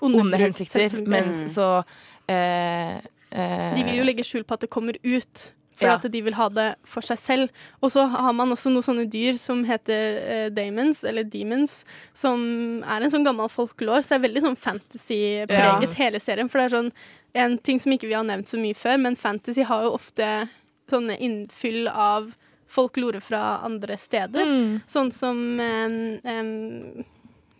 [0.00, 1.06] Onde onde hensikter.
[1.06, 1.84] Mens så
[2.28, 2.96] eh,
[3.32, 5.94] eh, De vil jo legge skjul på at det kommer ut, for Ja.
[5.96, 7.50] at de vil ha det for seg selv.
[7.82, 12.82] Og så har man også noen sånne dyr som heter eh, daemons, eller demons, som
[12.82, 16.48] er en sånn gammel folklore, så det er veldig sånn fantasy-preget hele serien.
[16.48, 16.92] For det er sånn
[17.36, 20.48] en ting som ikke vi har nevnt så mye før, men fantasy har jo ofte
[20.88, 22.32] sånne innfyll av
[22.68, 24.46] folklore fra andre steder.
[24.46, 24.80] Mm.
[24.90, 27.04] Sånn som em, em,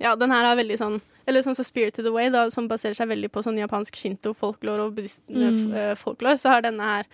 [0.01, 3.09] Ja, den her har veldig sånn Eller sånn som Spirited Away, da, som baserer seg
[3.09, 7.07] veldig på sånn japansk shinto-folklore og buddhist-folklore, så har denne her eh,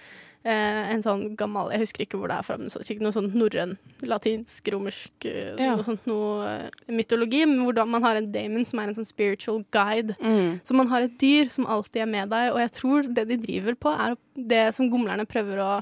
[0.44, 3.28] en sånn gammel Jeg husker ikke hvor det er fra, men så, ikke noe sånn
[3.38, 5.76] norrøn, latinsk, romersk eh, Ja.
[5.78, 8.98] Noe sånt noe eh, mytologi, men hvor da man har en daemon som er en
[8.98, 10.16] sånn spiritual guide.
[10.20, 10.60] Mm.
[10.66, 13.36] Så man har et dyr som alltid er med deg, og jeg tror det de
[13.44, 15.72] driver på, er det som gomlerne prøver å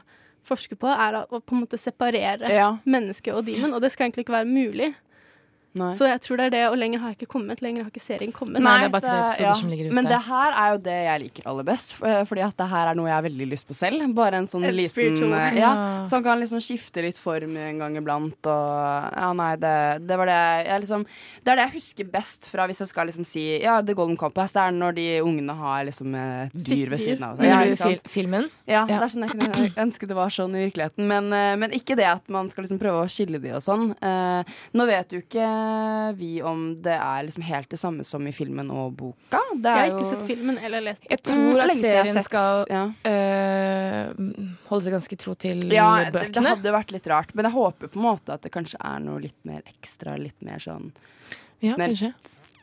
[0.51, 2.71] forske på, er å på en måte separere Ja.
[2.85, 4.95] menneske og demon, og det skal egentlig ikke være mulig.
[5.79, 5.93] Nei.
[5.95, 7.61] Så jeg tror det er det, og lenger har jeg ikke kommet.
[7.63, 8.59] Lenger har ikke serien kommet.
[8.59, 9.95] Nei, det er bare tre episoder som ligger ute.
[9.95, 11.93] Men det her er jo det jeg liker aller best.
[12.03, 14.15] eh, Fordi at det her er noe jeg har veldig lyst på selv.
[14.15, 15.71] Bare en sånn Et liten eh, ja,
[16.11, 18.35] Som kan liksom skifte litt form en gang iblant.
[18.51, 19.75] Og ja, nei, det,
[20.11, 21.05] det var det jeg liksom
[21.45, 24.17] Det er det jeg husker best fra hvis jeg skal liksom si Ja, The Golden
[24.19, 24.51] Compass.
[24.57, 27.39] Det er når de ungene har liksom et dyr ved siden av.
[27.39, 27.47] seg.
[27.47, 28.51] Ja, fil filmen?
[28.67, 28.99] Ja, Ja.
[28.99, 31.07] det er sånn jeg kunne ønske det var sånn i virkeligheten.
[31.07, 33.91] Men, eh, men ikke det at man skal liksom prøve å skille de og sånn.
[34.03, 34.43] Eh,
[34.75, 35.47] nå vet du ikke
[36.19, 39.41] vi om det er liksom helt det samme som i filmen og boka.
[39.55, 42.65] Jeg har ikke jo sett filmen eller lest Jeg tror Mm, at serien sett- skal
[42.71, 42.83] ja.
[43.05, 44.11] eh,
[44.71, 47.35] holde seg ganske tro til Ja, det, det hadde vært litt rart.
[47.35, 50.39] Men jeg håper på en måte at det kanskje er noe litt mer ekstra, litt
[50.43, 50.91] mer sånn
[51.61, 52.15] Ja, mer- kanskje.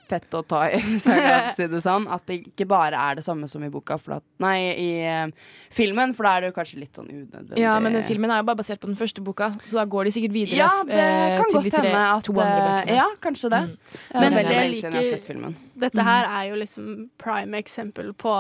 [0.10, 2.08] Fett å ta i, hvis jeg kan si det sånn.
[2.12, 6.14] At det ikke bare er det samme som i boka, at, nei, i uh, filmen,
[6.18, 7.60] for da er det jo kanskje litt sånn unødvendig.
[7.62, 10.10] Ja, men den filmen er jo bare basert på den første boka, så da går
[10.10, 12.98] de sikkert videre Ja, det eh, kan til godt hende at eh, bøkene.
[12.98, 13.64] Ja, kanskje det.
[13.68, 13.76] Mm.
[14.14, 15.60] Men det er veldig lenge siden jeg har sett filmen.
[15.78, 16.90] Dette her er jo liksom
[17.22, 18.34] prime eksempel på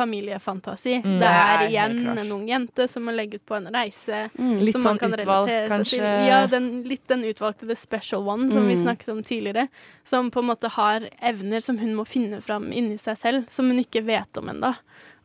[0.00, 0.96] familiefantasi.
[1.04, 1.18] Mm.
[1.20, 4.22] Det er igjen en ung jente som må legge ut på en reise.
[4.38, 6.00] Litt som man sånn kan utvalgt, kanskje.
[6.00, 6.26] til.
[6.30, 8.82] Ja, den, litt den utvalgte The Special One som vi Mm.
[8.84, 9.68] snakket om tidligere.
[10.04, 13.68] Som på en måte har evner som hun må finne fram inni seg selv, som
[13.70, 14.74] hun ikke vet om ennå.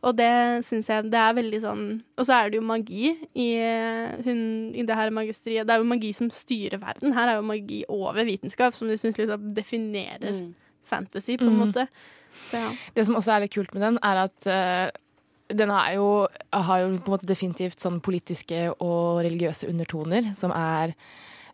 [0.06, 1.84] Og det syns jeg det er veldig sånn
[2.18, 5.66] Og så er det jo magi i, eh, hun, i det her magisteriet.
[5.66, 7.14] Det er jo magi som styrer verden.
[7.16, 10.54] Her er jo magi over vitenskap, som de syns liksom definerer Mm.
[10.86, 11.66] Fantasy, på en Mm.
[11.66, 11.88] måte.
[12.50, 12.70] Så ja.
[12.94, 14.90] Det som også er litt kult med den, er at uh,
[15.56, 20.94] den jo, har jo på en måte definitivt sånn politiske og religiøse undertoner, som er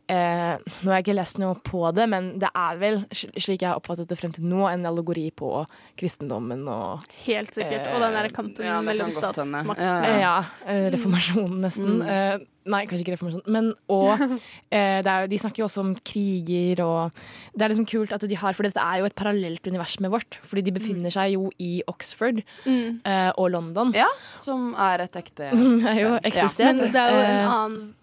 [0.08, 3.68] eh, Nå har jeg ikke lest noe på det, men det er vel, slik jeg
[3.70, 5.64] har oppfattet det frem til nå, en allegori på
[5.98, 7.86] kristendommen og Helt sikkert.
[7.94, 9.76] Og den der kampen Ja, mellom statsmakten.
[9.82, 10.34] Ja, Ja, Eh, Ja,
[10.66, 12.00] eh, reformasjonen nesten.
[12.02, 12.08] Mm.
[12.08, 14.20] Eh, nei, kanskje ikke reformasjonen, Men og
[14.72, 17.12] eh, det er, de snakker jo også om kriger og
[17.56, 20.10] Det er liksom kult at de har For dette er jo et parallelt univers med
[20.10, 20.38] vårt.
[20.46, 23.00] Fordi de befinner seg jo i Oxford Mm.
[23.04, 23.92] eh, og London.
[23.94, 24.06] Ja,
[24.36, 26.48] som er et ekte Som er jo ekte Ja.
[26.48, 26.66] sted.
[26.76, 27.94] Men det er jo en Eh, annen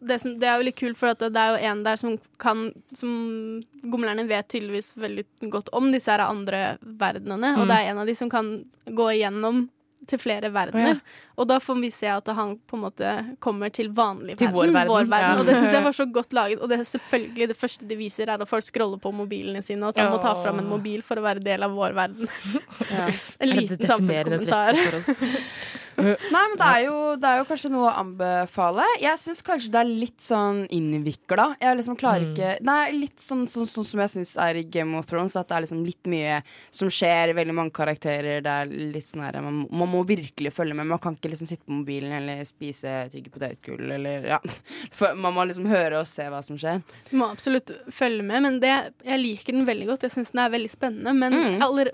[0.00, 2.14] det, som, det er jo litt kult, for at det er jo en der som
[2.40, 7.54] kan Som gomlerne vet tydeligvis veldig godt om disse her andre verdenene.
[7.58, 7.68] Og Mm.
[7.68, 9.68] det er en av de som kan gå igjennom
[10.08, 10.96] til flere verdener.
[10.96, 11.34] Oh, ja.
[11.38, 14.88] Og da får vi se at han på en måte kommer til vanlig Til verden.
[14.88, 15.38] vår verden, ja.
[15.38, 16.58] Og det syns jeg var så godt laget.
[16.64, 19.84] Og det er selvfølgelig det første de viser, er at folk scroller på mobilene sine,
[19.84, 22.26] og at han må ta fram en mobil for å være del av vår verden.
[22.90, 23.06] Ja.
[23.44, 24.74] En det liten samfunnskommentar.
[25.98, 28.84] Nei, men det er, jo, det er jo kanskje noe å anbefale.
[29.02, 31.48] Jeg syns kanskje det er litt sånn innvikla.
[31.60, 32.32] Jeg liksom klarer Mm.
[32.34, 35.36] ikke Nei, litt sånn, sånn, sånn som jeg syns er i Game of Thrones.
[35.36, 38.42] At det er liksom litt mye som skjer, veldig mange karakterer.
[38.44, 40.86] Det er litt sånn her man, man må virkelig følge med.
[40.86, 44.38] Man kan ikke liksom sitte på mobilen eller spise tygge potetgull eller ja.
[44.92, 46.82] For man må liksom høre og se hva som skjer.
[47.10, 50.02] Du må absolutt følge med, men det, jeg liker den veldig godt.
[50.08, 51.14] Jeg syns den er veldig spennende.
[51.16, 51.60] Men Mm.
[51.62, 51.90] aller,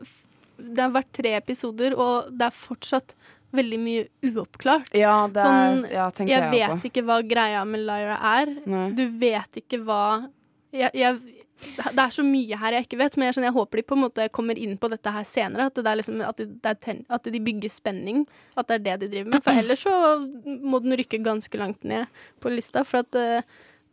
[0.58, 3.14] det har vært tre episoder, og det er fortsatt
[3.56, 4.92] veldig mye uoppklart.
[4.96, 6.90] Ja, det er, Sånn, ja, Jeg jeg, vet på.
[6.90, 8.52] ikke hva greia med Lyra er.
[8.68, 8.86] Nei.
[8.96, 10.00] Du vet ikke hva
[10.76, 11.18] jeg, jeg,
[11.80, 13.96] Det er så mye her jeg ikke vet, men jeg, skjønner, jeg håper de på
[13.96, 15.68] en måte kommer inn på dette her senere.
[15.70, 18.26] At, det er liksom, at, det er ten, at de bygger spenning.
[18.56, 19.44] At det er det de driver med.
[19.46, 19.94] For ellers så
[20.44, 22.04] må den rykke ganske langt ned
[22.44, 22.84] på lista.
[22.84, 23.44] For at det,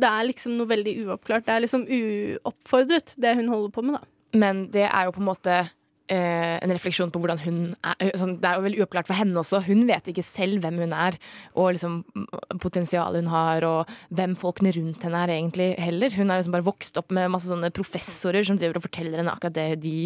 [0.02, 1.48] det er liksom noe veldig uoppklart.
[1.48, 4.10] Det er liksom uoppfordret, det hun holder på med, da.
[4.44, 5.72] Men det er jo på en måte eh,
[6.12, 8.12] en refleksjon på hvordan hun er.
[8.20, 9.62] Sånn, det er jo veldig uoppklart for henne også.
[9.64, 11.18] Hun vet ikke selv hvem hun er,
[11.56, 12.28] og liksom mm,
[12.64, 16.14] potensialet hun har, og hvem folkene rundt henne er egentlig heller.
[16.18, 19.34] Hun har liksom bare vokst opp med masse sånne professorer som driver og forteller henne
[19.34, 19.98] akkurat det de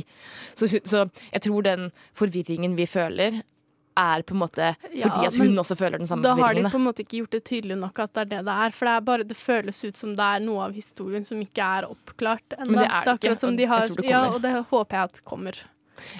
[0.55, 3.41] Så, hun, så jeg tror den forvirringen vi føler,
[3.97, 6.61] er på en måte fordi Ja, at hun også føler den samme Da har de
[6.67, 8.75] på en måte ikke gjort det tydelig nok at det er det det er.
[8.75, 11.71] For det, er bare, det føles ut som det er noe av historien som ikke
[11.79, 12.75] er oppklart ennå.
[12.75, 14.99] Men det er det ikke, akkurat som de jeg har det Ja, og det håper
[14.99, 15.63] jeg at kommer.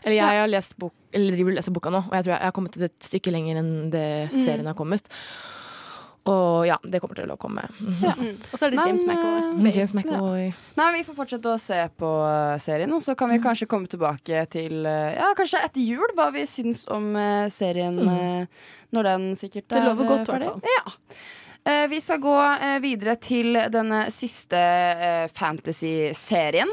[0.04, 2.46] Eller jeg har lest bok, eller driver og leser boka nå, og jeg tror jeg
[2.48, 4.44] har kommet et stykke lenger enn det Mm.
[4.46, 5.08] serien har kommet.
[6.28, 7.62] Og ja, det kommer til å komme.
[8.04, 8.12] Ja.
[8.20, 8.34] Mm.
[8.52, 9.72] Og så er det James McAvoy.
[9.78, 10.50] James McAvoy.
[10.76, 13.88] Nei, Vi får fortsette å se på eh, serien, og så kan vi kanskje komme
[13.88, 19.08] tilbake til eh, Ja, kanskje etter jul, hva vi syns om eh, serien eh, når
[19.08, 20.76] den sikkert Det er lover godt, eh, i hvert ferdig.
[20.76, 20.98] Ja.
[21.68, 26.70] Eh, vi skal gå eh, videre til denne siste eh, fantasy-serien.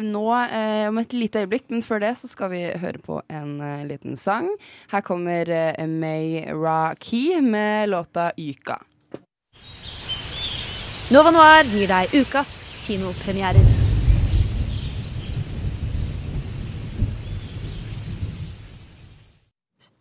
[0.00, 3.58] Nå om et lite øyeblikk, men før det så skal vi høre på en
[3.88, 4.48] liten sang.
[4.92, 5.50] Her kommer
[5.86, 8.78] May Ra Key med låta Yka.
[11.10, 12.56] Nova Noir gir deg ukas
[12.86, 13.79] kinopremierer.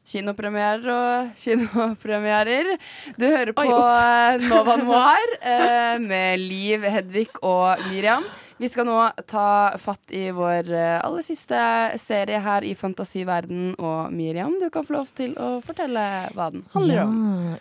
[0.10, 2.76] Kinopremierer og kinopremierer.
[3.20, 8.26] Du hører på Oi, Nova Noir eh, med Liv, Hedvig og Miriam.
[8.60, 8.98] Vi skal nå
[9.30, 11.60] ta fatt i vår eh, aller siste
[12.02, 13.72] serie her i fantasiverden.
[13.80, 16.04] Og Miriam, du kan få lov til å fortelle
[16.36, 17.14] hva den handler om.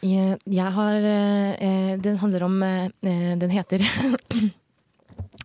[0.03, 3.85] Ja, jeg, jeg har eh, Den handler om eh, Den heter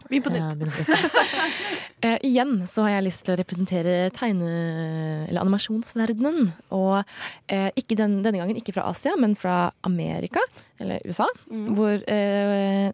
[0.10, 0.89] Begynn på nytt.
[2.03, 6.49] Eh, igjen så har jeg lyst til å representere tegne- eller animasjonsverdenen.
[6.76, 10.43] Og uh, ikke den, denne gangen ikke fra Asia, men fra Amerika,
[10.84, 11.30] eller USA.
[11.47, 12.91] Hvor uh,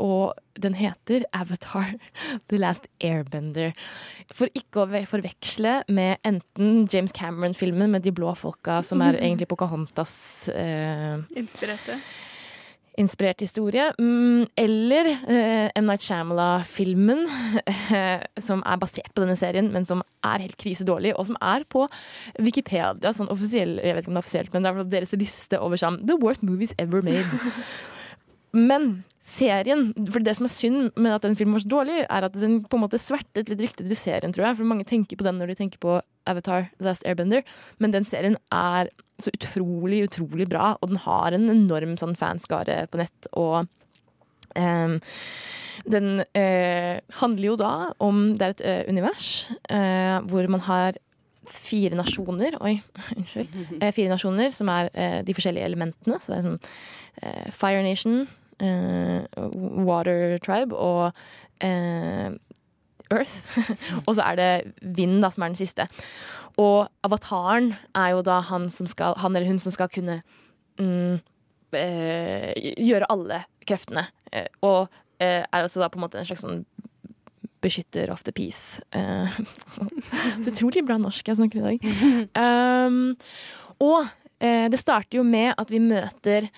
[0.00, 0.32] Og
[0.64, 1.98] den heter Avatar
[2.48, 3.76] The Last Airbender.
[4.32, 9.50] For ikke å forveksle med enten James Cameron-filmen med de blå folka, som er egentlig
[9.52, 10.16] Pocahontas
[10.56, 12.00] eh, Inspirerte.
[13.00, 13.88] Inspirert historie.
[13.98, 15.88] Mm, eller eh, M.
[15.88, 17.24] Night Shyamala-filmen,
[18.48, 21.86] som er basert på denne serien, men som er helt krisedårlig, og som er på
[22.42, 25.60] Wikipedia, sånn offisiell, jeg vet ikke om det er offisielt, men det er deres liste
[25.60, 26.06] over sammen.
[26.08, 27.28] The worst movies ever made.
[28.56, 32.26] Men serien, for det som er synd med at den filmen var så dårlig, er
[32.28, 34.56] at den på en måte svertet litt ryktet til serien, tror jeg.
[34.60, 37.46] For mange tenker på den når de tenker på Avatar The Last Airbender,
[37.78, 38.90] men den serien er
[39.22, 43.66] så utrolig, utrolig bra, og den har en enorm sånn fanskare på nett, og
[44.56, 45.00] Um,
[45.84, 50.96] den uh, handler jo da om Det er et uh, univers uh, hvor man har
[51.46, 52.80] fire nasjoner Oi,
[53.16, 53.82] unnskyld.
[53.94, 54.88] Fire nasjoner som er
[55.22, 56.16] de forskjellige elementene.
[56.18, 58.24] Så det er sånn Fire Nation,
[59.86, 61.14] Water Tribe og
[63.12, 63.58] Earth.
[64.06, 64.50] og så er det
[64.80, 65.86] vind, da, som er den siste.
[66.60, 70.20] Og avataren er jo da han, som skal, han eller hun som skal kunne
[70.80, 71.18] mm,
[71.76, 74.06] eh, gjøre alle kreftene.
[74.32, 74.86] Eh, og
[75.20, 76.64] eh, er altså da på en måte en slags sånn
[77.64, 78.80] beskytter of the peace.
[78.96, 79.40] Eh,
[80.42, 81.90] så utrolig bra norsk jeg snakker i dag.
[82.86, 83.16] Um,
[83.82, 84.06] og
[84.40, 86.48] eh, det starter jo med at vi møter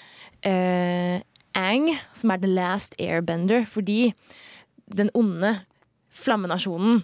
[1.58, 4.12] Ang, som er the last airbender, fordi
[4.94, 5.56] den onde
[6.18, 7.02] flammenasjonen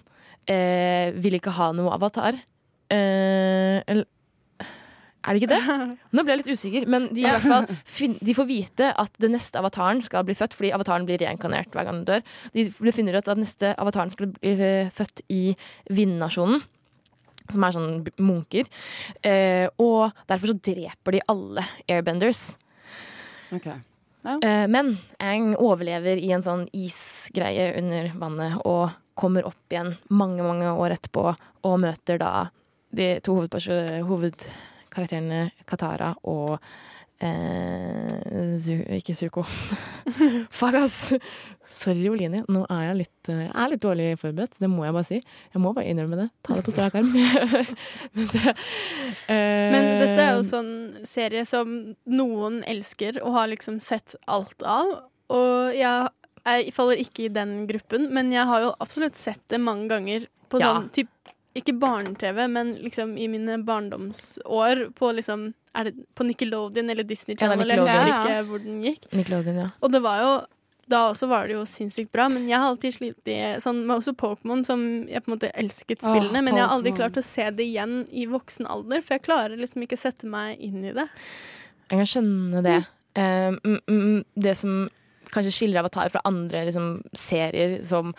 [0.51, 2.37] eh, vil ikke ha noe avatar.
[2.91, 4.05] Eh, eller
[5.25, 5.87] er det ikke det?
[6.13, 7.65] Nå ble jeg litt usikker, men de, fall,
[8.27, 11.87] de får vite at den neste avataren skal bli født, fordi avataren blir reinkarnert hver
[11.87, 12.25] gang den dør.
[12.53, 15.43] De finner ut at den neste avataren skal bli eh, født i
[15.89, 16.61] vindnasjonen.
[17.45, 17.89] Som er sånn
[18.25, 18.69] munker.
[19.21, 22.55] Eh, og derfor så dreper de alle airbenders.
[23.53, 23.67] Ok.
[24.25, 30.43] Eh, men Ang overlever i en sånn isgreie under vannet og kommer opp igjen mange,
[30.43, 31.29] mange år etterpå
[31.65, 32.49] og møter da
[32.95, 36.59] de to hovedkarakterene Katara og
[37.19, 39.43] eh, Zu Ikke Zuko.
[40.57, 41.13] Fuck, ass!
[41.65, 42.43] Sorry, Oline.
[42.51, 44.57] Nå er jeg litt, eh, jeg er litt dårlig forberedt.
[44.61, 45.21] Det må jeg bare si.
[45.53, 46.27] Jeg må bare innrømme det.
[46.45, 47.11] Ta det på strak arm.
[48.15, 48.43] Men, så,
[49.31, 50.75] eh, Men dette er jo sånn
[51.07, 51.73] serie som
[52.05, 54.95] noen elsker og har liksom sett alt av.
[55.35, 56.11] Og jeg,
[56.45, 60.27] jeg faller ikke i den gruppen, men jeg har jo absolutt sett det mange ganger
[60.49, 60.73] på Ja.
[60.75, 61.07] sånn typ
[61.55, 67.35] ikke barne-TV, men liksom i mine barndomsår på liksom Er det på Nickelodeon eller Disney
[67.39, 67.67] Ja, det er Channel?
[67.67, 68.25] jeg husker Nickelodeon.
[68.25, 69.07] ikke hvor den gikk.
[69.11, 69.69] Nickelodeon, ja.
[69.83, 70.45] Og det var jo
[70.87, 73.97] da også var det jo sinnssykt bra, men jeg har alltid slitt i sånn med
[73.97, 77.17] også Pokémon, som jeg på en måte elsket Åh, spillene, men jeg har aldri klart
[77.17, 80.59] å se det igjen i voksen alder, for jeg klarer liksom ikke å sette meg
[80.61, 81.07] inn i det.
[81.89, 82.77] Jeg kan skjønne det.
[83.15, 84.89] Eh, mm, mm, det som
[85.33, 88.13] kanskje skiller Avatar fra andre liksom, serier som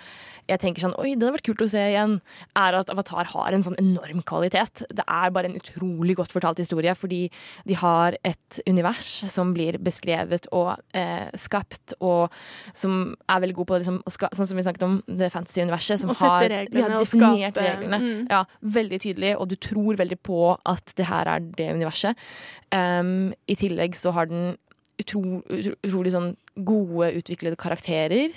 [0.46, 2.18] jeg tenker sånn, oi, det hadde vært kult å se igjen,
[2.58, 4.84] er at Avatar har en sånn enorm kvalitet.
[4.94, 7.24] Det er bare en utrolig godt fortalt historie, fordi
[7.66, 12.34] de har et univers som blir beskrevet og eh, skapt, og
[12.78, 16.04] som er veldig god på liksom, ska sånn som vi snakket om, det fantasy-universet.
[16.04, 18.02] Som har, reglene har definert reglene.
[18.04, 18.20] mm.
[18.30, 18.44] Ja,
[18.78, 22.22] veldig tydelig, og du tror veldig på at det her er det universet.
[22.70, 24.54] Um, I tillegg så har den
[25.00, 28.34] utro, utro, utrolig sånn gode, utviklede karakterer.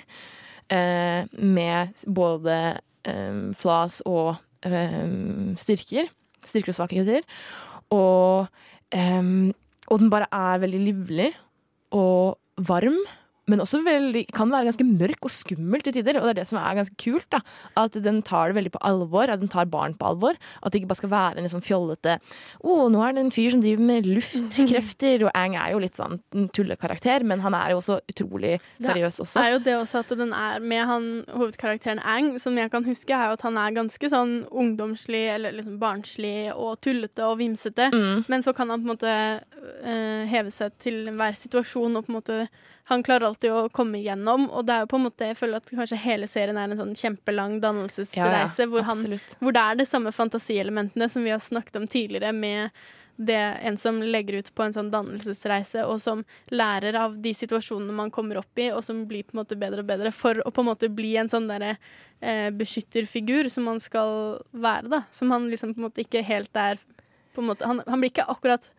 [0.70, 2.56] eh, med både
[3.04, 6.10] eh, flas og um, styrker.
[6.46, 7.26] Styrker og svakheter.
[7.94, 8.46] Og,
[8.94, 9.50] um,
[9.90, 11.30] og den bare er veldig livlig
[11.96, 12.38] og
[12.68, 12.98] varm.
[13.50, 16.20] Men også veldig, kan være ganske mørk og skummel til tider.
[16.20, 17.26] Og det er det som er ganske kult.
[17.32, 17.40] da
[17.80, 19.30] At den tar det veldig på alvor.
[19.30, 20.38] At den tar barn på alvor.
[20.62, 22.18] At det ikke bare skal være en liksom fjollete
[22.60, 25.26] Å, nå er det en fyr som driver med luftkrefter.
[25.26, 29.20] Og Ang er jo litt sånn en tullekarakter, men han er jo også utrolig seriøs
[29.22, 32.86] Det er jo det også at den er med han hovedkarakteren Ang, som jeg kan
[32.86, 37.38] huske, er jo at han er ganske sånn ungdomslig eller liksom barnslig og tullete og
[37.40, 37.90] vimsete.
[37.94, 38.26] Mm.
[38.30, 42.12] Men så kan han på en måte eh, heve seg til enhver situasjon og på
[42.12, 42.38] en måte
[42.90, 45.60] Han klarer alltid å komme igjennom, og det er jo på en måte Jeg føler
[45.60, 49.04] at kanskje hele serien er en sånn kjempelang dannelsesreise Ja, ja, hvor, han,
[49.38, 52.74] hvor det er de samme fantasielementene som vi har snakket om tidligere, med
[53.20, 57.92] det en som legger ut på en sånn dannelsesreise, og som lærer av de situasjonene
[57.92, 60.52] man kommer opp i, og som blir på en måte bedre og bedre, for å
[60.54, 65.02] på en måte bli en sånn derre eh, beskytterfigur som man skal være, da.
[65.12, 66.80] Som han liksom på en måte ikke helt er
[67.34, 68.70] på en måte, han, han blir ikke akkurat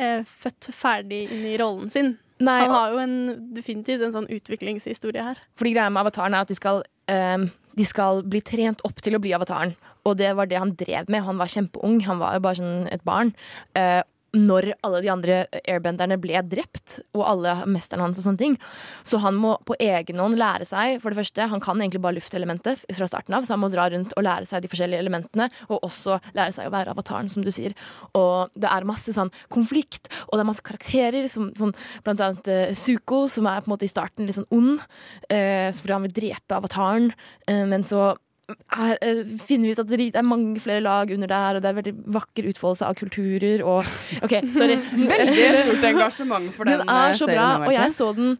[0.00, 2.14] eh, født ferdig inn i rollen sin.
[2.42, 3.16] Nei, han har jo en,
[3.56, 5.40] definitivt en sånn utviklingshistorie her.
[5.58, 6.82] Fordi greia med avataren er at de skal,
[7.12, 7.48] um,
[7.78, 9.76] de skal bli trent opp til å bli avataren.
[10.08, 11.22] Og det var det han drev med.
[11.26, 12.00] Han var kjempeung.
[12.08, 13.30] Han var jo bare sånn et barn.
[13.78, 14.00] Eh,
[14.32, 18.56] når alle de andre airbenderne ble drept, og alle mesterne hans og sånne ting.
[19.04, 22.16] Så han må på egen hånd lære seg For det første, han kan egentlig bare
[22.16, 25.50] luftelementet fra starten av, så han må dra rundt og lære seg de forskjellige elementene,
[25.68, 27.76] og også lære seg å være avataren, som du sier.
[28.18, 31.74] Og det er masse sånn konflikt, og det er masse karakterer, som sånn,
[32.06, 35.68] blant annet uh, Suko, som er på en måte i starten litt sånn ond, uh,
[35.76, 37.12] fordi han vil drepe avataren,
[37.50, 38.14] uh, men så
[38.52, 41.70] er, eh, finner vi ut at det er mange flere lag under der, og det
[41.70, 43.82] er veldig vakker utfoldelse av kulturer og
[44.22, 44.78] OK, sorry.
[45.12, 48.32] Veldig stort engasjement for den, Den er eh, så serien, bra, og jeg så den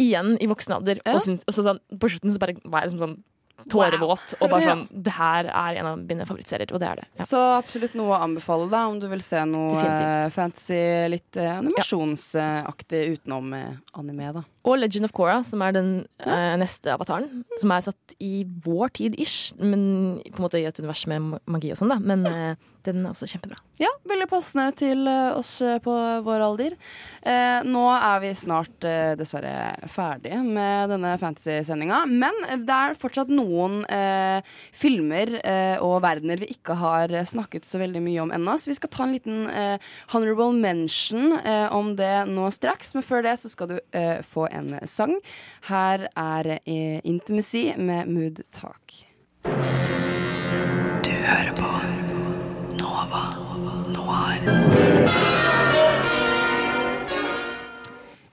[0.00, 1.02] igjen i voksen alder.
[1.04, 1.16] Ja.
[1.18, 3.18] Og syns, altså sånn, på slutten så bare var jeg liksom sånn
[3.70, 7.08] tårevåt og bare sånn Det her er en av mine favorittserier, og det er det.
[7.20, 7.26] Ja.
[7.28, 10.22] Så absolutt noe å anbefale da om du vil se noe Definitivt.
[10.24, 10.80] eh, fantasy,
[11.12, 13.52] litt animasjonsaktig utenom
[14.00, 14.32] anime.
[14.38, 15.92] da Og Legend of Korra, som er den
[16.26, 17.44] eh, neste avataren.
[17.62, 21.72] Som er satt i vår tid-ish, men på en måte i et univers med magi
[21.72, 21.96] og sånn, da.
[22.02, 23.58] Men eh, den er også kjempebra.
[23.80, 25.92] Ja, veldig passende til eh, oss eh, på
[26.26, 26.76] vår alder.
[27.24, 32.02] Eh, nå er vi snart eh, dessverre ferdige med denne fantasy-sendinga.
[32.10, 33.80] Men det er fortsatt noen
[34.76, 35.30] filmer
[35.84, 38.56] og verdener vi ikke har snakket så veldig mye om ennå.
[38.60, 39.38] Så vi skal ta en liten
[40.12, 41.36] honorable mention
[41.76, 42.92] om det nå straks.
[42.96, 43.76] Men før det så skal du
[44.26, 45.16] få en sang.
[45.68, 49.06] Her er eh, Intimacy med Mood Talk.
[51.04, 51.70] Du hører på
[52.80, 53.24] Nova
[53.94, 54.40] Noir.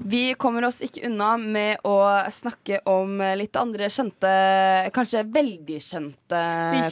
[0.08, 1.98] Vi kommer oss ikke unna med å
[2.32, 4.32] snakke om litt andre kjente,
[4.96, 6.42] kanskje veldig kjente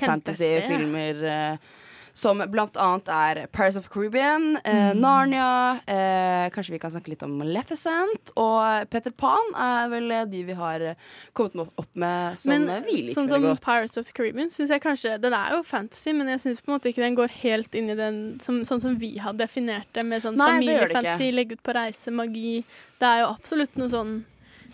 [0.02, 1.24] fantasyfilmer.
[1.32, 1.58] eh,
[2.16, 7.24] Som blant annet er Paris of Caribbean, eh, Narnia eh, Kanskje vi kan snakke litt
[7.26, 8.32] om Maleficent.
[8.40, 10.86] Og Peter Pan er vel de vi har
[11.36, 13.64] kommet opp med som Men vi liker sånn som godt.
[13.66, 16.72] Pirates of the Caribbean synes jeg kanskje Den er jo fantasy, men jeg syns på
[16.72, 19.92] en måte ikke den går helt inn i den som, sånn som vi har definert
[19.92, 22.62] det, med sånn familiefantasy, legge ut på reise, magi.
[23.02, 24.16] Det er jo absolutt noe sånn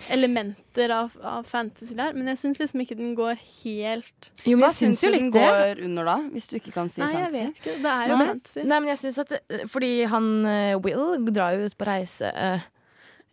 [0.09, 4.63] elementer av, av fantasy der, men jeg syns liksom ikke den går helt Jo, men
[4.65, 5.85] Hva jeg syns jo litt den går det.
[5.85, 7.75] under da, hvis du ikke kan si Nei, jeg vet ikke.
[7.83, 8.27] Det er jo Nei.
[8.31, 8.63] fantasy.
[8.63, 9.41] Nei, men jeg syns at det,
[9.71, 12.63] Fordi han eh, Will drar jo ut på reise, eh,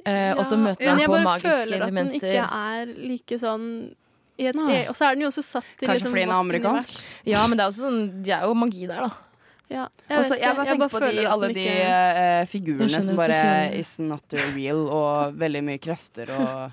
[0.07, 0.35] ja.
[0.39, 1.23] og så møter Ja, på men elementer.
[1.23, 3.71] jeg bare føler at den ikke er like sånn
[4.39, 4.55] i et,
[4.89, 6.93] Og så er den jo også satt til Kanskje liksom fordi den er amerikansk?
[7.27, 9.11] Ja, men det er også sånn det er jo magi der, da.
[9.69, 13.75] Ja, jeg, Også, jeg bare tenker på de, alle de ikke- eh, figurene som bare
[13.77, 14.25] is not
[14.57, 16.73] real, og veldig mye krefter og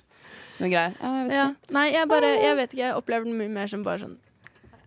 [0.61, 0.93] noen greier.
[1.01, 1.47] Ja, jeg vet ja.
[1.49, 1.73] ikke.
[1.75, 2.83] Nei, jeg bare Jeg vet ikke.
[2.85, 4.15] Jeg opplever den mye mer som bare sånn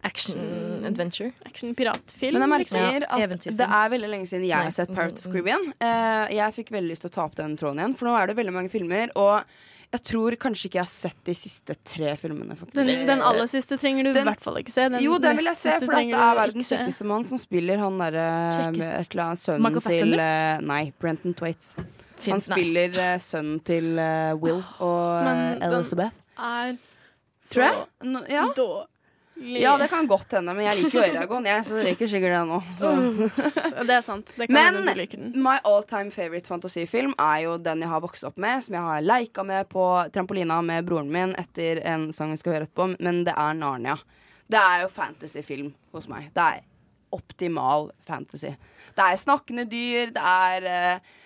[0.04, 1.32] Action adventure.
[1.44, 2.32] action-piratfilm.
[2.38, 2.78] Men jeg liksom.
[2.80, 4.64] merker Ja, at det er veldig lenge siden jeg Nei.
[4.64, 5.32] har sett Pirates Mm, of mm.
[5.32, 5.74] Caribbean.
[5.80, 8.26] Eh, jeg fikk veldig lyst til å ta opp den tråden igjen, for nå er
[8.28, 9.10] det veldig mange filmer.
[9.16, 9.42] Og
[9.92, 12.56] jeg tror kanskje ikke jeg har sett de siste tre filmene.
[12.76, 14.88] Den, den aller siste trenger du Den- i hvert fall ikke se.
[14.92, 17.96] Den jo, den vil jeg se, for det er verdens kjekkeste mann som spiller han
[17.98, 18.26] derre
[18.76, 21.74] med et eller annet sønnen til eh, Nei, Brenton Twaits.
[21.78, 21.86] Han
[22.18, 22.58] Fint, nei.
[22.58, 26.12] spiller eh, sønnen til eh, Will og Men eh, Elizabeth.
[26.36, 26.76] Er
[27.48, 27.84] Tror jeg.
[28.04, 28.44] Nå- ja.
[29.38, 32.40] Ja, det kan godt hende, men jeg liker jo Eragon, jeg, så liker sikkert det
[32.48, 32.58] nå.
[32.78, 32.92] Så.
[33.88, 34.32] Det er sant.
[34.36, 38.38] Det kan Men my all time favorite fantasifilm er jo den jeg har vokst opp
[38.40, 39.84] med, som jeg har leika med på
[40.14, 43.98] trampolina med broren min etter en sang vi skal høre etterpå, men det er Narnia.
[44.48, 46.30] Det er jo fantasyfilm hos meg.
[46.34, 46.66] Det er
[47.14, 48.54] optimal fantasy.
[48.96, 51.16] Det er snakkende dyr, det er eh,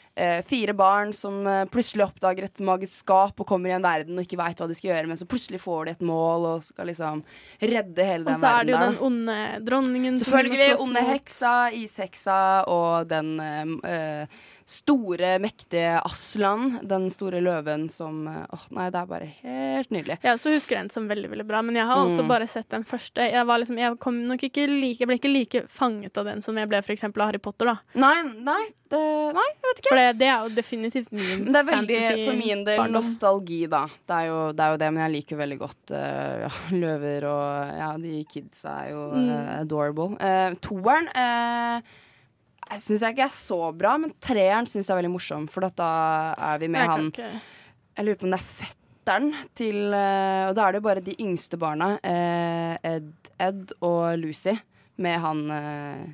[0.45, 4.27] fire barn som eh, plutselig oppdager et magisk skap og kommer i en verden og
[4.27, 6.91] ikke veit hva de skal gjøre, men så plutselig får de et mål og skal
[6.91, 7.23] liksom
[7.63, 10.75] redde hele Og så er det jo den onde dronningen Selvfølgelig.
[10.85, 16.79] Onde heksa, isheksa og den eh, eh, store, mektige Aslan.
[16.89, 20.19] Den store løven som eh, Åh, nei, det er bare helt nydelig.
[20.25, 22.29] Ja, så husker jeg den som veldig veldig bra, men jeg har også Mm.
[22.29, 23.25] bare sett den første.
[23.33, 26.69] Jeg, var liksom, jeg, ikke like, jeg ble ikke like fanget av den som jeg
[26.71, 27.67] ble for eksempel av Harry Potter.
[27.67, 28.61] da Nei, nei,
[28.93, 29.01] det,
[29.35, 29.89] nei, jeg vet ikke.
[29.89, 33.87] For det, det er jo definitivt min Det er veldig, for min del, nostalgi, da.
[34.07, 37.29] Det er, jo, det er jo det, men jeg liker veldig godt uh, ja, løver
[37.33, 40.13] og Ja, de kidsa er jo eh, adorable.
[40.21, 41.81] Uh, toeren eh,
[42.73, 45.67] jeg syns jeg ikke er så bra, men treeren syns jeg er veldig morsom, for
[45.69, 45.91] at da
[46.53, 47.41] er vi med Jeg han ikke-
[47.99, 51.01] Jeg lurer på om det er fetteren til eh, Og da er det jo bare
[51.05, 54.55] de yngste barna, eh, Ed, Ed og Lucy,
[54.97, 56.07] med han eh,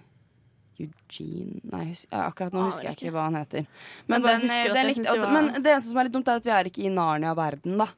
[0.79, 3.13] Eugene Nei, akkurat nå Aner husker jeg ikke.
[3.15, 3.67] hva han heter.
[4.07, 6.37] Men, men, den, den, det og- var- men det eneste som er litt dumt, er
[6.37, 7.89] at vi er ikke i Narnia-verden, da.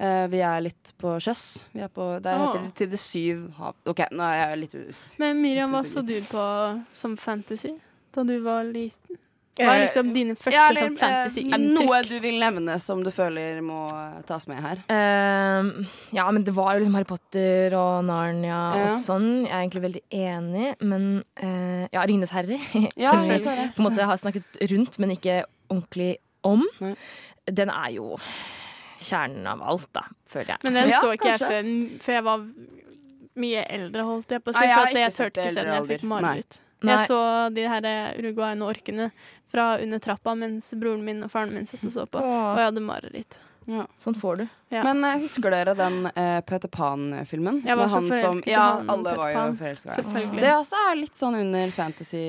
[0.00, 1.64] Uh, vi er litt på sjøs.
[1.74, 2.46] Vi er på, der oh.
[2.46, 4.74] heter det til det syv hav OK, nå er jeg litt
[5.20, 6.44] Men Miriam, hva så du på
[6.96, 7.74] som fantasy
[8.14, 9.18] da du var liten?
[9.60, 11.74] Hva Eh, er liksom dine første Ja, eller, sånn fantasy-inntrykk?
[11.74, 14.78] Noe du vil nevne som du føler må eh, tas med her.
[14.88, 15.84] Uh,
[16.16, 18.84] ja, men det var jo liksom Harry Potter og Narnia Ja.
[18.86, 19.26] og sånn.
[19.44, 21.04] Jeg er egentlig veldig enig, men
[21.42, 22.56] uh, Ja, Ringenes herre.
[22.96, 26.14] Ja, som vi på en måte har snakket rundt, men ikke ordentlig
[26.46, 26.64] om.
[26.80, 26.94] Nei.
[27.50, 28.14] Den er jo
[29.00, 30.64] kjernen av alt, da, føler jeg.
[30.70, 31.60] Men den Ja, så ikke jeg kanskje.
[31.60, 32.48] før, før jeg var
[33.40, 34.60] mye eldre, holdt jeg på å si.
[34.60, 35.66] Nei, jeg har ikke jeg turte ikke se den.
[35.66, 36.10] eldre Jeg fikk alder.
[36.16, 36.60] mareritt.
[36.82, 36.96] Nei.
[36.96, 37.20] Jeg så
[37.54, 39.10] de her eh, uruguayene orkene
[39.50, 42.22] fra under trappa mens broren min og faren min satt og så på.
[42.24, 43.40] Og jeg hadde mareritt.
[44.02, 44.46] Sånn får du.
[44.70, 44.84] Ja.
[44.86, 47.56] Men uh, husker dere den uh, Peter Pan-filmen?
[47.66, 50.36] Jeg var så forelsket i Ja, alle Peter var jo forelska i ham.
[50.38, 52.20] Det også er litt sånn under fantasy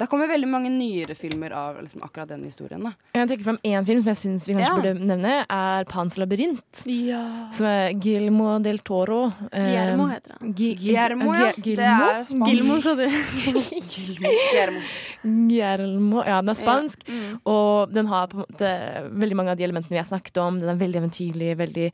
[0.00, 2.86] Det kommer veldig mange nyere filmer av liksom, akkurat den historien.
[2.88, 2.94] Da.
[3.18, 4.78] Jeg trekker fram én film som jeg syns vi kanskje Ja.
[4.80, 6.82] burde nevne, er Pans labyrint.
[6.88, 7.20] Ja.
[7.52, 9.26] Som er Guillermo del Toro.
[9.52, 10.54] Eh, Guillermo heter han.
[10.56, 11.52] Gi- Guillermo, ja.
[11.60, 12.48] Gi- Det er spansk.
[12.48, 13.04] Gilmo, sa du.
[13.04, 14.80] Guillermo.
[15.22, 16.22] Guillermo.
[16.24, 17.04] Ja, den er japansk.
[17.44, 18.72] Og den har på en måte
[19.20, 20.58] veldig mange av de elementene vi har snakket om.
[20.60, 21.92] Den er veldig eventyrlig, veldig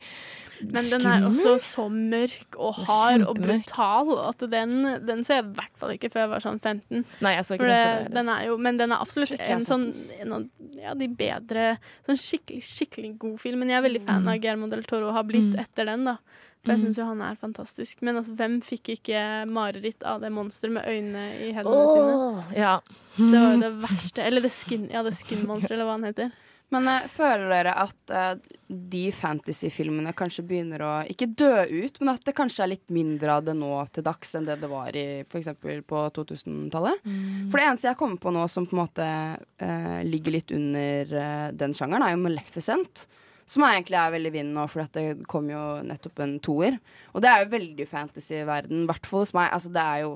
[0.73, 4.71] Men den er også så mørk og hard og brutal at den,
[5.05, 7.05] den så jeg i hvert fall ikke før jeg var sånn 15.
[7.21, 8.15] Nei, jeg så ikke For den det, før.
[8.15, 9.85] den er jo, men den er absolutt en sånn
[10.19, 10.47] en av
[10.81, 11.67] ja, de bedre
[12.07, 13.59] Sånn skikkelig, skikkelig god film.
[13.59, 15.59] Men jeg er veldig fan av Guillermo del Toro og har blitt Mm.
[15.61, 16.17] etter den, da.
[16.65, 16.85] For jeg Mm.
[16.87, 18.01] syns jo han er fantastisk.
[18.01, 22.57] Men altså, hvem fikk ikke mareritt av det monsteret med øynene i hendene sine?
[22.57, 22.79] Ja.
[23.17, 24.19] Det var jo det verste.
[24.25, 26.31] Eller det skin, ja, det skin-monsteret, eller hva han heter.
[26.73, 32.11] Men uh, føler dere at uh, de fantasyfilmene kanskje begynner å ikke dø ut, men
[32.13, 34.95] at det kanskje er litt mindre av det nå til dags enn det det var
[34.99, 35.53] i f.eks.
[35.87, 37.05] på 2000-tallet?
[37.05, 37.45] Mm.
[37.47, 41.15] For det eneste jeg kommer på nå som på en måte uh, ligger litt under
[41.55, 43.07] den sjangeren, er jo Maleficent.
[43.47, 46.75] Som egentlig er veldig i vinden nå, for det kom jo nettopp en toer.
[47.15, 49.53] Og det er jo veldig fantasy-verden, i hvert fall hos meg.
[49.55, 50.09] Altså, det er jo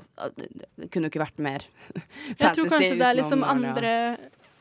[0.76, 2.42] Det kunne jo ikke vært mer fantasy.
[2.42, 3.94] Jeg tror kanskje det er liksom andre.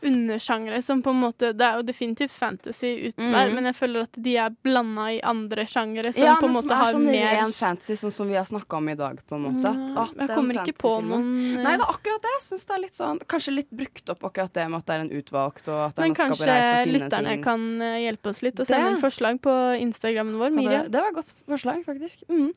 [0.08, 3.32] Undersjangre som på en måte Det er jo definitivt fantasy ute mm.
[3.34, 6.56] der, men jeg føler at de er blanda i andre sjangere som ja, på en
[6.56, 8.98] men som er har sånn mer ren fantasy, sånn som vi har snakka om i
[9.00, 9.22] dag.
[9.28, 11.26] på en måte At, Mm, ah, Jeg kommer ikke på noen
[11.58, 12.34] eh, Nei, det er akkurat det.
[12.38, 14.96] Jeg synes det er litt sånn Kanskje litt brukt opp akkurat det med at det
[14.96, 17.66] er en utvalgt, og at det er Men noen skal kanskje og finne lytterne kan
[17.88, 20.50] eh, hjelpe oss litt og sende inn forslag på Instagrammen vår.
[20.52, 20.88] Ja, Miriam.
[20.88, 22.24] det, det var et godt forslag, faktisk.
[22.32, 22.50] Mm.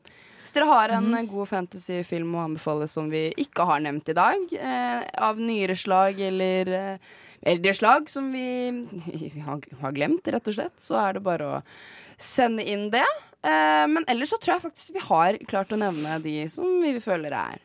[0.45, 1.29] Hvis dere har en mm.
[1.31, 6.21] god fantasyfilm å anbefale som vi ikke har nevnt i dag, eh, av nyere slag
[6.21, 8.45] eller eh, eldre slag som vi
[9.45, 11.61] har, har glemt, rett og slett, så er det bare å
[12.21, 13.05] sende inn det.
[13.45, 16.95] Eh, men ellers så tror jeg faktisk vi har klart å nevne de som vi
[17.03, 17.61] føler er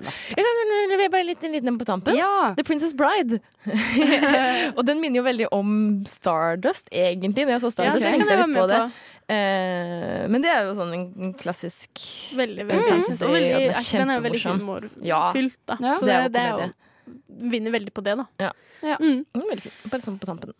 [0.00, 2.16] levere bare litt, en liten på tampen.
[2.18, 2.52] Ja!
[2.56, 3.40] The Princess Bride.
[4.76, 5.72] og den minner jo veldig om
[6.08, 7.46] Stardust, egentlig.
[7.46, 8.80] Når jeg så Stardust, ja, tenkte jeg litt på det.
[8.80, 9.08] på.
[9.30, 12.00] Eh, men det er jo sånn en klassisk
[12.34, 12.70] Veldig, Mm.
[12.70, 13.16] veldig.
[13.22, 15.76] Og veldig, Den den er jo veldig humorfylt, da.
[15.80, 16.70] Ja, Så det det, er jo
[17.10, 18.26] er vinner veldig på det, da.
[18.40, 18.50] Ja.
[18.80, 18.96] Ja.
[19.00, 19.24] Mm.
[19.34, 19.84] Mm, veldig fint.
[19.92, 20.54] Bare sånn på tampen.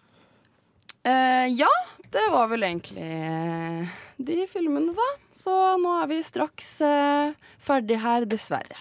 [1.06, 1.70] Uh, ja,
[2.12, 5.09] det var vel egentlig eh, de filmene, da.
[5.32, 7.32] Så nå er vi straks uh,
[7.62, 8.77] ferdig her, dessverre.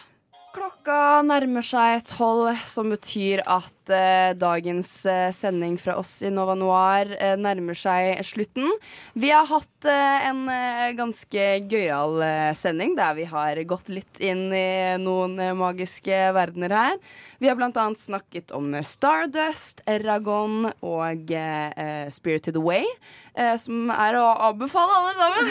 [0.51, 6.55] Klokka nærmer seg tolv, som betyr at eh, dagens uh, sending fra oss i Nova
[6.57, 8.69] Noir uh, nærmer seg slutten.
[9.19, 10.49] Vi har hatt en
[10.97, 12.19] ganske gøyal
[12.57, 16.97] sending der vi har gått litt inn i noen magiske verdener her.
[17.39, 21.31] Vi har blant annet snakket om Stardust, Eragon og
[22.11, 22.83] Spirited Away,
[23.63, 25.47] som er å anbefale alle sammen.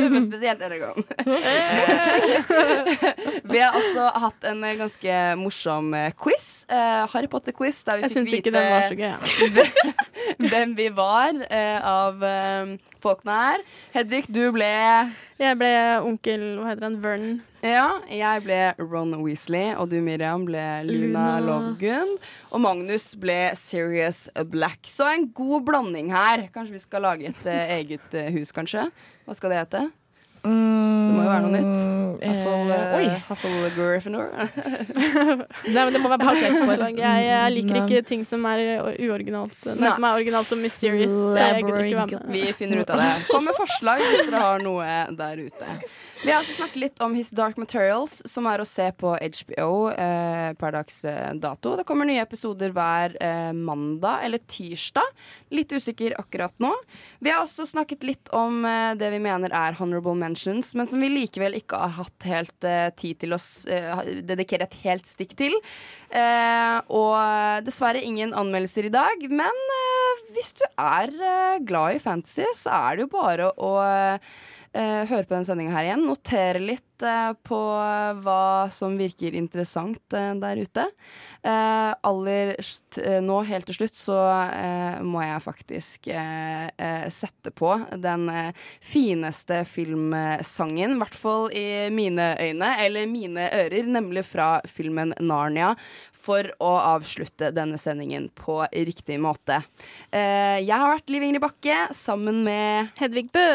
[0.16, 1.04] Men spesielt Eragon.
[3.52, 6.64] Vi har også hatt en ganske morsom quiz.
[7.12, 9.12] Harry Potter-quiz, der vi fikk vite ikke den var så gøy.
[10.50, 12.70] Hvem vi var eh, av eh,
[13.04, 13.64] folkene her.
[13.94, 14.70] Hedvig, du ble
[15.40, 15.72] Jeg ble
[16.06, 16.96] onkel Hva heter han?
[17.04, 17.34] Vernon.
[17.64, 21.26] Ja, jeg ble Ron Weasley, og du, Miriam, ble Luna Luna.
[21.44, 22.14] Lovegoon.
[22.52, 24.88] Og Magnus ble Serious Black.
[24.88, 26.48] Så en god blanding her.
[26.54, 28.88] Kanskje vi skal lage et eh, eget eh, hus, kanskje?
[29.24, 29.84] Hva skal det hete?
[30.44, 31.78] Det må jo være noe nytt.
[32.24, 33.06] Huffle, Eh, uh, oi.
[33.28, 34.28] Huffle Gryffindor.
[35.74, 37.00] Nei, men det må være bare på Forslag.
[37.00, 38.62] Jeg, jeg liker ikke ting som er
[39.02, 39.56] uoriginalt.
[39.66, 39.92] Nei, Nei.
[39.96, 41.12] som er originalt og mysterious.
[41.12, 42.32] Så jeg ikke være med.
[42.32, 43.12] Vi finner ut av det.
[43.28, 45.78] Kom med forslag hvis dere har noe der ute.
[46.22, 49.70] Vi har også snakket litt om His Dark Materials, som er å se på HBO
[49.92, 51.74] eh, per dags eh, dato.
[51.76, 55.10] Det kommer nye episoder hver eh, mandag eller tirsdag.
[55.54, 56.70] Litt usikker akkurat nå.
[57.24, 61.02] Vi har også snakket litt om eh, det vi mener er honorable mentions, men som
[61.02, 63.40] vi likevel ikke har hatt helt eh, tid til å
[63.74, 65.58] eh, dedikere et helt stikk til.
[66.14, 69.56] Og dessverre ingen anmeldelser i dag, men
[70.30, 71.10] hvis du er
[71.66, 74.36] glad i fantasy, så er det jo bare å eh,
[74.74, 76.04] eh, høre på denne sendinga her igjen.
[76.08, 77.60] Notere litt eh, på
[78.24, 80.86] hva som virker interessant eh, der ute.
[81.44, 84.18] Eh, aller eh, nå, helt til slutt, så
[84.48, 86.10] eh, må jeg faktisk
[87.14, 87.70] sette på
[88.00, 88.28] den
[88.82, 95.74] fineste filmsangen, i hvert fall i mine øyne, eller mine ører, nemlig fra filmen Narnia.
[96.24, 99.58] For å avslutte denne sendingen på riktig måte.
[100.08, 103.48] Eh, jeg har vært Liv Ingrid Bakke sammen med Hedvig Bø.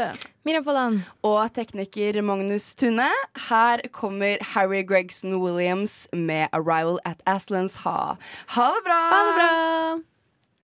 [0.45, 1.01] Miriam Folland.
[1.23, 3.09] og tekniker Magnus Tune.
[3.49, 8.17] Her kommer Harry Gregson Williams med 'Arrival at Aslan's Ha'.
[8.55, 9.01] Ha det bra!
[9.13, 9.99] Ha det bra!